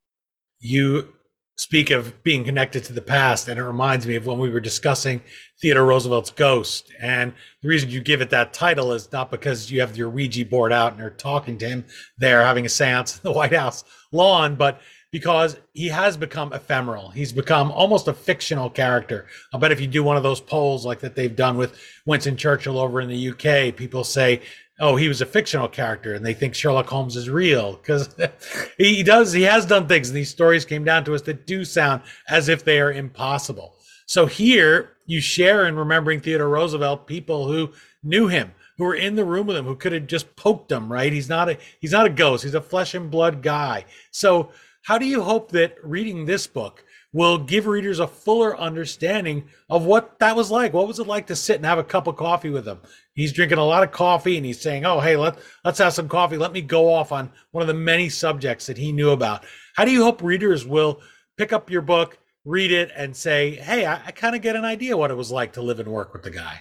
You 0.61 1.13
speak 1.57 1.91
of 1.91 2.23
being 2.23 2.45
connected 2.45 2.83
to 2.83 2.93
the 2.93 3.03
past, 3.03 3.49
and 3.49 3.59
it 3.59 3.63
reminds 3.63 4.07
me 4.07 4.17
of 4.17 4.27
when 4.27 4.39
we 4.39 4.51
were 4.51 4.61
discussing 4.61 5.21
Theodore 5.61 5.85
Roosevelt's 5.87 6.31
Ghost. 6.31 6.93
And 7.01 7.33
the 7.61 7.69
reason 7.69 7.91
you 7.91 8.01
give 8.01 8.21
it 8.21 8.31
that 8.31 8.53
title 8.53 8.93
is 8.93 9.11
not 9.13 9.31
because 9.31 9.71
you 9.71 9.81
have 9.81 9.97
your 9.97 10.09
Ouija 10.09 10.45
board 10.47 10.73
out 10.73 10.93
and 10.93 11.01
you're 11.01 11.11
talking 11.11 11.59
to 11.59 11.69
him 11.69 11.85
there, 12.19 12.43
having 12.43 12.67
a 12.67 12.71
seance 12.71 13.17
in 13.17 13.21
the 13.23 13.33
White 13.37 13.55
House 13.55 13.85
lawn, 14.13 14.57
but 14.57 14.81
because 15.13 15.59
he 15.75 15.89
has 15.89 16.17
become 16.17 16.53
ephemeral. 16.53 17.11
He's 17.11 17.33
become 17.33 17.71
almost 17.71 18.09
a 18.09 18.15
fictional 18.15 18.71
character. 18.71 19.27
I 19.53 19.59
bet 19.59 19.71
if 19.71 19.81
you 19.81 19.87
do 19.87 20.03
one 20.03 20.17
of 20.17 20.23
those 20.23 20.41
polls 20.41 20.85
like 20.85 21.01
that 21.01 21.15
they've 21.15 21.37
done 21.37 21.57
with 21.57 21.79
Winston 22.07 22.37
Churchill 22.37 22.79
over 22.79 23.01
in 23.01 23.09
the 23.09 23.29
UK, 23.29 23.77
people 23.77 24.05
say, 24.05 24.41
oh, 24.81 24.97
he 24.97 25.09
was 25.09 25.21
a 25.21 25.27
fictional 25.27 25.69
character 25.69 26.15
and 26.15 26.25
they 26.25 26.33
think 26.33 26.55
Sherlock 26.55 26.89
Holmes 26.89 27.15
is 27.15 27.29
real 27.29 27.75
because 27.75 28.17
he 28.79 29.03
does, 29.03 29.33
he 29.33 29.43
has 29.43 29.67
done 29.67 29.87
things 29.87 30.09
and 30.09 30.17
these 30.17 30.31
stories 30.31 30.65
came 30.65 30.83
down 30.83 31.05
to 31.05 31.15
us 31.15 31.23
that 31.23 31.47
do 31.47 31.65
sound 31.65 32.03
as 32.29 32.49
if 32.49 32.65
they 32.65 32.81
are 32.81 32.91
impossible. 32.91 33.77
So 34.07 34.25
here 34.27 34.97
you 35.05 35.21
share 35.21 35.67
in 35.67 35.77
remembering 35.77 36.21
Theodore 36.21 36.49
Roosevelt 36.49 37.07
people 37.07 37.47
who 37.47 37.73
knew 38.03 38.29
him, 38.29 38.53
who 38.79 38.85
were 38.85 38.95
in 38.95 39.15
the 39.15 39.27
room 39.27 39.47
with 39.47 39.57
him, 39.57 39.67
who 39.67 39.77
could 39.77 39.93
have 39.93 40.07
just 40.07 40.35
poked 40.37 40.73
him, 40.73 40.91
right? 40.91 41.13
He's 41.13 41.29
not 41.29 41.51
a 41.51 41.59
he's 41.79 41.93
not 41.93 42.07
a 42.07 42.11
ghost, 42.11 42.45
he's 42.45 42.55
a 42.55 42.61
flesh 42.61 42.95
and 42.95 43.11
blood 43.11 43.43
guy. 43.43 43.85
So 44.11 44.51
how 44.83 44.99
do 44.99 45.07
you 45.07 45.23
hope 45.23 45.51
that 45.53 45.77
reading 45.83 46.25
this 46.25 46.47
book 46.47 46.85
will 47.13 47.39
give 47.39 47.67
readers 47.67 48.01
a 48.01 48.07
fuller 48.07 48.59
understanding 48.59 49.45
of 49.71 49.85
what 49.85 50.19
that 50.19 50.35
was 50.35 50.51
like? 50.51 50.73
What 50.73 50.89
was 50.89 50.99
it 50.99 51.07
like 51.07 51.27
to 51.29 51.37
sit 51.37 51.57
and 51.57 51.65
have 51.65 51.79
a 51.79 51.85
cup 51.85 52.07
of 52.07 52.17
coffee 52.17 52.51
with 52.51 52.67
him? 52.67 52.81
He's 53.15 53.33
drinking 53.33 53.59
a 53.59 53.65
lot 53.65 53.83
of 53.85 53.93
coffee 53.93 54.37
and 54.37 54.45
he's 54.45 54.61
saying, 54.61 54.85
"Oh, 54.85 54.99
hey, 54.99 55.17
let 55.17 55.39
let's 55.65 55.79
have 55.79 55.93
some 55.93 56.09
coffee. 56.09 56.37
Let 56.37 56.53
me 56.53 56.63
go 56.63 56.93
off 56.93 57.13
on 57.13 57.31
one 57.53 57.63
of 57.63 57.69
the 57.69 57.75
many 57.75 58.09
subjects 58.09 58.67
that 58.67 58.79
he 58.79 58.91
knew 58.91 59.11
about." 59.11 59.45
How 59.77 59.85
do 59.85 59.93
you 59.93 60.03
hope 60.03 60.23
readers 60.23 60.67
will 60.67 61.01
pick 61.37 61.53
up 61.53 61.71
your 61.71 61.83
book, 61.83 62.19
read 62.45 62.73
it, 62.73 62.91
and 62.97 63.15
say, 63.15 63.53
"Hey, 63.57 63.87
I, 63.87 64.07
I 64.07 64.11
kind 64.11 64.35
of 64.35 64.43
get 64.43 64.57
an 64.57 64.65
idea 64.65 64.97
what 64.97 65.11
it 65.11 65.17
was 65.17 65.31
like 65.31 65.53
to 65.55 65.63
live 65.63 65.79
and 65.79 65.89
work 65.89 66.13
with 66.13 66.23
the 66.23 66.31
guy"? 66.31 66.61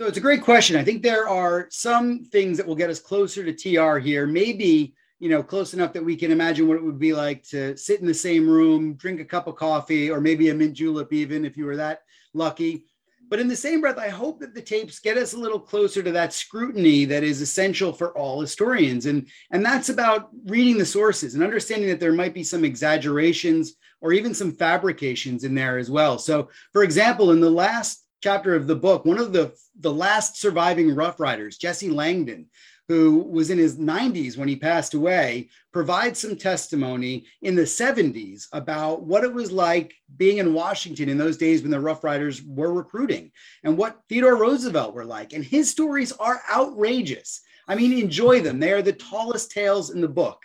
So 0.00 0.06
it's 0.06 0.18
a 0.18 0.20
great 0.20 0.42
question. 0.42 0.76
I 0.76 0.84
think 0.84 1.02
there 1.02 1.28
are 1.28 1.66
some 1.70 2.24
things 2.26 2.56
that 2.56 2.66
will 2.66 2.76
get 2.76 2.90
us 2.90 3.00
closer 3.00 3.42
to 3.42 3.52
TR 3.52 3.98
here. 3.98 4.28
Maybe 4.28 4.94
you 5.18 5.28
know, 5.28 5.42
close 5.42 5.74
enough 5.74 5.92
that 5.92 6.04
we 6.04 6.16
can 6.16 6.30
imagine 6.30 6.68
what 6.68 6.76
it 6.76 6.84
would 6.84 6.98
be 6.98 7.12
like 7.12 7.42
to 7.48 7.76
sit 7.76 8.00
in 8.00 8.06
the 8.06 8.14
same 8.14 8.48
room, 8.48 8.94
drink 8.94 9.20
a 9.20 9.24
cup 9.24 9.46
of 9.46 9.56
coffee, 9.56 10.10
or 10.10 10.20
maybe 10.20 10.48
a 10.48 10.54
mint 10.54 10.74
julep, 10.74 11.12
even 11.12 11.44
if 11.44 11.56
you 11.56 11.64
were 11.64 11.76
that 11.76 12.02
lucky. 12.34 12.84
But 13.28 13.40
in 13.40 13.48
the 13.48 13.56
same 13.56 13.80
breath, 13.80 13.98
I 13.98 14.08
hope 14.08 14.40
that 14.40 14.54
the 14.54 14.62
tapes 14.62 15.00
get 15.00 15.18
us 15.18 15.34
a 15.34 15.38
little 15.38 15.60
closer 15.60 16.02
to 16.02 16.12
that 16.12 16.32
scrutiny 16.32 17.04
that 17.06 17.22
is 17.22 17.42
essential 17.42 17.92
for 17.92 18.16
all 18.16 18.40
historians. 18.40 19.04
And, 19.04 19.28
and 19.50 19.64
that's 19.64 19.90
about 19.90 20.30
reading 20.46 20.78
the 20.78 20.86
sources 20.86 21.34
and 21.34 21.44
understanding 21.44 21.88
that 21.90 22.00
there 22.00 22.14
might 22.14 22.32
be 22.32 22.44
some 22.44 22.64
exaggerations 22.64 23.74
or 24.00 24.12
even 24.12 24.32
some 24.32 24.52
fabrications 24.52 25.44
in 25.44 25.54
there 25.54 25.76
as 25.76 25.90
well. 25.90 26.18
So, 26.18 26.48
for 26.72 26.84
example, 26.84 27.32
in 27.32 27.40
the 27.40 27.50
last 27.50 28.06
chapter 28.20 28.54
of 28.54 28.66
the 28.66 28.76
book, 28.76 29.04
one 29.04 29.18
of 29.18 29.32
the, 29.32 29.52
the 29.80 29.92
last 29.92 30.40
surviving 30.40 30.94
Rough 30.94 31.20
Riders, 31.20 31.56
Jesse 31.58 31.90
Langdon, 31.90 32.46
who 32.88 33.18
was 33.18 33.50
in 33.50 33.58
his 33.58 33.76
90s 33.76 34.38
when 34.38 34.48
he 34.48 34.56
passed 34.56 34.94
away, 34.94 35.50
provides 35.72 36.18
some 36.18 36.36
testimony 36.36 37.26
in 37.42 37.54
the 37.54 37.62
70s 37.62 38.46
about 38.52 39.02
what 39.02 39.24
it 39.24 39.32
was 39.32 39.52
like 39.52 39.94
being 40.16 40.38
in 40.38 40.54
Washington 40.54 41.10
in 41.10 41.18
those 41.18 41.36
days 41.36 41.60
when 41.60 41.70
the 41.70 41.78
Rough 41.78 42.02
Riders 42.02 42.42
were 42.42 42.72
recruiting 42.72 43.30
and 43.62 43.76
what 43.76 44.00
Theodore 44.08 44.36
Roosevelt 44.36 44.94
were 44.94 45.04
like. 45.04 45.34
And 45.34 45.44
his 45.44 45.70
stories 45.70 46.12
are 46.12 46.40
outrageous. 46.50 47.42
I 47.68 47.74
mean, 47.74 47.92
enjoy 47.92 48.40
them. 48.40 48.58
They 48.58 48.72
are 48.72 48.82
the 48.82 48.94
tallest 48.94 49.50
tales 49.50 49.90
in 49.90 50.00
the 50.00 50.08
book. 50.08 50.42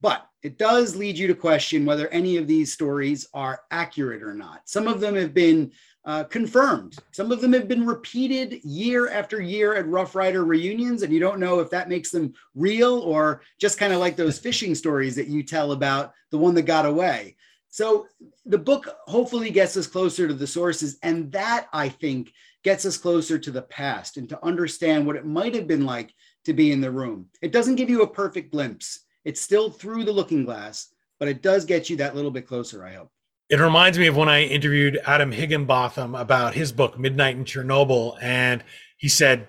But 0.00 0.26
it 0.42 0.58
does 0.58 0.96
lead 0.96 1.16
you 1.16 1.26
to 1.28 1.34
question 1.34 1.86
whether 1.86 2.08
any 2.08 2.36
of 2.38 2.46
these 2.46 2.72
stories 2.72 3.26
are 3.32 3.60
accurate 3.70 4.22
or 4.22 4.34
not. 4.34 4.62
Some 4.66 4.88
of 4.88 5.00
them 5.00 5.14
have 5.16 5.32
been 5.32 5.72
uh, 6.04 6.24
confirmed. 6.24 6.96
Some 7.12 7.32
of 7.32 7.40
them 7.40 7.52
have 7.52 7.66
been 7.66 7.86
repeated 7.86 8.62
year 8.64 9.08
after 9.08 9.40
year 9.40 9.74
at 9.74 9.88
Rough 9.88 10.14
Rider 10.14 10.44
reunions, 10.44 11.02
and 11.02 11.12
you 11.12 11.20
don't 11.20 11.40
know 11.40 11.60
if 11.60 11.70
that 11.70 11.88
makes 11.88 12.10
them 12.10 12.34
real 12.54 12.98
or 13.00 13.42
just 13.58 13.78
kind 13.78 13.92
of 13.92 14.00
like 14.00 14.16
those 14.16 14.38
fishing 14.38 14.74
stories 14.74 15.16
that 15.16 15.28
you 15.28 15.42
tell 15.42 15.72
about 15.72 16.12
the 16.30 16.38
one 16.38 16.54
that 16.54 16.62
got 16.62 16.86
away. 16.86 17.36
So 17.68 18.06
the 18.44 18.58
book 18.58 18.88
hopefully 19.06 19.50
gets 19.50 19.76
us 19.76 19.86
closer 19.86 20.28
to 20.28 20.34
the 20.34 20.46
sources, 20.46 20.98
and 21.02 21.32
that 21.32 21.68
I 21.72 21.88
think 21.88 22.32
gets 22.62 22.84
us 22.84 22.96
closer 22.96 23.38
to 23.38 23.50
the 23.50 23.62
past 23.62 24.16
and 24.16 24.28
to 24.28 24.44
understand 24.44 25.06
what 25.06 25.16
it 25.16 25.26
might 25.26 25.54
have 25.54 25.66
been 25.66 25.84
like 25.84 26.14
to 26.44 26.52
be 26.52 26.72
in 26.72 26.80
the 26.80 26.90
room. 26.90 27.26
It 27.42 27.52
doesn't 27.52 27.76
give 27.76 27.90
you 27.90 28.02
a 28.02 28.06
perfect 28.06 28.52
glimpse. 28.52 29.00
It's 29.24 29.40
still 29.40 29.70
through 29.70 30.04
the 30.04 30.12
looking 30.12 30.44
glass, 30.44 30.88
but 31.18 31.28
it 31.28 31.42
does 31.42 31.64
get 31.64 31.88
you 31.88 31.96
that 31.96 32.14
little 32.14 32.30
bit 32.30 32.46
closer, 32.46 32.84
I 32.84 32.92
hope. 32.92 33.10
It 33.50 33.60
reminds 33.60 33.98
me 33.98 34.06
of 34.06 34.16
when 34.16 34.28
I 34.28 34.42
interviewed 34.42 35.00
Adam 35.06 35.30
Higginbotham 35.30 36.14
about 36.14 36.54
his 36.54 36.72
book, 36.72 36.98
Midnight 36.98 37.36
in 37.36 37.44
Chernobyl. 37.44 38.16
And 38.22 38.64
he 38.96 39.08
said, 39.08 39.46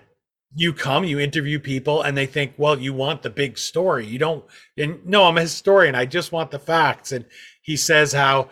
You 0.54 0.72
come, 0.72 1.04
you 1.04 1.18
interview 1.18 1.58
people, 1.58 2.02
and 2.02 2.16
they 2.16 2.26
think, 2.26 2.54
Well, 2.58 2.78
you 2.78 2.92
want 2.92 3.22
the 3.22 3.30
big 3.30 3.56
story. 3.56 4.06
You 4.06 4.18
don't, 4.18 4.44
and 4.76 5.04
no, 5.06 5.24
I'm 5.24 5.38
a 5.38 5.42
historian. 5.42 5.94
I 5.94 6.04
just 6.04 6.30
want 6.30 6.50
the 6.50 6.58
facts. 6.58 7.12
And 7.12 7.24
he 7.62 7.76
says 7.76 8.12
how 8.12 8.50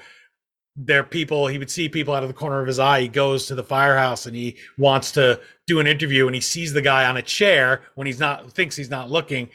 there 0.76 1.00
are 1.00 1.04
people, 1.04 1.46
he 1.46 1.58
would 1.58 1.70
see 1.70 1.88
people 1.88 2.14
out 2.14 2.24
of 2.24 2.28
the 2.28 2.34
corner 2.34 2.60
of 2.60 2.66
his 2.66 2.78
eye. 2.78 3.02
He 3.02 3.08
goes 3.08 3.46
to 3.46 3.54
the 3.54 3.62
firehouse 3.62 4.26
and 4.26 4.34
he 4.34 4.56
wants 4.76 5.12
to 5.12 5.40
do 5.66 5.78
an 5.78 5.86
interview 5.86 6.26
and 6.26 6.34
he 6.34 6.40
sees 6.40 6.72
the 6.72 6.82
guy 6.82 7.06
on 7.06 7.16
a 7.16 7.22
chair 7.22 7.82
when 7.94 8.06
he's 8.06 8.18
not, 8.18 8.50
thinks 8.52 8.74
he's 8.74 8.90
not 8.90 9.10
looking 9.10 9.48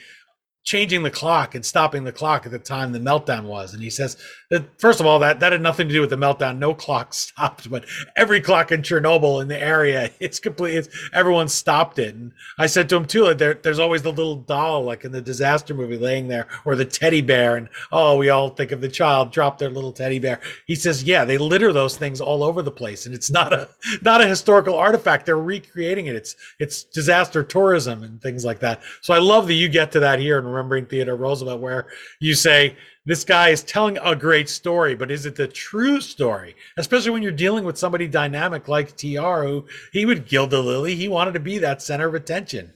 changing 0.63 1.03
the 1.03 1.09
clock 1.09 1.55
and 1.55 1.65
stopping 1.65 2.03
the 2.03 2.11
clock 2.11 2.45
at 2.45 2.51
the 2.51 2.59
time 2.59 2.91
the 2.91 2.99
meltdown 2.99 3.45
was. 3.45 3.73
And 3.73 3.81
he 3.81 3.89
says 3.89 4.17
that 4.49 4.79
first 4.79 4.99
of 4.99 5.05
all, 5.05 5.19
that 5.19 5.39
that 5.39 5.51
had 5.51 5.61
nothing 5.61 5.87
to 5.87 5.93
do 5.93 6.01
with 6.01 6.09
the 6.09 6.15
meltdown. 6.15 6.57
No 6.57 6.73
clock 6.73 7.13
stopped, 7.15 7.69
but 7.69 7.85
every 8.15 8.41
clock 8.41 8.71
in 8.71 8.81
Chernobyl 8.81 9.41
in 9.41 9.47
the 9.47 9.61
area, 9.61 10.11
it's 10.19 10.39
complete. 10.39 10.75
It's, 10.75 10.89
everyone 11.13 11.47
stopped 11.47 11.99
it. 11.99 12.15
And 12.15 12.33
I 12.57 12.67
said 12.67 12.89
to 12.89 12.97
him 12.97 13.05
too, 13.05 13.33
there, 13.33 13.55
there's 13.55 13.79
always 13.79 14.01
the 14.01 14.11
little 14.11 14.35
doll 14.35 14.83
like 14.83 15.05
in 15.05 15.11
the 15.11 15.21
disaster 15.21 15.73
movie 15.73 15.97
laying 15.97 16.27
there, 16.27 16.47
or 16.65 16.75
the 16.75 16.85
teddy 16.85 17.21
bear. 17.21 17.55
And 17.55 17.69
oh, 17.91 18.17
we 18.17 18.29
all 18.29 18.49
think 18.49 18.71
of 18.71 18.81
the 18.81 18.89
child 18.89 19.31
drop 19.31 19.57
their 19.57 19.69
little 19.69 19.93
teddy 19.93 20.19
bear. 20.19 20.39
He 20.67 20.75
says, 20.75 21.03
yeah, 21.03 21.25
they 21.25 21.37
litter 21.37 21.71
those 21.71 21.97
things 21.97 22.21
all 22.21 22.43
over 22.43 22.61
the 22.61 22.71
place, 22.71 23.05
and 23.05 23.15
it's 23.15 23.31
not 23.31 23.53
a 23.53 23.69
not 24.01 24.21
a 24.21 24.27
historical 24.27 24.75
artifact. 24.75 25.25
They're 25.25 25.37
recreating 25.37 26.07
it. 26.07 26.15
It's 26.15 26.35
it's 26.59 26.83
disaster 26.83 27.43
tourism 27.43 28.03
and 28.03 28.21
things 28.21 28.45
like 28.45 28.59
that. 28.59 28.81
So 29.01 29.13
I 29.13 29.19
love 29.19 29.47
that 29.47 29.53
you 29.53 29.69
get 29.69 29.91
to 29.93 29.99
that 30.01 30.19
here 30.19 30.48
remembering 30.49 30.85
Theodore 30.85 31.15
Roosevelt, 31.15 31.61
where 31.61 31.87
you 32.19 32.33
say, 32.33 32.75
this 33.05 33.23
guy 33.23 33.49
is 33.49 33.63
telling 33.63 33.97
a 33.99 34.15
great 34.15 34.49
story, 34.49 34.95
but 34.95 35.09
is 35.09 35.25
it 35.25 35.35
the 35.35 35.47
true 35.47 35.99
story? 36.01 36.55
Especially 36.77 37.11
when 37.11 37.23
you're 37.23 37.31
dealing 37.31 37.63
with 37.63 37.77
somebody 37.77 38.07
dynamic 38.07 38.67
like 38.67 38.95
TR, 38.95 39.43
who 39.43 39.65
he 39.91 40.05
would 40.05 40.27
gild 40.27 40.51
the 40.51 40.61
lily. 40.61 40.95
He 40.95 41.07
wanted 41.07 41.33
to 41.33 41.39
be 41.39 41.57
that 41.57 41.81
center 41.81 42.07
of 42.07 42.15
attention. 42.15 42.73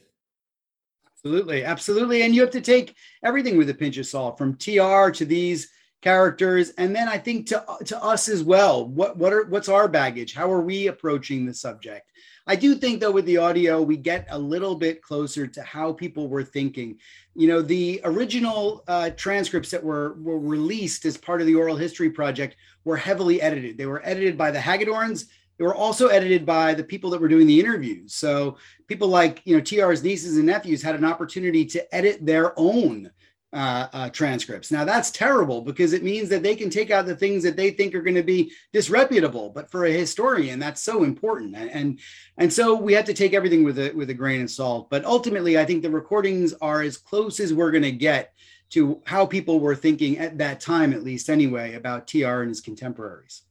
Absolutely, 1.08 1.64
absolutely. 1.64 2.22
And 2.24 2.36
you 2.36 2.42
have 2.42 2.52
to 2.52 2.62
take 2.62 2.96
everything 3.24 3.58
with 3.58 3.70
a 3.70 3.74
pinch 3.74 3.98
of 3.98 4.06
salt, 4.06 4.38
from 4.38 4.58
TR 4.58 5.10
to 5.12 5.26
these 5.26 5.70
characters, 6.02 6.72
and 6.72 6.94
then 6.94 7.08
I 7.08 7.18
think 7.18 7.48
to 7.48 7.64
to 7.86 8.04
us 8.04 8.28
as 8.28 8.44
well. 8.44 8.86
What 8.86 9.18
what 9.18 9.32
are 9.32 9.46
what's 9.46 9.70
our 9.70 9.88
baggage? 9.88 10.34
How 10.34 10.52
are 10.52 10.62
we 10.62 10.88
approaching 10.88 11.46
the 11.46 11.54
subject? 11.54 12.12
I 12.46 12.58
do 12.58 12.76
think, 12.76 13.00
though, 13.00 13.12
with 13.12 13.26
the 13.26 13.38
audio, 13.38 13.82
we 13.82 13.96
get 13.96 14.28
a 14.30 14.38
little 14.38 14.76
bit 14.76 15.02
closer 15.02 15.48
to 15.48 15.64
how 15.64 15.94
people 15.94 16.28
were 16.28 16.44
thinking. 16.44 17.00
You 17.36 17.48
know, 17.48 17.62
the 17.62 18.02
original 18.04 18.84
uh, 18.88 19.12
transcripts 19.12 19.72
that 19.72 19.84
were, 19.84 20.18
were 20.22 20.40
released 20.40 21.06
as 21.06 21.16
part 21.16 21.40
of 21.40 21.48
the 21.48 21.56
Oral 21.56 21.78
History 21.78 22.10
Project 22.10 22.58
were 22.84 22.98
heavily 22.98 23.42
edited. 23.42 23.78
They 23.78 23.86
were 23.86 24.06
edited 24.06 24.38
by 24.38 24.52
the 24.52 24.60
Hagedorns. 24.60 25.28
They 25.58 25.64
were 25.64 25.76
also 25.76 26.08
edited 26.08 26.46
by 26.46 26.74
the 26.74 26.84
people 26.84 27.10
that 27.12 27.22
were 27.22 27.30
doing 27.30 27.48
the 27.48 27.60
interviews. 27.60 28.14
So 28.14 28.58
people 28.88 29.08
like, 29.08 29.42
you 29.46 29.56
know, 29.56 29.62
TR's 29.62 30.04
nieces 30.04 30.36
and 30.36 30.46
nephews 30.46 30.82
had 30.82 30.96
an 30.96 31.06
opportunity 31.06 31.64
to 31.68 31.96
edit 31.96 32.26
their 32.26 32.58
own 32.60 33.10
uh, 33.54 33.88
uh, 33.94 34.10
transcripts. 34.10 34.72
Now 34.72 34.84
that's 34.84 35.12
terrible 35.12 35.62
because 35.62 35.94
it 35.94 36.04
means 36.04 36.28
that 36.30 36.42
they 36.42 36.56
can 36.56 36.70
take 36.70 36.90
out 36.92 37.06
the 37.06 37.16
things 37.16 37.44
that 37.44 37.56
they 37.56 37.70
think 37.72 37.94
are 37.94 38.02
going 38.02 38.16
to 38.16 38.24
be 38.24 38.52
disreputable. 38.72 39.50
But 39.50 39.70
for 39.70 39.86
a 39.86 39.92
historian, 39.92 40.60
that's 40.60 40.82
so 40.82 41.04
important, 41.04 41.56
and, 41.56 41.70
and 41.70 42.00
and 42.38 42.52
so 42.52 42.76
we 42.76 42.94
have 42.94 43.06
to 43.06 43.14
take 43.14 43.34
everything 43.34 43.64
with 43.64 43.78
a 43.78 43.92
with 43.92 44.10
a 44.10 44.14
grain 44.14 44.42
of 44.42 44.50
salt. 44.50 44.90
But 44.90 45.06
ultimately, 45.06 45.58
I 45.58 45.66
think 45.66 45.84
the 45.84 45.90
recordings 45.90 46.54
are 46.62 46.82
as 46.82 46.98
close 46.98 47.40
as 47.40 47.54
we're 47.54 47.72
going 47.72 47.84
to 47.84 47.92
get 47.92 48.34
to 48.72 49.02
how 49.06 49.26
people 49.26 49.60
were 49.60 49.76
thinking 49.76 50.18
at 50.18 50.40
that 50.40 50.60
time, 50.60 50.94
at 50.94 51.04
least 51.04 51.30
anyway, 51.30 51.76
about 51.76 52.08
TR 52.08 52.42
and 52.42 52.50
his 52.50 52.60
contemporaries. 52.60 53.44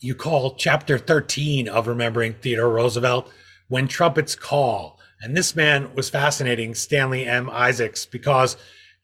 You 0.00 0.16
call 0.16 0.56
chapter 0.56 0.98
13 0.98 1.68
of 1.68 1.86
Remembering 1.86 2.34
Theodore 2.34 2.70
Roosevelt 2.70 3.30
When 3.68 3.86
Trumpets 3.86 4.34
Call. 4.34 4.98
And 5.20 5.36
this 5.36 5.54
man 5.54 5.94
was 5.94 6.10
fascinating, 6.10 6.74
Stanley 6.74 7.26
M. 7.26 7.48
Isaacs, 7.50 8.06
because 8.06 8.56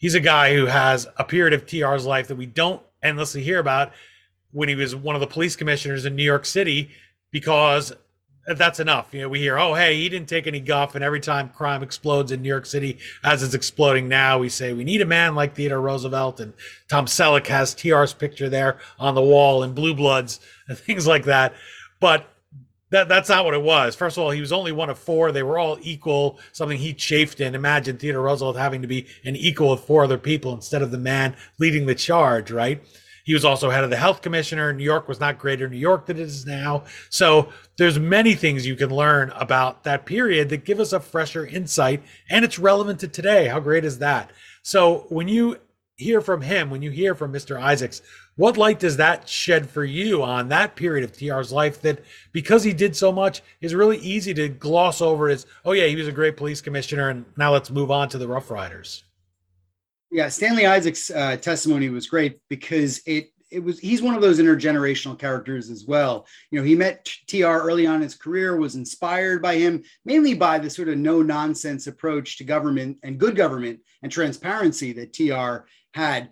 he's 0.05 0.15
a 0.15 0.21
guy 0.21 0.55
who 0.55 0.67
has 0.67 1.07
a 1.17 1.25
period 1.25 1.55
of 1.55 1.67
TR's 1.67 2.05
life 2.05 2.29
that 2.29 2.37
we 2.37 2.45
don't 2.45 2.83
endlessly 3.03 3.43
hear 3.43 3.59
about 3.59 3.91
when 4.53 4.69
he 4.69 4.75
was 4.75 4.95
one 4.95 5.17
of 5.17 5.21
the 5.23 5.27
police 5.27 5.57
commissioners 5.57 6.05
in 6.05 6.15
New 6.15 6.23
York 6.23 6.45
City 6.45 6.91
because 7.31 7.91
that's 8.47 8.81
enough. 8.81 9.15
You 9.15 9.23
know, 9.23 9.31
we 9.31 9.39
hear, 9.39 9.59
oh, 9.59 9.73
hey, 9.73 9.97
he 9.97 10.11
didn't 10.11 10.29
take 10.29 10.47
any 10.47 10.61
guff. 10.61 10.95
And 10.95 11.03
every 11.03 11.21
time 11.21 11.49
crime 11.49 11.83
explodes 11.83 12.33
in 12.33 12.43
New 12.43 12.51
York 12.51 12.67
City, 12.67 12.99
as 13.25 13.43
it's 13.43 13.55
exploding 13.55 14.07
now, 14.07 14.39
we 14.39 14.51
say 14.51 14.75
we 14.75 14.85
need 14.85 15.01
a 15.01 15.07
man 15.07 15.35
like 15.35 15.55
Theodore 15.55 15.81
Roosevelt. 15.81 16.39
And 16.39 16.53
Tom 16.87 17.07
Selleck 17.07 17.47
has 17.47 17.75
TR's 17.75 18.13
picture 18.13 18.51
there 18.51 18.77
on 18.99 19.15
the 19.15 19.23
wall 19.23 19.63
in 19.63 19.73
Blue 19.73 19.95
Bloods 19.95 20.39
and 20.69 20.77
things 20.87 21.07
like 21.07 21.25
that. 21.25 21.55
But 21.99 22.29
that 22.95 23.09
that's 23.09 23.29
not 23.29 23.45
what 23.45 23.55
it 23.55 23.63
was. 23.63 23.97
First 23.97 24.17
of 24.17 24.23
all, 24.23 24.31
he 24.31 24.41
was 24.41 24.53
only 24.53 24.71
one 24.71 24.89
of 24.89 24.97
four. 24.97 25.33
They 25.33 25.43
were 25.43 25.59
all 25.59 25.79
equal, 25.83 26.39
something 26.53 26.79
he 26.79 26.95
chafed 26.95 27.41
in. 27.41 27.57
Imagine 27.57 27.99
Theodore 27.99 28.23
Roosevelt 28.23 28.57
having 28.57 28.83
to 28.83 28.89
be 28.89 29.09
an 29.25 29.35
equal 29.35 29.73
with 29.73 29.81
four 29.81 30.05
other 30.05 30.17
people 30.17 30.55
instead 30.55 30.81
of 30.81 30.93
the 30.93 30.99
man 30.99 31.35
leading 31.59 31.87
the 31.87 31.97
charge, 31.97 32.53
right? 32.53 32.81
He 33.25 33.35
was 33.35 33.45
also 33.45 33.71
head 33.71 33.83
of 33.83 33.91
the 33.91 33.97
health 33.97 34.23
commissioner. 34.23 34.73
New 34.73 34.85
York 34.85 35.09
was 35.09 35.19
not 35.19 35.39
greater 35.39 35.69
New 35.69 35.77
York 35.77 36.07
than 36.07 36.19
it 36.19 36.23
is 36.23 36.47
now. 36.47 36.85
So 37.11 37.49
there's 37.79 37.99
many 37.99 38.35
things 38.35 38.65
you 38.65 38.77
can 38.77 38.91
learn 38.91 39.31
about 39.35 39.83
that 39.83 40.07
period 40.07 40.49
that 40.51 40.65
give 40.65 40.79
us 40.79 40.93
a 40.93 41.01
fresher 41.01 41.45
insight, 41.45 42.01
and 42.31 42.45
it's 42.45 42.61
relevant 42.61 43.01
to 43.01 43.09
today. 43.09 43.49
How 43.49 43.59
great 43.59 43.85
is 43.85 43.99
that? 43.99 44.31
So 44.63 45.07
when 45.09 45.27
you 45.27 45.57
hear 45.97 46.21
from 46.21 46.43
him, 46.43 46.71
when 46.71 46.83
you 46.83 46.91
hear 46.91 47.15
from 47.17 47.33
Mr. 47.33 47.61
Isaacs, 47.61 48.03
what 48.37 48.57
light 48.57 48.81
does 48.81 48.97
that 48.97 49.29
shed 49.29 49.69
for 49.69 49.85
you 49.85 50.23
on 50.23 50.49
that 50.49 50.75
period 50.77 51.05
of 51.05 51.17
TR's 51.17 51.53
life 51.53 51.81
that 51.83 52.01
because 52.33 52.65
he 52.65 52.73
did 52.73 52.97
so 52.97 53.13
much 53.13 53.43
is 53.61 53.75
really 53.75 53.99
easy 53.99 54.35
to 54.35 54.49
gloss 54.49 55.01
over 55.01 55.29
as, 55.29 55.47
oh, 55.65 55.73
yeah, 55.73 55.87
he 55.87 55.97
was 55.97 56.09
a 56.09 56.13
great 56.13 56.37
police 56.37 56.61
commissioner. 56.61 57.11
And 57.11 57.25
now 57.37 57.53
let's 57.53 57.71
move 57.71 57.91
on 57.91 58.09
to 58.11 58.19
the 58.19 58.27
Rough 58.27 58.51
Riders. 58.51 59.05
Yeah, 60.11 60.29
Stanley 60.29 60.67
Isaacs' 60.67 61.11
uh, 61.11 61.37
testimony 61.37 61.89
was 61.89 62.07
great 62.07 62.39
because 62.49 63.01
it 63.07 63.31
it 63.51 63.63
was 63.63 63.79
he's 63.79 64.03
one 64.03 64.17
of 64.17 64.21
those 64.21 64.41
intergenerational 64.41 65.19
characters 65.19 65.71
as 65.71 65.85
well. 65.87 66.27
You 66.51 66.59
know, 66.59 66.65
he 66.65 66.75
met 66.75 67.09
TR 67.29 67.45
early 67.47 67.87
on 67.87 67.97
in 67.97 68.03
his 68.03 68.17
career, 68.17 68.57
was 68.57 68.75
inspired 68.75 69.41
by 69.43 69.57
him, 69.57 69.85
mainly 70.05 70.35
by 70.35 70.59
the 70.59 70.69
sort 70.69 70.89
of 70.89 70.99
no 70.99 71.23
nonsense 71.23 71.87
approach 71.87 72.37
to 72.39 72.45
government 72.45 72.99
and 73.05 73.19
good 73.19 73.37
government 73.37 73.81
and 74.03 74.11
transparency 74.11 74.93
that 74.95 75.13
TR 75.13 75.67
had 75.95 76.31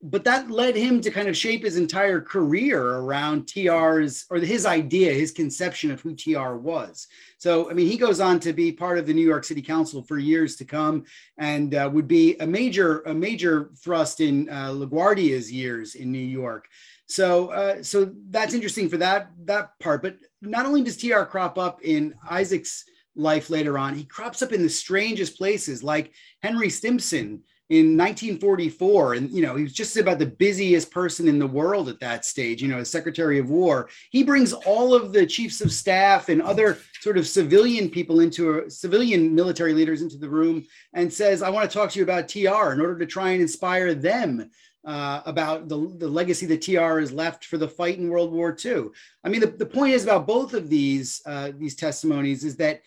but 0.00 0.22
that 0.24 0.48
led 0.48 0.76
him 0.76 1.00
to 1.00 1.10
kind 1.10 1.26
of 1.26 1.36
shape 1.36 1.64
his 1.64 1.76
entire 1.76 2.20
career 2.20 2.80
around 2.80 3.48
TR's 3.48 4.26
or 4.30 4.38
his 4.38 4.64
idea, 4.64 5.12
his 5.12 5.32
conception 5.32 5.90
of 5.90 6.00
who 6.00 6.14
TR 6.14 6.54
was. 6.54 7.08
So, 7.38 7.68
I 7.68 7.74
mean, 7.74 7.88
he 7.88 7.96
goes 7.96 8.20
on 8.20 8.38
to 8.40 8.52
be 8.52 8.70
part 8.70 8.98
of 8.98 9.06
the 9.06 9.14
New 9.14 9.26
York 9.26 9.42
City 9.42 9.62
Council 9.62 10.02
for 10.02 10.18
years 10.18 10.54
to 10.56 10.64
come, 10.64 11.04
and 11.36 11.74
uh, 11.74 11.90
would 11.92 12.06
be 12.06 12.36
a 12.38 12.46
major 12.46 13.00
a 13.02 13.14
major 13.14 13.70
thrust 13.82 14.20
in 14.20 14.48
uh, 14.50 14.70
LaGuardia's 14.70 15.50
years 15.50 15.96
in 15.96 16.12
New 16.12 16.18
York. 16.18 16.68
So, 17.06 17.48
uh, 17.48 17.82
so 17.82 18.12
that's 18.30 18.54
interesting 18.54 18.88
for 18.88 18.98
that 18.98 19.30
that 19.46 19.78
part. 19.80 20.02
But 20.02 20.18
not 20.40 20.64
only 20.64 20.82
does 20.82 20.96
TR 20.96 21.22
crop 21.22 21.58
up 21.58 21.82
in 21.82 22.14
Isaacs' 22.30 22.84
life 23.16 23.50
later 23.50 23.78
on, 23.78 23.94
he 23.94 24.04
crops 24.04 24.42
up 24.42 24.52
in 24.52 24.62
the 24.62 24.68
strangest 24.68 25.36
places, 25.36 25.82
like 25.82 26.12
Henry 26.40 26.70
Stimson 26.70 27.42
in 27.70 27.98
1944 27.98 29.14
and 29.14 29.30
you 29.30 29.42
know 29.42 29.54
he 29.54 29.62
was 29.62 29.74
just 29.74 29.96
about 29.98 30.18
the 30.18 30.26
busiest 30.26 30.90
person 30.90 31.28
in 31.28 31.38
the 31.38 31.46
world 31.46 31.88
at 31.90 32.00
that 32.00 32.24
stage 32.24 32.62
you 32.62 32.68
know 32.68 32.78
as 32.78 32.88
secretary 32.88 33.38
of 33.38 33.50
war 33.50 33.90
he 34.10 34.24
brings 34.24 34.54
all 34.54 34.94
of 34.94 35.12
the 35.12 35.26
chiefs 35.26 35.60
of 35.60 35.70
staff 35.70 36.30
and 36.30 36.40
other 36.40 36.78
sort 37.00 37.18
of 37.18 37.26
civilian 37.26 37.90
people 37.90 38.20
into 38.20 38.60
a 38.60 38.70
civilian 38.70 39.34
military 39.34 39.74
leaders 39.74 40.00
into 40.00 40.16
the 40.16 40.28
room 40.28 40.64
and 40.94 41.12
says 41.12 41.42
i 41.42 41.50
want 41.50 41.70
to 41.70 41.76
talk 41.76 41.90
to 41.90 41.98
you 41.98 42.04
about 42.04 42.26
tr 42.26 42.38
in 42.38 42.80
order 42.80 42.98
to 42.98 43.06
try 43.06 43.30
and 43.30 43.42
inspire 43.42 43.94
them 43.94 44.50
uh, 44.84 45.20
about 45.26 45.68
the, 45.68 45.92
the 45.98 46.08
legacy 46.08 46.46
that 46.46 46.62
TR 46.62 47.00
has 47.00 47.12
left 47.12 47.44
for 47.44 47.58
the 47.58 47.68
fight 47.68 47.98
in 47.98 48.08
World 48.08 48.32
War 48.32 48.56
II. 48.64 48.86
I 49.22 49.28
mean, 49.28 49.40
the, 49.40 49.48
the 49.48 49.66
point 49.66 49.92
is 49.92 50.04
about 50.04 50.26
both 50.26 50.54
of 50.54 50.70
these 50.70 51.20
uh, 51.26 51.50
these 51.58 51.74
testimonies 51.74 52.42
is 52.42 52.56
that 52.56 52.80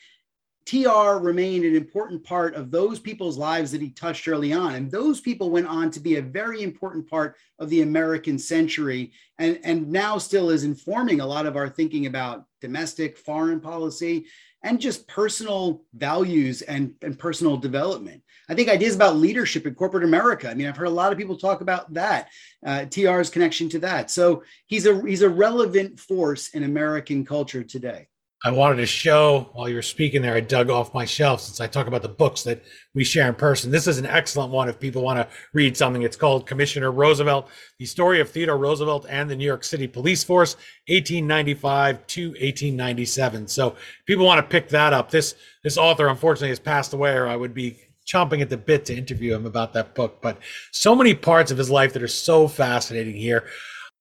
TR 0.66 1.18
remained 1.20 1.66
an 1.66 1.76
important 1.76 2.24
part 2.24 2.56
of 2.56 2.72
those 2.72 3.00
people's 3.00 3.38
lives 3.38 3.72
that 3.72 3.82
he 3.82 3.90
touched 3.90 4.28
early 4.28 4.54
on. 4.54 4.76
And 4.76 4.92
those 4.92 5.20
people 5.20 5.50
went 5.50 5.68
on 5.68 5.92
to 5.92 6.00
be 6.00 6.18
a 6.18 6.22
very 6.22 6.62
important 6.62 7.10
part 7.10 7.36
of 7.60 7.70
the 7.70 7.82
American 7.82 8.38
century 8.38 9.12
and, 9.40 9.60
and 9.64 9.90
now 9.90 10.18
still 10.18 10.50
is 10.50 10.64
informing 10.64 11.20
a 11.20 11.26
lot 11.26 11.46
of 11.46 11.56
our 11.56 11.68
thinking 11.68 12.06
about 12.06 12.46
domestic, 12.62 13.18
foreign 13.18 13.60
policy, 13.60 14.26
and 14.64 14.80
just 14.80 15.08
personal 15.08 15.84
values 15.96 16.62
and, 16.62 16.94
and 17.02 17.18
personal 17.18 17.58
development. 17.58 18.22
I 18.48 18.54
think 18.54 18.70
ideas 18.70 18.96
about 18.96 19.16
leadership 19.16 19.66
in 19.66 19.74
corporate 19.74 20.04
America. 20.04 20.50
I 20.50 20.54
mean, 20.54 20.68
I've 20.68 20.78
heard 20.78 20.88
a 20.88 20.92
lot 20.92 21.12
of 21.12 21.18
people 21.18 21.38
talk 21.38 21.62
about 21.62 21.92
that, 21.94 22.30
uh, 22.66 22.86
TR's 22.86 23.30
connection 23.30 23.70
to 23.70 23.80
that. 23.80 24.12
So 24.12 24.44
he's 24.68 24.86
a 24.86 25.02
he's 25.02 25.22
a 25.22 25.30
relevant 25.30 26.00
force 26.00 26.50
in 26.50 26.64
American 26.64 27.26
culture 27.26 27.64
today. 27.64 28.08
I 28.44 28.50
wanted 28.50 28.78
to 28.78 28.88
show 28.88 29.52
while 29.54 29.70
you 29.70 29.76
were 29.76 29.84
speaking 29.84 30.24
there, 30.24 30.34
I 30.34 30.40
dug 30.40 30.72
off 30.72 30.96
my 30.96 31.06
shelf 31.06 31.42
since 31.42 31.62
I 31.62 31.68
talk 31.68 31.86
about 31.86 32.02
the 32.02 32.10
books 32.10 32.42
that 32.44 32.64
we 32.96 33.04
share 33.04 33.28
in 33.28 33.36
person. 33.36 33.70
This 33.70 33.86
is 33.86 34.00
an 34.00 34.08
excellent 34.08 34.52
one 34.52 34.68
if 34.68 34.80
people 34.80 35.04
want 35.04 35.20
to 35.20 35.28
read 35.54 35.78
something. 35.78 36.02
It's 36.02 36.18
called 36.18 36.48
Commissioner 36.48 36.92
Roosevelt, 36.92 37.50
the 37.78 37.86
story 37.86 38.20
of 38.20 38.32
Theodore 38.32 38.58
Roosevelt 38.58 39.06
and 39.08 39.30
the 39.30 39.36
New 39.36 39.46
York 39.46 39.64
City 39.64 39.88
Police 39.88 40.24
Force, 40.24 40.56
1895 40.88 42.08
to 42.08 42.30
1897. 42.30 43.48
So 43.48 43.76
people 44.08 44.26
want 44.26 44.40
to 44.40 44.52
pick 44.52 44.70
that 44.70 44.92
up. 44.92 45.12
This 45.12 45.36
this 45.64 45.78
author 45.78 46.08
unfortunately 46.08 46.50
has 46.50 46.60
passed 46.60 46.94
away, 46.94 47.14
or 47.14 47.28
I 47.28 47.36
would 47.36 47.54
be 47.54 47.78
chomping 48.08 48.42
at 48.42 48.50
the 48.50 48.58
bit 48.58 48.86
to 48.86 48.96
interview 48.96 49.36
him 49.36 49.46
about 49.46 49.74
that 49.74 49.94
book. 49.94 50.20
But 50.20 50.40
so 50.72 50.96
many 50.96 51.14
parts 51.14 51.52
of 51.52 51.60
his 51.60 51.70
life 51.70 51.94
that 51.94 52.02
are 52.02 52.08
so 52.08 52.48
fascinating 52.48 53.16
here. 53.16 53.46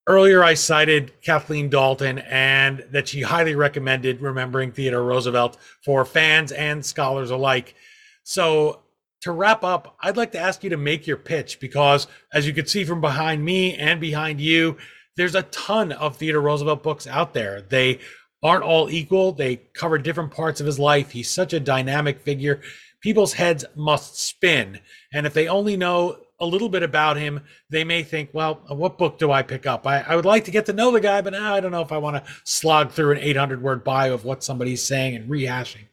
Earlier, 0.07 0.42
I 0.42 0.55
cited 0.55 1.12
Kathleen 1.22 1.68
Dalton 1.68 2.18
and 2.18 2.84
that 2.90 3.09
she 3.09 3.22
highly 3.22 3.55
recommended 3.55 4.20
Remembering 4.20 4.72
Theodore 4.72 5.05
Roosevelt 5.05 5.57
for 5.84 6.05
fans 6.05 6.53
and 6.53 6.84
scholars 6.84 7.30
alike. 7.30 7.74
So, 8.22 8.80
to 9.20 9.32
wrap 9.32 9.62
up, 9.62 9.96
I'd 10.01 10.16
like 10.16 10.32
to 10.32 10.38
ask 10.38 10.64
you 10.64 10.70
to 10.70 10.78
make 10.78 11.07
your 11.07 11.18
pitch 11.18 11.61
because, 11.61 12.07
as 12.32 12.46
you 12.46 12.55
can 12.55 12.66
see 12.66 12.84
from 12.84 13.03
behind 13.03 13.44
me 13.44 13.74
and 13.74 14.01
behind 14.01 14.40
you, 14.40 14.78
there's 15.16 15.34
a 15.34 15.42
ton 15.42 15.92
of 15.92 16.16
Theodore 16.16 16.40
Roosevelt 16.40 16.82
books 16.82 17.07
out 17.07 17.34
there. 17.34 17.61
They 17.61 17.98
aren't 18.42 18.64
all 18.64 18.88
equal, 18.88 19.32
they 19.32 19.57
cover 19.74 19.98
different 19.98 20.30
parts 20.32 20.61
of 20.61 20.66
his 20.66 20.78
life. 20.78 21.11
He's 21.11 21.28
such 21.28 21.53
a 21.53 21.61
dynamic 21.61 22.20
figure. 22.20 22.62
People's 23.03 23.34
heads 23.34 23.66
must 23.76 24.18
spin. 24.18 24.80
And 25.12 25.26
if 25.26 25.34
they 25.34 25.48
only 25.48 25.76
know 25.76 26.16
a 26.41 26.47
little 26.47 26.68
bit 26.68 26.82
about 26.82 27.16
him, 27.16 27.41
they 27.68 27.84
may 27.84 28.03
think, 28.03 28.30
well, 28.32 28.62
what 28.68 28.99
book 28.99 29.18
do 29.18 29.30
I 29.30 29.43
pick 29.43 29.66
up? 29.66 29.86
I, 29.86 30.01
I 30.01 30.16
would 30.16 30.24
like 30.24 30.45
to 30.47 30.51
get 30.51 30.66
to 30.66 30.72
know 30.72 30.91
the 30.91 31.01
guy, 31.01 31.20
but 31.20 31.32
now 31.32 31.55
I 31.55 31.61
don't 31.61 31.72
know 31.72 31.82
if 31.82 31.93
I 31.93 31.99
want 31.99 32.24
to 32.24 32.32
slog 32.45 32.91
through 32.91 33.12
an 33.12 33.18
800 33.18 33.62
word 33.62 33.84
bio 33.84 34.14
of 34.14 34.24
what 34.24 34.43
somebody's 34.43 34.82
saying 34.82 35.14
and 35.14 35.30
rehashing. 35.30 35.86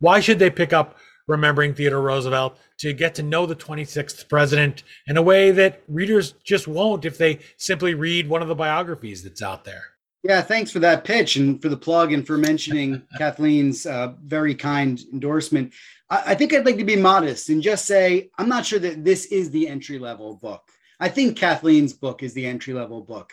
Why 0.00 0.20
should 0.20 0.38
they 0.38 0.50
pick 0.50 0.72
up 0.72 0.98
Remembering 1.28 1.72
Theodore 1.72 2.02
Roosevelt 2.02 2.58
to 2.78 2.92
get 2.92 3.14
to 3.14 3.22
know 3.22 3.46
the 3.46 3.54
26th 3.54 4.28
president 4.28 4.82
in 5.06 5.16
a 5.16 5.22
way 5.22 5.52
that 5.52 5.82
readers 5.86 6.32
just 6.44 6.66
won't 6.66 7.04
if 7.04 7.16
they 7.16 7.38
simply 7.56 7.94
read 7.94 8.28
one 8.28 8.42
of 8.42 8.48
the 8.48 8.56
biographies 8.56 9.22
that's 9.22 9.40
out 9.40 9.64
there? 9.64 9.84
Yeah, 10.24 10.40
thanks 10.40 10.70
for 10.70 10.78
that 10.80 11.04
pitch 11.04 11.36
and 11.36 11.60
for 11.60 11.68
the 11.68 11.76
plug 11.76 12.12
and 12.12 12.26
for 12.26 12.38
mentioning 12.38 13.02
Kathleen's 13.18 13.86
uh, 13.86 14.14
very 14.24 14.54
kind 14.54 15.00
endorsement. 15.12 15.72
I, 16.12 16.34
think 16.34 16.52
I'd 16.52 16.66
like 16.66 16.76
to 16.76 16.84
be 16.84 16.96
modest 16.96 17.48
and 17.48 17.62
just 17.62 17.86
say 17.86 18.30
I'm 18.38 18.48
not 18.48 18.66
sure 18.66 18.78
that 18.78 19.04
this 19.04 19.26
is 19.26 19.50
the 19.50 19.66
entry 19.66 19.98
level 19.98 20.36
book. 20.36 20.62
I 21.00 21.08
think 21.08 21.38
Kathleen's 21.38 21.94
book 21.94 22.22
is 22.22 22.34
the 22.34 22.46
entry 22.46 22.74
level 22.74 23.00
book. 23.00 23.32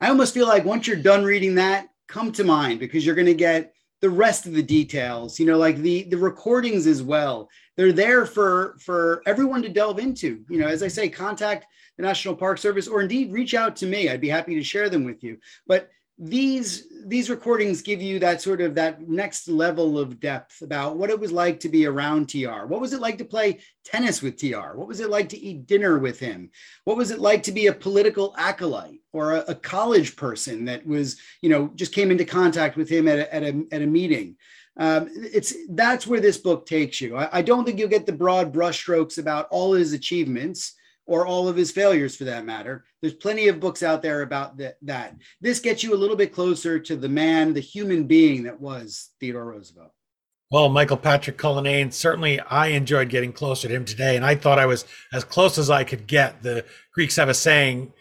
I 0.00 0.08
almost 0.08 0.34
feel 0.34 0.46
like 0.46 0.64
once 0.64 0.86
you're 0.86 0.96
done 0.96 1.24
reading 1.24 1.54
that, 1.54 1.88
come 2.08 2.32
to 2.32 2.44
mind 2.44 2.80
because 2.80 3.06
you're 3.06 3.14
going 3.14 3.26
to 3.26 3.34
get 3.34 3.72
the 4.00 4.10
rest 4.10 4.46
of 4.46 4.52
the 4.52 4.62
details. 4.62 5.38
You 5.38 5.46
know, 5.46 5.56
like 5.56 5.78
the 5.78 6.02
the 6.04 6.18
recordings 6.18 6.86
as 6.86 7.02
well. 7.02 7.48
They're 7.76 7.92
there 7.92 8.26
for 8.26 8.76
for 8.80 9.22
everyone 9.26 9.62
to 9.62 9.68
delve 9.68 9.98
into. 9.98 10.44
You 10.50 10.58
know, 10.58 10.66
as 10.66 10.82
I 10.82 10.88
say, 10.88 11.08
contact 11.08 11.66
the 11.96 12.02
National 12.02 12.36
Park 12.36 12.58
Service 12.58 12.88
or 12.88 13.00
indeed 13.00 13.32
reach 13.32 13.54
out 13.54 13.76
to 13.76 13.86
me. 13.86 14.08
I'd 14.08 14.20
be 14.20 14.28
happy 14.28 14.54
to 14.56 14.62
share 14.62 14.90
them 14.90 15.04
with 15.04 15.22
you. 15.22 15.38
But 15.66 15.90
these 16.18 16.88
these 17.06 17.30
recordings 17.30 17.82
give 17.82 18.02
you 18.02 18.18
that 18.18 18.42
sort 18.42 18.60
of 18.60 18.74
that 18.74 19.08
next 19.08 19.48
level 19.48 19.98
of 19.98 20.18
depth 20.18 20.62
about 20.62 20.96
what 20.96 21.10
it 21.10 21.20
was 21.20 21.30
like 21.30 21.60
to 21.60 21.68
be 21.68 21.86
around 21.86 22.28
TR. 22.28 22.66
What 22.66 22.80
was 22.80 22.92
it 22.92 23.00
like 23.00 23.18
to 23.18 23.24
play 23.24 23.60
tennis 23.84 24.22
with 24.22 24.36
TR? 24.36 24.76
What 24.76 24.88
was 24.88 24.98
it 25.00 25.10
like 25.10 25.28
to 25.28 25.38
eat 25.38 25.66
dinner 25.66 25.98
with 25.98 26.18
him? 26.18 26.50
What 26.84 26.96
was 26.96 27.12
it 27.12 27.20
like 27.20 27.44
to 27.44 27.52
be 27.52 27.68
a 27.68 27.72
political 27.72 28.34
acolyte 28.38 29.02
or 29.12 29.34
a, 29.34 29.44
a 29.48 29.54
college 29.54 30.16
person 30.16 30.64
that 30.64 30.84
was, 30.84 31.16
you 31.42 31.48
know, 31.48 31.70
just 31.76 31.92
came 31.92 32.10
into 32.10 32.24
contact 32.24 32.76
with 32.76 32.88
him 32.88 33.06
at 33.06 33.20
a, 33.20 33.34
at 33.34 33.42
a, 33.44 33.64
at 33.70 33.82
a 33.82 33.86
meeting? 33.86 34.36
Um, 34.78 35.08
it's 35.14 35.54
that's 35.70 36.06
where 36.06 36.20
this 36.20 36.38
book 36.38 36.66
takes 36.66 37.00
you. 37.00 37.16
I, 37.16 37.38
I 37.38 37.42
don't 37.42 37.64
think 37.64 37.78
you'll 37.78 37.88
get 37.88 38.04
the 38.04 38.12
broad 38.12 38.52
brushstrokes 38.52 39.18
about 39.18 39.46
all 39.50 39.74
his 39.74 39.92
achievements 39.92 40.74
or 41.06 41.26
all 41.26 41.48
of 41.48 41.56
his 41.56 41.70
failures 41.70 42.16
for 42.16 42.24
that 42.24 42.44
matter. 42.44 42.84
There's 43.00 43.14
plenty 43.14 43.48
of 43.48 43.60
books 43.60 43.82
out 43.82 44.02
there 44.02 44.22
about 44.22 44.56
that. 44.58 44.76
that. 44.82 45.16
This 45.40 45.60
gets 45.60 45.82
you 45.82 45.94
a 45.94 45.96
little 45.96 46.16
bit 46.16 46.34
closer 46.34 46.78
to 46.78 46.96
the 46.96 47.08
man, 47.08 47.54
the 47.54 47.60
human 47.60 48.04
being 48.04 48.42
that 48.44 48.60
was 48.60 49.10
Theodore 49.20 49.46
Roosevelt. 49.46 49.92
Well, 50.50 50.68
Michael 50.68 50.96
Patrick 50.96 51.38
Cullinane, 51.38 51.90
certainly 51.90 52.38
I 52.38 52.68
enjoyed 52.68 53.08
getting 53.08 53.32
closer 53.32 53.66
to 53.66 53.74
him 53.74 53.84
today, 53.84 54.14
and 54.14 54.24
I 54.24 54.36
thought 54.36 54.60
I 54.60 54.66
was 54.66 54.84
as 55.12 55.24
close 55.24 55.58
as 55.58 55.70
I 55.70 55.82
could 55.82 56.06
get. 56.06 56.42
The 56.42 56.64
Greeks 56.92 57.16
have 57.16 57.28
a 57.28 57.34
saying, 57.34 57.92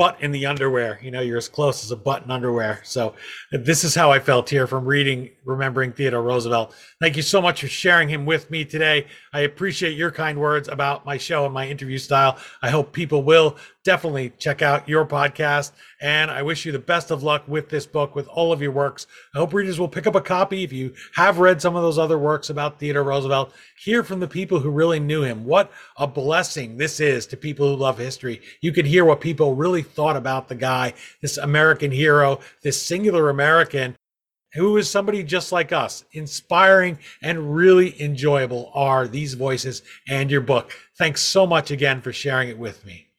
butt 0.00 0.16
in 0.22 0.32
the 0.32 0.46
underwear. 0.46 0.98
You 1.02 1.10
know, 1.10 1.20
you're 1.20 1.36
as 1.36 1.50
close 1.50 1.84
as 1.84 1.90
a 1.90 1.96
butt 1.96 2.24
in 2.24 2.30
underwear. 2.30 2.80
So 2.84 3.14
this 3.52 3.84
is 3.84 3.94
how 3.94 4.10
I 4.10 4.18
felt 4.18 4.48
here 4.48 4.66
from 4.66 4.86
reading 4.86 5.28
Remembering 5.44 5.92
Theodore 5.92 6.22
Roosevelt. 6.22 6.74
Thank 7.02 7.18
you 7.18 7.22
so 7.22 7.42
much 7.42 7.60
for 7.60 7.68
sharing 7.68 8.08
him 8.08 8.24
with 8.24 8.50
me 8.50 8.64
today. 8.64 9.08
I 9.34 9.40
appreciate 9.40 9.98
your 9.98 10.10
kind 10.10 10.40
words 10.40 10.68
about 10.68 11.04
my 11.04 11.18
show 11.18 11.44
and 11.44 11.52
my 11.52 11.68
interview 11.68 11.98
style. 11.98 12.38
I 12.62 12.70
hope 12.70 12.94
people 12.94 13.24
will 13.24 13.58
definitely 13.84 14.32
check 14.38 14.62
out 14.62 14.88
your 14.88 15.04
podcast. 15.04 15.72
And 16.00 16.30
I 16.30 16.42
wish 16.42 16.64
you 16.64 16.72
the 16.72 16.78
best 16.78 17.10
of 17.10 17.22
luck 17.22 17.44
with 17.46 17.68
this 17.68 17.86
book, 17.86 18.14
with 18.14 18.26
all 18.28 18.52
of 18.52 18.62
your 18.62 18.72
works. 18.72 19.06
I 19.34 19.38
hope 19.38 19.52
readers 19.52 19.78
will 19.78 19.88
pick 19.88 20.06
up 20.06 20.14
a 20.14 20.20
copy 20.20 20.64
if 20.64 20.72
you 20.72 20.94
have 21.14 21.38
read 21.38 21.60
some 21.60 21.76
of 21.76 21.82
those 21.82 21.98
other 21.98 22.18
works 22.18 22.48
about 22.48 22.78
Theodore 22.78 23.04
Roosevelt. 23.04 23.52
Hear 23.84 24.02
from 24.02 24.20
the 24.20 24.28
people 24.28 24.60
who 24.60 24.70
really 24.70 24.98
knew 24.98 25.22
him. 25.22 25.44
What 25.44 25.70
a 25.98 26.06
blessing 26.06 26.78
this 26.78 27.00
is 27.00 27.26
to 27.26 27.36
people 27.36 27.68
who 27.68 27.76
love 27.76 27.98
history. 27.98 28.40
You 28.62 28.72
could 28.72 28.86
hear 28.86 29.04
what 29.04 29.20
people 29.20 29.54
really 29.54 29.82
thought 29.82 30.16
about 30.16 30.48
the 30.48 30.54
guy, 30.54 30.94
this 31.20 31.36
American 31.36 31.90
hero, 31.90 32.40
this 32.62 32.80
singular 32.80 33.28
American 33.28 33.96
who 34.54 34.76
is 34.76 34.90
somebody 34.90 35.22
just 35.22 35.52
like 35.52 35.72
us. 35.72 36.04
Inspiring 36.12 36.98
and 37.22 37.54
really 37.54 38.00
enjoyable 38.02 38.70
are 38.74 39.06
these 39.06 39.34
voices 39.34 39.82
and 40.08 40.30
your 40.30 40.40
book. 40.40 40.72
Thanks 40.96 41.20
so 41.22 41.46
much 41.46 41.70
again 41.70 42.00
for 42.00 42.12
sharing 42.12 42.48
it 42.48 42.58
with 42.58 42.84
me. 42.84 43.09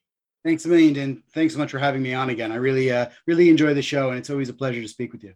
Thanks 0.44 0.66
a 0.66 0.70
million, 0.70 0.98
and 0.98 1.22
thanks 1.34 1.54
so 1.54 1.60
much 1.60 1.70
for 1.70 1.78
having 1.78 2.02
me 2.02 2.14
on 2.14 2.30
again. 2.30 2.52
I 2.52 2.56
really, 2.56 2.92
uh, 2.92 3.10
really 3.28 3.50
enjoy 3.50 3.74
the 3.74 3.82
show, 3.82 4.10
and 4.10 4.18
it's 4.18 4.30
always 4.30 4.50
a 4.50 4.54
pleasure 4.54 4.82
to 4.82 4.88
speak 4.88 5.12
with 5.12 5.24
you. 5.24 5.34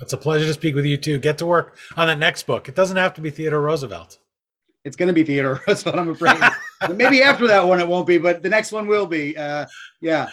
It's 0.00 0.12
a 0.12 0.18
pleasure 0.18 0.44
to 0.46 0.52
speak 0.52 0.74
with 0.74 0.84
you 0.84 0.96
too. 0.96 1.18
Get 1.18 1.38
to 1.38 1.46
work 1.46 1.78
on 1.96 2.08
that 2.08 2.18
next 2.18 2.42
book. 2.46 2.68
It 2.68 2.74
doesn't 2.74 2.96
have 2.96 3.14
to 3.14 3.20
be 3.20 3.30
Theodore 3.30 3.62
Roosevelt. 3.62 4.18
It's 4.84 4.96
going 4.96 5.08
to 5.08 5.12
be 5.12 5.24
Theodore 5.24 5.60
Roosevelt, 5.68 5.96
I'm 5.96 6.10
afraid. 6.10 6.38
Maybe 6.94 7.22
after 7.22 7.46
that 7.46 7.66
one 7.66 7.80
it 7.80 7.88
won't 7.88 8.06
be, 8.06 8.18
but 8.18 8.42
the 8.42 8.48
next 8.48 8.72
one 8.72 8.86
will 8.86 9.06
be. 9.06 9.36
Uh, 9.36 9.66
yeah. 10.00 10.28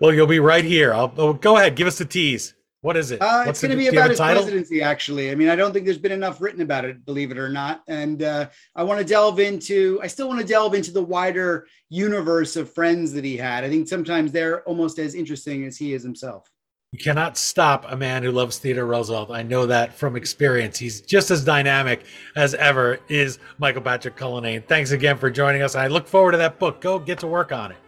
Well, 0.00 0.12
you'll 0.12 0.26
be 0.26 0.38
right 0.38 0.64
here. 0.64 0.92
I'll, 0.92 1.12
oh, 1.16 1.32
go 1.32 1.56
ahead. 1.56 1.76
Give 1.76 1.86
us 1.86 1.98
the 1.98 2.04
tease. 2.04 2.54
What 2.88 2.96
is 2.96 3.10
it? 3.10 3.20
Uh, 3.20 3.44
it's 3.46 3.60
going 3.60 3.70
to 3.70 3.76
be 3.76 3.88
about 3.88 4.08
his 4.08 4.18
title? 4.18 4.42
presidency, 4.42 4.80
actually. 4.80 5.30
I 5.30 5.34
mean, 5.34 5.50
I 5.50 5.56
don't 5.56 5.74
think 5.74 5.84
there's 5.84 5.98
been 5.98 6.10
enough 6.10 6.40
written 6.40 6.62
about 6.62 6.86
it, 6.86 7.04
believe 7.04 7.30
it 7.30 7.36
or 7.36 7.50
not. 7.50 7.82
And 7.86 8.22
uh, 8.22 8.48
I 8.74 8.82
want 8.82 8.98
to 8.98 9.04
delve 9.04 9.40
into, 9.40 10.00
I 10.02 10.06
still 10.06 10.26
want 10.26 10.40
to 10.40 10.46
delve 10.46 10.72
into 10.72 10.90
the 10.90 11.02
wider 11.02 11.66
universe 11.90 12.56
of 12.56 12.72
friends 12.72 13.12
that 13.12 13.24
he 13.24 13.36
had. 13.36 13.62
I 13.62 13.68
think 13.68 13.88
sometimes 13.88 14.32
they're 14.32 14.62
almost 14.62 14.98
as 14.98 15.14
interesting 15.14 15.66
as 15.66 15.76
he 15.76 15.92
is 15.92 16.02
himself. 16.02 16.50
You 16.92 16.98
cannot 16.98 17.36
stop 17.36 17.84
a 17.92 17.94
man 17.94 18.22
who 18.22 18.30
loves 18.30 18.56
Theodore 18.56 18.86
Roosevelt. 18.86 19.30
I 19.32 19.42
know 19.42 19.66
that 19.66 19.92
from 19.92 20.16
experience. 20.16 20.78
He's 20.78 21.02
just 21.02 21.30
as 21.30 21.44
dynamic 21.44 22.06
as 22.36 22.54
ever 22.54 23.00
is 23.10 23.38
Michael 23.58 23.82
Patrick 23.82 24.16
Cullinane. 24.16 24.62
Thanks 24.62 24.92
again 24.92 25.18
for 25.18 25.28
joining 25.28 25.60
us. 25.60 25.74
I 25.74 25.88
look 25.88 26.08
forward 26.08 26.32
to 26.32 26.38
that 26.38 26.58
book. 26.58 26.80
Go 26.80 26.98
get 26.98 27.18
to 27.18 27.26
work 27.26 27.52
on 27.52 27.70
it. 27.70 27.78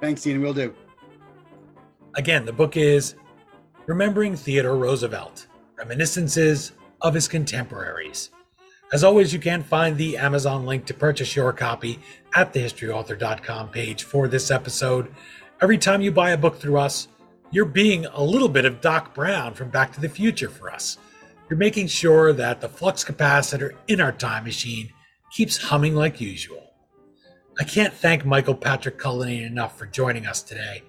Thanks, 0.00 0.22
Dean. 0.22 0.40
We'll 0.40 0.54
do. 0.54 0.74
Again, 2.16 2.46
the 2.46 2.54
book 2.54 2.78
is 2.78 3.16
Remembering 3.90 4.36
Theodore 4.36 4.76
Roosevelt 4.76 5.48
Reminiscences 5.76 6.70
of 7.00 7.12
His 7.12 7.26
Contemporaries. 7.26 8.30
As 8.92 9.02
always, 9.02 9.32
you 9.32 9.40
can 9.40 9.64
find 9.64 9.96
the 9.96 10.16
Amazon 10.16 10.64
link 10.64 10.84
to 10.84 10.94
purchase 10.94 11.34
your 11.34 11.52
copy 11.52 11.98
at 12.36 12.52
thehistoryauthor.com 12.52 13.70
page 13.70 14.04
for 14.04 14.28
this 14.28 14.52
episode. 14.52 15.12
Every 15.60 15.76
time 15.76 16.02
you 16.02 16.12
buy 16.12 16.30
a 16.30 16.36
book 16.36 16.60
through 16.60 16.78
us, 16.78 17.08
you're 17.50 17.64
being 17.64 18.06
a 18.06 18.22
little 18.22 18.48
bit 18.48 18.64
of 18.64 18.80
Doc 18.80 19.12
Brown 19.12 19.54
from 19.54 19.70
Back 19.70 19.92
to 19.94 20.00
the 20.00 20.08
Future 20.08 20.50
for 20.50 20.70
us. 20.70 20.96
You're 21.48 21.58
making 21.58 21.88
sure 21.88 22.32
that 22.32 22.60
the 22.60 22.68
flux 22.68 23.02
capacitor 23.02 23.72
in 23.88 24.00
our 24.00 24.12
time 24.12 24.44
machine 24.44 24.92
keeps 25.32 25.56
humming 25.56 25.96
like 25.96 26.20
usual. 26.20 26.74
I 27.58 27.64
can't 27.64 27.92
thank 27.92 28.24
Michael 28.24 28.54
Patrick 28.54 28.98
Cullinane 28.98 29.42
enough 29.42 29.76
for 29.76 29.86
joining 29.86 30.26
us 30.26 30.44
today 30.44 30.84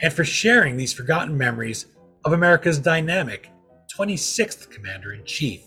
and 0.00 0.10
for 0.10 0.24
sharing 0.24 0.78
these 0.78 0.94
forgotten 0.94 1.36
memories 1.36 1.84
of 2.26 2.32
America's 2.32 2.80
dynamic 2.80 3.52
26th 3.96 4.68
Commander 4.68 5.12
in 5.12 5.24
Chief. 5.24 5.62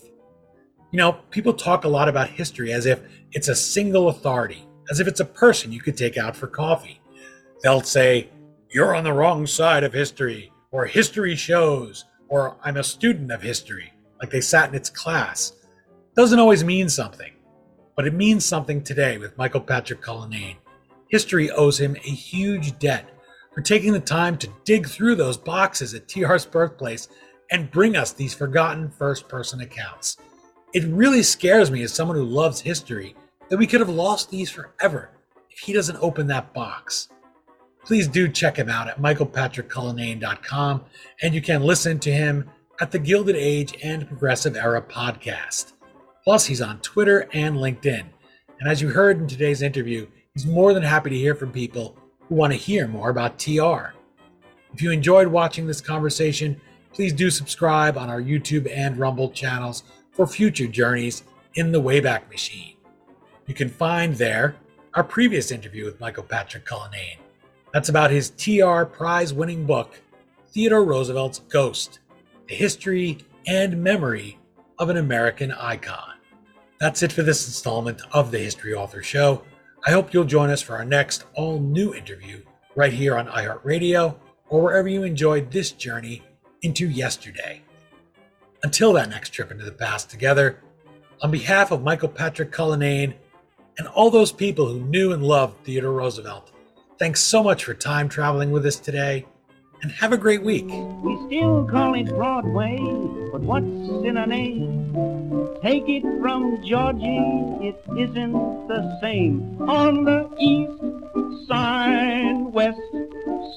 You 0.92 0.98
know, 0.98 1.12
people 1.30 1.54
talk 1.54 1.84
a 1.84 1.88
lot 1.88 2.06
about 2.06 2.28
history 2.28 2.70
as 2.70 2.84
if 2.84 3.00
it's 3.32 3.48
a 3.48 3.54
single 3.54 4.10
authority, 4.10 4.66
as 4.90 5.00
if 5.00 5.08
it's 5.08 5.20
a 5.20 5.24
person 5.24 5.72
you 5.72 5.80
could 5.80 5.96
take 5.96 6.18
out 6.18 6.36
for 6.36 6.46
coffee. 6.46 7.00
They'll 7.62 7.80
say, 7.80 8.28
You're 8.68 8.94
on 8.94 9.04
the 9.04 9.12
wrong 9.14 9.46
side 9.46 9.84
of 9.84 9.94
history, 9.94 10.52
or 10.70 10.84
history 10.84 11.34
shows, 11.34 12.04
or 12.28 12.58
I'm 12.62 12.76
a 12.76 12.84
student 12.84 13.32
of 13.32 13.40
history, 13.40 13.90
like 14.20 14.28
they 14.28 14.42
sat 14.42 14.68
in 14.68 14.74
its 14.74 14.90
class. 14.90 15.54
Doesn't 16.14 16.38
always 16.38 16.62
mean 16.62 16.90
something, 16.90 17.32
but 17.96 18.06
it 18.06 18.12
means 18.12 18.44
something 18.44 18.84
today 18.84 19.16
with 19.16 19.38
Michael 19.38 19.62
Patrick 19.62 20.02
Cullinane. 20.02 20.58
History 21.08 21.50
owes 21.50 21.80
him 21.80 21.96
a 21.96 22.10
huge 22.10 22.78
debt 22.78 23.09
for 23.52 23.60
taking 23.60 23.92
the 23.92 24.00
time 24.00 24.36
to 24.38 24.52
dig 24.64 24.86
through 24.86 25.16
those 25.16 25.36
boxes 25.36 25.94
at 25.94 26.08
TR's 26.08 26.46
birthplace 26.46 27.08
and 27.50 27.70
bring 27.70 27.96
us 27.96 28.12
these 28.12 28.34
forgotten 28.34 28.88
first 28.90 29.28
person 29.28 29.60
accounts. 29.60 30.16
It 30.72 30.84
really 30.84 31.22
scares 31.22 31.70
me 31.70 31.82
as 31.82 31.92
someone 31.92 32.16
who 32.16 32.24
loves 32.24 32.60
history 32.60 33.16
that 33.48 33.58
we 33.58 33.66
could 33.66 33.80
have 33.80 33.88
lost 33.88 34.30
these 34.30 34.50
forever 34.50 35.10
if 35.50 35.58
he 35.58 35.72
doesn't 35.72 35.98
open 36.00 36.28
that 36.28 36.52
box. 36.54 37.08
Please 37.84 38.06
do 38.06 38.28
check 38.28 38.56
him 38.56 38.68
out 38.68 38.88
at 38.88 39.00
michaelpatrickcullinane.com 39.02 40.84
and 41.22 41.34
you 41.34 41.42
can 41.42 41.62
listen 41.62 41.98
to 41.98 42.12
him 42.12 42.48
at 42.80 42.92
the 42.92 42.98
Gilded 42.98 43.36
Age 43.36 43.76
and 43.82 44.06
Progressive 44.06 44.56
Era 44.56 44.80
podcast. 44.80 45.72
Plus, 46.22 46.46
he's 46.46 46.62
on 46.62 46.80
Twitter 46.80 47.28
and 47.32 47.56
LinkedIn. 47.56 48.04
And 48.60 48.68
as 48.68 48.80
you 48.80 48.90
heard 48.90 49.18
in 49.18 49.26
today's 49.26 49.62
interview, 49.62 50.06
he's 50.34 50.46
more 50.46 50.72
than 50.72 50.82
happy 50.82 51.10
to 51.10 51.16
hear 51.16 51.34
from 51.34 51.50
people 51.50 51.96
who 52.30 52.36
want 52.36 52.52
to 52.52 52.58
hear 52.58 52.86
more 52.86 53.10
about 53.10 53.38
TR. 53.38 53.92
If 54.72 54.80
you 54.80 54.92
enjoyed 54.92 55.26
watching 55.26 55.66
this 55.66 55.80
conversation, 55.80 56.58
please 56.94 57.12
do 57.12 57.28
subscribe 57.28 57.98
on 57.98 58.08
our 58.08 58.22
YouTube 58.22 58.70
and 58.72 58.96
Rumble 58.96 59.30
channels 59.30 59.82
for 60.12 60.28
future 60.28 60.68
journeys 60.68 61.24
in 61.54 61.72
the 61.72 61.82
Wayback 61.82 62.30
Machine. 62.30 62.76
You 63.46 63.54
can 63.54 63.68
find 63.68 64.14
there 64.14 64.54
our 64.94 65.02
previous 65.02 65.50
interview 65.50 65.84
with 65.84 65.98
Michael 65.98 66.22
Patrick 66.22 66.64
Cullinane. 66.64 67.18
That's 67.72 67.88
about 67.88 68.12
his 68.12 68.30
TR 68.30 68.84
prize 68.84 69.34
winning 69.34 69.66
book, 69.66 70.00
Theodore 70.52 70.84
Roosevelt's 70.84 71.40
Ghost 71.48 71.98
The 72.48 72.54
History 72.54 73.18
and 73.48 73.82
Memory 73.82 74.38
of 74.78 74.88
an 74.88 74.98
American 74.98 75.50
Icon. 75.50 76.14
That's 76.78 77.02
it 77.02 77.10
for 77.10 77.24
this 77.24 77.48
installment 77.48 78.02
of 78.12 78.30
the 78.30 78.38
History 78.38 78.72
Author 78.72 79.02
Show. 79.02 79.42
I 79.86 79.92
hope 79.92 80.12
you'll 80.12 80.24
join 80.24 80.50
us 80.50 80.60
for 80.60 80.76
our 80.76 80.84
next 80.84 81.24
all 81.34 81.58
new 81.58 81.94
interview 81.94 82.42
right 82.76 82.92
here 82.92 83.16
on 83.16 83.28
iHeartRadio 83.28 84.14
or 84.50 84.62
wherever 84.62 84.88
you 84.88 85.04
enjoyed 85.04 85.50
this 85.50 85.72
journey 85.72 86.22
into 86.60 86.86
yesterday. 86.86 87.62
Until 88.62 88.92
that 88.92 89.08
next 89.08 89.30
trip 89.30 89.50
into 89.50 89.64
the 89.64 89.72
past 89.72 90.10
together, 90.10 90.58
on 91.22 91.30
behalf 91.30 91.70
of 91.70 91.82
Michael 91.82 92.10
Patrick 92.10 92.52
Cullinane 92.52 93.14
and 93.78 93.88
all 93.88 94.10
those 94.10 94.32
people 94.32 94.66
who 94.66 94.80
knew 94.80 95.12
and 95.12 95.22
loved 95.22 95.64
Theodore 95.64 95.92
Roosevelt, 95.92 96.50
thanks 96.98 97.22
so 97.22 97.42
much 97.42 97.64
for 97.64 97.72
time 97.72 98.10
traveling 98.10 98.50
with 98.50 98.66
us 98.66 98.76
today 98.76 99.24
and 99.80 99.90
have 99.92 100.12
a 100.12 100.18
great 100.18 100.42
week. 100.42 100.66
We 100.66 101.16
still 101.26 101.66
call 101.66 101.94
it 101.94 102.08
Broadway, 102.08 102.76
but 103.32 103.40
what's 103.40 103.64
in 103.64 104.18
a 104.18 104.26
name? 104.26 105.29
Take 105.62 105.88
it 105.88 106.02
from 106.22 106.62
Georgie, 106.64 107.68
it 107.68 107.76
isn't 107.94 108.32
the 108.68 108.98
same. 109.02 109.60
On 109.68 110.04
the 110.04 110.26
east 110.38 111.46
side, 111.46 112.46
west 112.50 112.80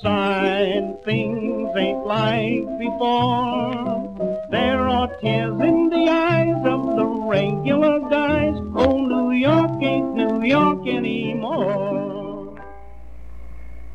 side, 0.02 1.02
things 1.06 1.70
ain't 1.78 2.06
like 2.06 2.68
before. 2.78 4.48
There 4.52 4.90
are 4.90 5.08
tears 5.22 5.58
in 5.62 5.90
the 5.90 6.10
eyes 6.10 6.62
of 6.66 6.98
the 6.98 7.06
regular 7.06 8.02
guys. 8.10 8.58
Oh, 8.76 8.98
New 8.98 9.32
York 9.32 9.82
ain't 9.82 10.14
New 10.14 10.44
York 10.44 10.86
anymore. 10.86 12.60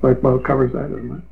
White 0.00 0.22
Bow 0.22 0.38
covers 0.38 0.72
that, 0.72 0.90
doesn't 0.90 1.12
it? 1.12 1.22